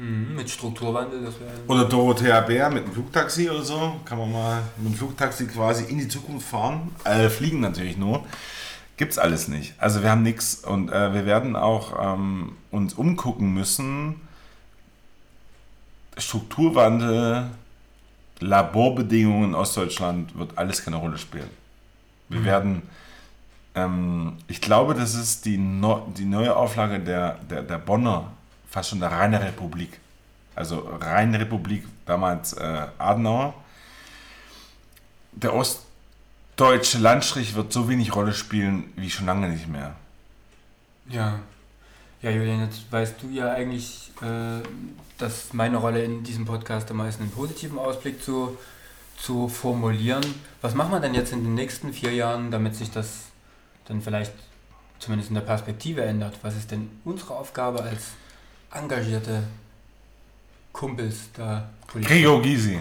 Mhm, 0.00 0.34
mit 0.34 0.48
Strukturwandel, 0.48 1.22
das 1.24 1.38
wäre. 1.38 1.50
Oder 1.66 1.84
Dorothea 1.84 2.40
Bär 2.40 2.70
mit 2.70 2.84
einem 2.84 2.92
Flugtaxi 2.94 3.50
oder 3.50 3.62
so. 3.62 4.00
Kann 4.06 4.16
man 4.16 4.32
mal 4.32 4.62
mit 4.78 4.86
einem 4.86 4.96
Flugtaxi 4.96 5.46
quasi 5.46 5.84
in 5.84 5.98
die 5.98 6.08
Zukunft 6.08 6.48
fahren. 6.48 6.90
Äh, 7.04 7.28
fliegen 7.28 7.60
natürlich 7.60 7.98
nur. 7.98 8.24
Gibt's 8.96 9.18
alles 9.18 9.48
nicht. 9.48 9.74
Also 9.76 10.02
wir 10.02 10.10
haben 10.10 10.22
nichts 10.22 10.64
und 10.64 10.90
äh, 10.90 11.12
wir 11.12 11.26
werden 11.26 11.54
auch 11.54 12.14
ähm, 12.14 12.52
uns 12.70 12.94
umgucken 12.94 13.52
müssen. 13.52 14.22
Strukturwandel, 16.16 17.50
Laborbedingungen 18.40 19.50
in 19.50 19.54
Ostdeutschland 19.54 20.38
wird 20.38 20.56
alles 20.56 20.82
keine 20.82 20.96
Rolle 20.96 21.18
spielen. 21.18 21.50
Wir 22.30 22.40
mhm. 22.40 22.44
werden, 22.46 22.82
ähm, 23.74 24.32
ich 24.48 24.62
glaube, 24.62 24.94
das 24.94 25.14
ist 25.14 25.44
die, 25.44 25.58
no, 25.58 26.10
die 26.16 26.24
neue 26.24 26.56
Auflage 26.56 27.00
der, 27.00 27.34
der, 27.50 27.62
der 27.62 27.78
Bonner 27.78 28.32
fast 28.70 28.90
schon 28.90 29.02
eine 29.02 29.14
reine 29.14 29.42
Republik. 29.42 29.98
Also 30.54 30.78
reine 31.00 31.40
Republik, 31.40 31.84
damals 32.06 32.52
äh, 32.54 32.86
Adenauer. 32.98 33.54
Der 35.32 35.54
ostdeutsche 35.54 36.98
Landstrich 36.98 37.54
wird 37.54 37.72
so 37.72 37.88
wenig 37.88 38.14
Rolle 38.14 38.32
spielen 38.32 38.92
wie 38.96 39.10
schon 39.10 39.26
lange 39.26 39.48
nicht 39.48 39.68
mehr. 39.68 39.94
Ja. 41.08 41.40
Ja, 42.22 42.30
Julian, 42.30 42.60
jetzt 42.60 42.92
weißt 42.92 43.14
du 43.22 43.30
ja 43.30 43.52
eigentlich, 43.52 44.12
äh, 44.20 44.62
dass 45.16 45.54
meine 45.54 45.78
Rolle 45.78 46.04
in 46.04 46.22
diesem 46.22 46.44
Podcast 46.44 46.90
am 46.90 46.98
meisten 46.98 47.22
einen 47.22 47.32
positiven 47.32 47.78
Ausblick 47.78 48.22
zu, 48.22 48.58
zu 49.16 49.48
formulieren. 49.48 50.22
Was 50.60 50.74
machen 50.74 50.92
wir 50.92 51.00
denn 51.00 51.14
jetzt 51.14 51.32
in 51.32 51.42
den 51.42 51.54
nächsten 51.54 51.94
vier 51.94 52.12
Jahren, 52.12 52.50
damit 52.50 52.76
sich 52.76 52.90
das 52.90 53.30
dann 53.86 54.02
vielleicht 54.02 54.34
zumindest 54.98 55.30
in 55.30 55.36
der 55.36 55.42
Perspektive 55.42 56.02
ändert? 56.02 56.38
Was 56.42 56.56
ist 56.56 56.70
denn 56.70 56.90
unsere 57.04 57.34
Aufgabe 57.34 57.82
als 57.82 58.08
engagierte 58.72 59.42
Kumpels 60.72 61.30
da. 61.36 61.68
Gregor 61.92 62.40
Gysi. 62.42 62.80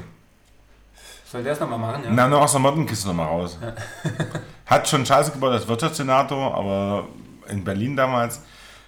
Soll 1.25 1.43
der 1.43 1.53
es 1.53 1.59
nochmal 1.59 1.79
machen? 1.79 2.03
Ja? 2.05 2.09
Na, 2.11 2.27
nur 2.27 2.41
aus 2.41 2.51
der 2.51 2.59
Mottenkiste 2.61 3.07
nochmal 3.07 3.27
raus. 3.27 3.57
Hat 4.65 4.87
schon 4.87 5.05
Scheiße 5.05 5.31
gebaut 5.31 5.51
als 5.53 5.67
Wirtschaftssenator, 5.67 6.55
aber 6.55 7.07
in 7.47 7.63
Berlin 7.63 7.95
damals. 7.95 8.41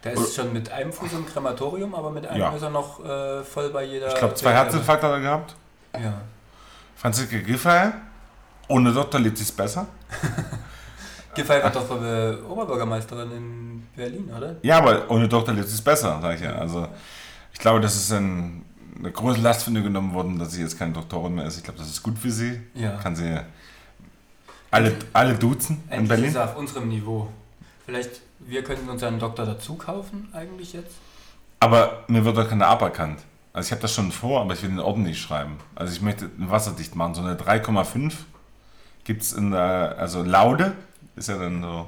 Der 0.03 0.13
ist 0.13 0.35
schon 0.35 0.51
mit 0.51 0.71
einem 0.71 0.91
Fuß 0.91 1.13
im 1.13 1.25
Krematorium, 1.27 1.93
aber 1.93 2.09
mit 2.09 2.25
einem 2.25 2.39
Ja. 2.39 2.49
ist 2.55 2.63
er 2.63 2.71
noch 2.71 3.03
äh, 3.05 3.43
voll 3.43 3.69
bei 3.69 3.83
jeder. 3.83 4.07
Ich 4.07 4.15
glaube, 4.15 4.33
zwei 4.33 4.53
Herzinfarkte 4.53 5.05
hat 5.07 5.13
er 5.13 5.19
gehabt. 5.19 5.55
Ja. 5.93 6.21
Franziska 6.95 7.37
Giffey, 7.37 7.91
ohne 8.67 8.91
Doktor 8.93 9.19
lebt 9.19 9.37
sich's 9.37 9.51
besser. 9.51 9.85
War 11.35 11.69
doch 11.69 12.03
äh, 12.03 12.35
Oberbürgermeisterin 12.49 13.31
in 13.31 13.87
Berlin, 13.95 14.31
oder? 14.35 14.55
Ja, 14.61 14.77
aber 14.77 15.09
ohne 15.09 15.27
Doktor 15.27 15.53
lebt 15.53 15.67
sich's 15.67 15.81
besser, 15.81 16.19
sag 16.21 16.35
ich 16.35 16.41
ja. 16.41 16.53
Also, 16.55 16.87
ich 17.53 17.59
glaube, 17.59 17.79
das 17.79 17.95
ist 17.95 18.11
ein, 18.11 18.65
eine 18.99 19.11
große 19.11 19.39
Last 19.39 19.63
von 19.63 19.75
ihr 19.75 19.81
genommen 19.81 20.13
worden, 20.13 20.37
dass 20.37 20.51
sie 20.51 20.61
jetzt 20.61 20.77
keine 20.77 20.93
Doktorin 20.93 21.35
mehr 21.35 21.45
ist. 21.45 21.57
Ich 21.57 21.63
glaube, 21.63 21.79
das 21.79 21.87
ist 21.87 22.03
gut 22.03 22.17
für 22.17 22.31
sie. 22.31 22.59
Ja. 22.73 22.97
Kann 22.97 23.15
sie 23.15 23.39
alle, 24.71 24.95
alle 25.13 25.35
duzen 25.35 25.83
in 25.87 25.93
Endlich 25.93 26.09
Berlin. 26.09 26.29
ist 26.29 26.37
auf 26.37 26.57
unserem 26.57 26.87
Niveau. 26.89 27.29
Vielleicht, 27.85 28.21
wir 28.39 28.63
könnten 28.63 28.89
uns 28.89 29.03
einen 29.03 29.19
Doktor 29.19 29.45
dazu 29.45 29.75
kaufen, 29.75 30.29
eigentlich 30.33 30.73
jetzt. 30.73 30.95
Aber 31.59 32.03
mir 32.07 32.25
wird 32.25 32.37
doch 32.37 32.49
keiner 32.49 32.67
aberkannt. 32.67 33.19
Also 33.53 33.67
ich 33.67 33.71
habe 33.71 33.81
das 33.81 33.93
schon 33.93 34.11
vor, 34.11 34.41
aber 34.41 34.53
ich 34.53 34.63
will 34.63 34.69
den 34.69 34.79
Orden 34.79 35.03
nicht 35.03 35.21
schreiben. 35.21 35.57
Also 35.75 35.93
ich 35.93 36.01
möchte 36.01 36.25
einen 36.37 36.49
wasserdicht 36.49 36.95
machen. 36.95 37.15
So 37.15 37.21
eine 37.21 37.35
3,5 37.35 38.13
gibt 39.03 39.23
es 39.23 39.33
in 39.33 39.51
der, 39.51 39.95
also 39.97 40.23
Laude 40.23 40.73
ist 41.15 41.29
ja 41.29 41.37
dann 41.37 41.61
so 41.61 41.87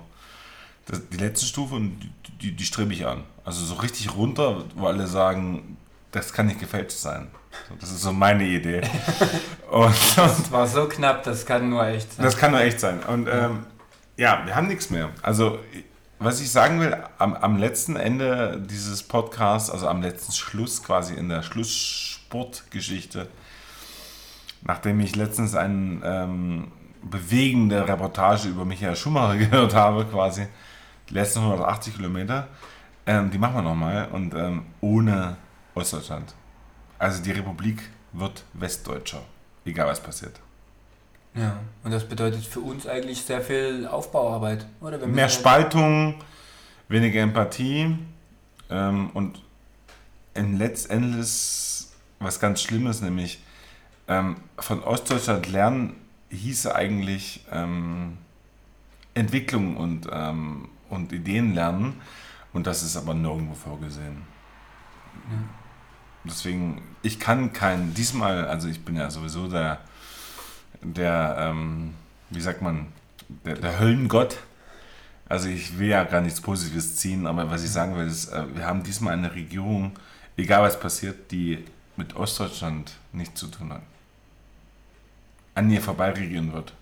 das, 0.86 1.02
die 1.10 1.18
letzte 1.18 1.46
Stufe 1.46 1.76
und 1.76 2.00
die, 2.00 2.12
die, 2.42 2.52
die 2.52 2.66
strebe 2.66 2.94
ich 2.94 3.06
an. 3.06 3.24
Also 3.46 3.66
so 3.66 3.76
richtig 3.76 4.16
runter, 4.16 4.64
wo 4.76 4.88
alle 4.88 5.08
sagen, 5.08 5.78
das 6.12 6.34
kann 6.34 6.48
nicht 6.48 6.60
gefälscht 6.60 6.98
sein. 6.98 7.30
So, 7.70 7.76
das 7.80 7.92
ist 7.92 8.02
so 8.02 8.12
meine 8.12 8.46
Idee. 8.46 8.82
und, 9.72 10.18
Das 10.18 10.52
war 10.52 10.68
so 10.68 10.88
knapp, 10.88 11.24
das 11.24 11.46
kann 11.46 11.70
nur 11.70 11.86
echt 11.86 12.14
sein. 12.14 12.26
das 12.26 12.38
kann 12.38 12.52
nur 12.52 12.62
echt 12.62 12.80
sein. 12.80 13.02
Und 13.04 13.28
ähm, 13.28 13.66
ja, 14.18 14.44
wir 14.46 14.56
haben 14.56 14.68
nichts 14.68 14.90
mehr. 14.90 15.10
Also, 15.22 15.60
was 16.20 16.40
ich 16.42 16.52
sagen 16.52 16.80
will, 16.80 16.96
am, 17.18 17.34
am 17.34 17.58
letzten 17.58 17.96
Ende 17.96 18.62
dieses 18.70 19.04
Podcasts, 19.04 19.70
also 19.70 19.88
am 19.88 20.02
letzten 20.02 20.32
Schluss, 20.32 20.84
quasi 20.84 21.16
in 21.16 21.30
der 21.30 21.44
Schlusssportgeschichte, 21.44 23.28
nachdem 24.62 25.00
ich 25.00 25.16
letztens 25.16 25.56
eine 25.56 26.00
ähm, 26.04 26.72
bewegende 27.04 27.88
Reportage 27.88 28.48
über 28.50 28.66
Michael 28.66 28.96
Schumacher 28.96 29.38
gehört 29.38 29.74
habe, 29.74 30.06
quasi, 30.06 30.48
die 31.10 31.14
letzten 31.14 31.40
180 31.40 31.96
Kilometer, 31.96 32.48
ähm, 33.06 33.30
die 33.32 33.38
machen 33.38 33.56
wir 33.56 33.62
nochmal 33.62 34.08
und 34.12 34.34
ähm, 34.34 34.66
ohne 34.82 35.38
Ostdeutschland. 35.76 36.34
Also 36.98 37.22
die 37.22 37.32
Republik 37.32 37.90
wird 38.14 38.46
Westdeutscher, 38.54 39.22
egal 39.66 39.88
was 39.88 40.02
passiert. 40.02 40.40
Ja, 41.36 41.60
und 41.84 41.92
das 41.92 42.08
bedeutet 42.08 42.46
für 42.46 42.60
uns 42.60 42.86
eigentlich 42.88 43.24
sehr 43.24 43.42
viel 43.42 43.88
Aufbauarbeit, 43.88 44.68
oder? 44.82 45.00
Wir 45.00 45.08
Mehr 45.08 45.30
Spaltung, 45.30 46.16
weniger 46.88 47.22
Empathie 47.22 47.98
ähm, 48.70 49.10
und 49.14 49.42
letztendlich 50.36 51.88
was 52.20 52.40
ganz 52.40 52.62
Schlimmes, 52.62 53.02
nämlich 53.02 53.42
ähm, 54.08 54.38
von 54.60 54.84
Ostdeutschland 54.84 55.52
lernen 55.52 55.96
hieße 56.36 56.76
eigentlich 56.76 57.46
ähm, 57.52 58.18
Entwicklung 59.14 59.78
und, 59.78 60.08
ähm, 60.12 60.70
und 60.90 61.12
Ideen 61.12 61.54
lernen 61.54 62.02
und 62.54 62.68
das 62.68 62.84
ist 62.84 62.98
aber 62.98 63.14
nirgendwo 63.14 63.56
vorgesehen. 63.56 64.24
Ja. 65.30 65.38
Deswegen, 66.26 66.82
ich 67.02 67.20
kann 67.20 67.52
kein, 67.52 67.94
diesmal, 67.94 68.48
also 68.48 68.70
ich 68.70 68.86
bin 68.86 68.96
ja 68.96 69.10
sowieso 69.10 69.48
der, 69.48 69.82
der 70.82 71.36
ähm, 71.38 71.94
wie 72.30 72.42
sagt 72.42 72.62
man, 72.62 72.88
der, 73.46 73.56
der 73.56 73.80
Höllengott. 73.80 74.38
Also 75.28 75.50
ich 75.50 75.80
will 75.80 75.88
ja 75.88 76.04
gar 76.04 76.22
nichts 76.22 76.42
Positives 76.42 76.98
ziehen, 76.98 77.28
aber 77.28 77.50
was 77.50 77.64
ich 77.64 77.72
sagen 77.72 77.96
will, 77.96 78.08
ist, 78.08 78.32
äh, 78.32 78.56
wir 78.56 78.66
haben 78.66 78.84
diesmal 78.84 79.14
eine 79.14 79.34
Regierung, 79.34 79.94
egal 80.38 80.62
was 80.64 80.80
passiert, 80.80 81.32
die 81.32 81.64
mit 81.96 82.16
Ostdeutschland 82.16 82.94
nichts 83.12 83.40
zu 83.40 83.48
tun 83.48 83.74
hat. 83.74 83.82
An 85.56 85.70
ihr 85.70 85.82
vorbei 85.82 86.12
regieren 86.12 86.52
wird. 86.54 86.74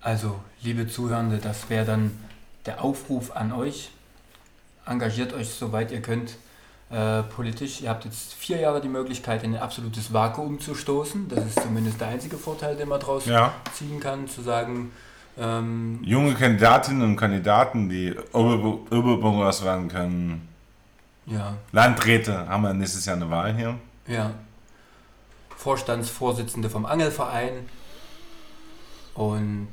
Also, 0.00 0.40
liebe 0.62 0.88
Zuhörende, 0.88 1.38
das 1.38 1.70
wäre 1.70 1.84
dann 1.86 2.10
der 2.66 2.82
Aufruf 2.82 3.34
an 3.36 3.52
euch. 3.52 3.90
Engagiert 4.84 5.32
euch, 5.32 5.48
soweit 5.50 5.92
ihr 5.92 6.02
könnt, 6.02 6.36
äh, 6.90 7.22
politisch. 7.22 7.80
Ihr 7.82 7.88
habt 7.88 8.04
jetzt 8.04 8.34
vier 8.34 8.58
Jahre 8.60 8.80
die 8.80 8.88
Möglichkeit, 8.88 9.44
in 9.44 9.54
ein 9.54 9.60
absolutes 9.62 10.12
Vakuum 10.12 10.60
zu 10.60 10.74
stoßen. 10.74 11.28
Das 11.28 11.46
ist 11.46 11.62
zumindest 11.62 12.00
der 12.00 12.08
einzige 12.08 12.36
Vorteil, 12.36 12.76
den 12.76 12.88
man 12.88 13.00
daraus 13.00 13.26
Ja. 13.26 13.54
ziehen 13.72 14.00
kann, 14.00 14.26
zu 14.28 14.42
sagen, 14.42 14.90
ähm, 15.38 16.00
Junge 16.02 16.34
Kandidatinnen 16.34 17.02
und 17.02 17.16
Kandidaten, 17.16 17.88
die 17.88 18.14
Ober- 18.32 18.80
Oberbürgermeister 18.90 19.64
werden 19.64 19.88
können. 19.88 20.48
ja, 21.26 21.54
Landräte, 21.70 22.48
haben 22.48 22.62
wir 22.64 22.74
nächstes 22.74 23.06
Jahr 23.06 23.16
eine 23.16 23.30
Wahl 23.30 23.54
hier. 23.54 23.78
ja, 24.08 24.32
Vorstandsvorsitzende 25.62 26.68
vom 26.68 26.86
Angelverein 26.86 27.68
und 29.14 29.68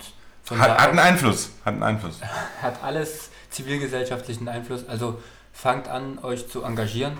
Hat, 0.52 0.60
hat 0.60 0.90
einen 0.90 1.00
Einfluss. 1.00 1.50
Hat 1.66 1.74
einen 1.74 1.82
Einfluss. 1.82 2.20
hat 2.62 2.84
alles 2.84 3.32
zivilgesellschaftlichen 3.50 4.48
Einfluss. 4.48 4.88
Also 4.88 5.20
fangt 5.52 5.88
an, 5.88 6.20
euch 6.20 6.48
zu 6.48 6.64
engagieren. 6.64 7.18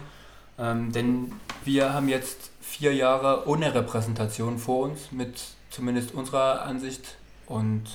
Ähm, 0.60 0.92
denn 0.92 1.34
wir 1.66 1.94
haben 1.94 2.10
jetzt 2.10 2.52
vier 2.62 2.94
Jahre 2.94 3.48
ohne 3.48 3.74
Repräsentation 3.74 4.60
vor 4.60 4.84
uns, 4.84 5.12
mit 5.12 5.42
zumindest 5.72 6.14
unserer 6.14 6.62
Ansicht. 6.62 7.16
Und 7.48 7.86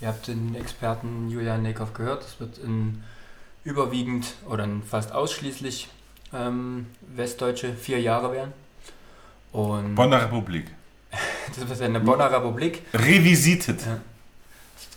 ihr 0.00 0.06
habt 0.06 0.28
den 0.28 0.54
Experten 0.54 1.28
Julian 1.28 1.62
Neckhoff 1.62 1.92
gehört. 1.92 2.22
Es 2.22 2.38
wird 2.38 2.58
in 2.58 3.02
überwiegend 3.64 4.34
oder 4.48 4.62
in 4.62 4.84
fast 4.84 5.10
ausschließlich 5.10 5.88
ähm, 6.32 6.86
westdeutsche 7.00 7.74
vier 7.74 8.00
Jahre 8.00 8.32
werden. 8.32 8.63
Und 9.54 9.94
Bonner 9.94 10.20
Republik. 10.20 10.66
das 11.56 11.68
wird 11.68 11.80
eine 11.82 12.00
Bonner 12.00 12.30
Republik. 12.30 12.82
Revisited. 12.92 13.80
Ja. 13.86 14.00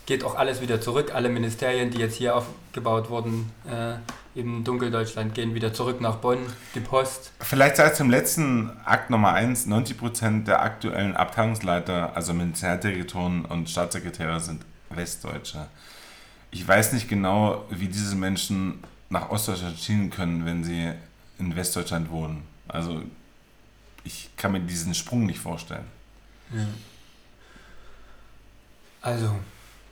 Geht 0.07 0.23
auch 0.23 0.35
alles 0.35 0.61
wieder 0.61 0.81
zurück. 0.81 1.11
Alle 1.13 1.29
Ministerien, 1.29 1.91
die 1.91 1.99
jetzt 1.99 2.15
hier 2.15 2.35
aufgebaut 2.35 3.11
wurden 3.11 3.51
äh, 3.69 3.97
im 4.39 4.63
Dunkeldeutschland, 4.63 5.35
gehen 5.35 5.53
wieder 5.53 5.73
zurück 5.73 6.01
nach 6.01 6.15
Bonn. 6.15 6.39
Die 6.73 6.79
Post. 6.79 7.33
Vielleicht 7.39 7.75
sei 7.75 7.85
es 7.85 7.97
zum 7.97 8.09
letzten 8.09 8.71
Akt 8.83 9.11
Nummer 9.11 9.33
1, 9.33 9.67
90% 9.67 10.45
der 10.45 10.63
aktuellen 10.63 11.15
Abteilungsleiter, 11.15 12.15
also 12.15 12.33
Ministerialdirektoren 12.33 13.45
und 13.45 13.69
Staatssekretäre 13.69 14.39
sind 14.39 14.65
Westdeutsche. 14.89 15.67
Ich 16.49 16.67
weiß 16.67 16.93
nicht 16.93 17.07
genau, 17.07 17.63
wie 17.69 17.89
diese 17.89 18.15
Menschen 18.15 18.83
nach 19.09 19.29
Ostdeutschland 19.29 19.79
ziehen 19.79 20.09
können, 20.09 20.45
wenn 20.45 20.63
sie 20.63 20.93
in 21.37 21.55
Westdeutschland 21.55 22.09
wohnen. 22.09 22.41
Also 22.67 23.03
ich 24.07 24.29
kann 24.37 24.53
mir 24.53 24.61
diesen 24.61 24.93
Sprung 24.93 25.25
nicht 25.25 25.39
vorstellen. 25.39 25.85
Also 29.01 29.29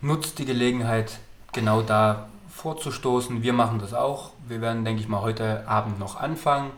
nutzt 0.02 0.40
die 0.40 0.46
Gelegenheit, 0.46 1.20
genau 1.54 1.82
da 1.82 2.28
vorzustoßen. 2.50 3.44
Wir 3.44 3.54
machen 3.54 3.80
das 3.80 3.94
auch. 3.94 4.32
Wir 4.48 4.62
werden, 4.62 4.86
denke 4.86 5.02
ich 5.02 5.08
mal, 5.08 5.22
heute 5.22 5.68
Abend 5.68 6.00
noch 6.00 6.20
anfangen, 6.20 6.72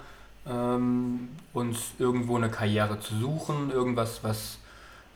ähm, 0.50 1.30
uns 1.54 1.78
irgendwo 2.00 2.36
eine 2.36 2.50
Karriere 2.50 3.00
zu 3.00 3.16
suchen, 3.20 3.72
irgendwas, 3.72 4.24
was 4.24 4.58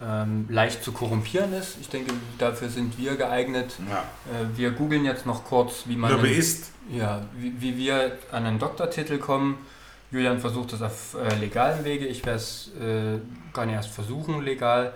ähm, 0.01 0.45
leicht 0.49 0.83
zu 0.83 0.91
korrumpieren 0.91 1.53
ist. 1.53 1.77
Ich 1.81 1.89
denke, 1.89 2.13
dafür 2.37 2.69
sind 2.69 2.97
wir 2.97 3.15
geeignet. 3.15 3.73
Ja. 3.89 3.99
Äh, 3.99 4.57
wir 4.57 4.71
googeln 4.71 5.05
jetzt 5.05 5.25
noch 5.25 5.43
kurz, 5.43 5.83
wie 5.85 5.95
man... 5.95 6.11
Lobbyist. 6.11 6.71
Ja, 6.91 7.21
wie, 7.35 7.59
wie 7.61 7.77
wir 7.77 8.17
an 8.31 8.45
einen 8.45 8.59
Doktortitel 8.59 9.17
kommen. 9.17 9.57
Julian 10.11 10.39
versucht 10.39 10.73
das 10.73 10.81
auf 10.81 11.15
äh, 11.15 11.35
legalen 11.35 11.85
Wege. 11.85 12.05
Ich 12.05 12.25
werde 12.25 12.37
es 12.37 12.71
äh, 12.79 13.19
gar 13.53 13.65
nicht 13.65 13.75
erst 13.75 13.91
versuchen, 13.91 14.41
legal. 14.41 14.93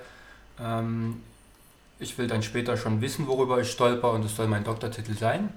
Ähm, 0.59 1.21
ich 1.99 2.17
will 2.17 2.27
dann 2.27 2.43
später 2.43 2.75
schon 2.75 3.01
wissen, 3.01 3.25
worüber 3.27 3.59
ich 3.61 3.71
stolper 3.71 4.11
und 4.11 4.25
es 4.25 4.35
soll 4.35 4.47
mein 4.47 4.65
Doktortitel 4.65 5.15
sein. 5.15 5.49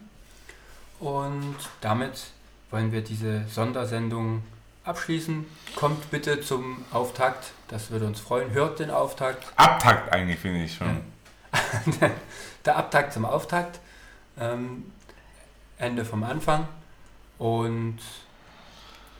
Und 1.00 1.56
damit 1.80 2.28
wollen 2.70 2.92
wir 2.92 3.02
diese 3.02 3.44
Sondersendung 3.48 4.42
abschließen. 4.84 5.44
Kommt 5.74 6.10
bitte 6.10 6.40
zum 6.40 6.84
Auftakt, 6.92 7.52
das 7.68 7.90
würde 7.90 8.06
uns 8.06 8.20
freuen. 8.20 8.52
Hört 8.52 8.78
den 8.78 8.90
Auftakt. 8.90 9.44
Abtakt 9.56 10.12
eigentlich, 10.12 10.38
finde 10.38 10.64
ich 10.64 10.74
schon. 10.74 11.00
Der 12.64 12.76
Abtakt 12.76 13.12
zum 13.12 13.24
Auftakt. 13.24 13.80
Ähm, 14.38 14.92
Ende 15.78 16.04
vom 16.04 16.22
Anfang. 16.22 16.68
Und 17.38 17.98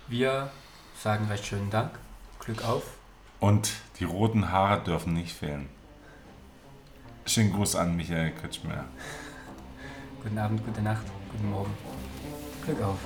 wir 0.09 0.51
sagen 0.99 1.27
recht 1.27 1.47
schönen 1.47 1.71
Dank. 1.71 1.91
Glück 2.41 2.65
auf. 2.65 2.83
Und 3.41 3.71
die 3.99 4.05
roten 4.05 4.51
Haare 4.51 4.83
dürfen 4.83 5.13
nicht 5.13 5.33
fehlen. 5.33 5.69
Schönen 7.27 7.53
Gruß 7.53 7.77
an 7.77 7.97
Michael 7.97 8.33
Kretschmer. 8.33 8.85
Guten 10.23 10.39
Abend, 10.39 10.65
gute 10.65 10.83
Nacht, 10.83 11.05
guten 11.31 11.51
Morgen. 11.51 11.73
Glück 12.65 12.83
auf. 12.83 12.99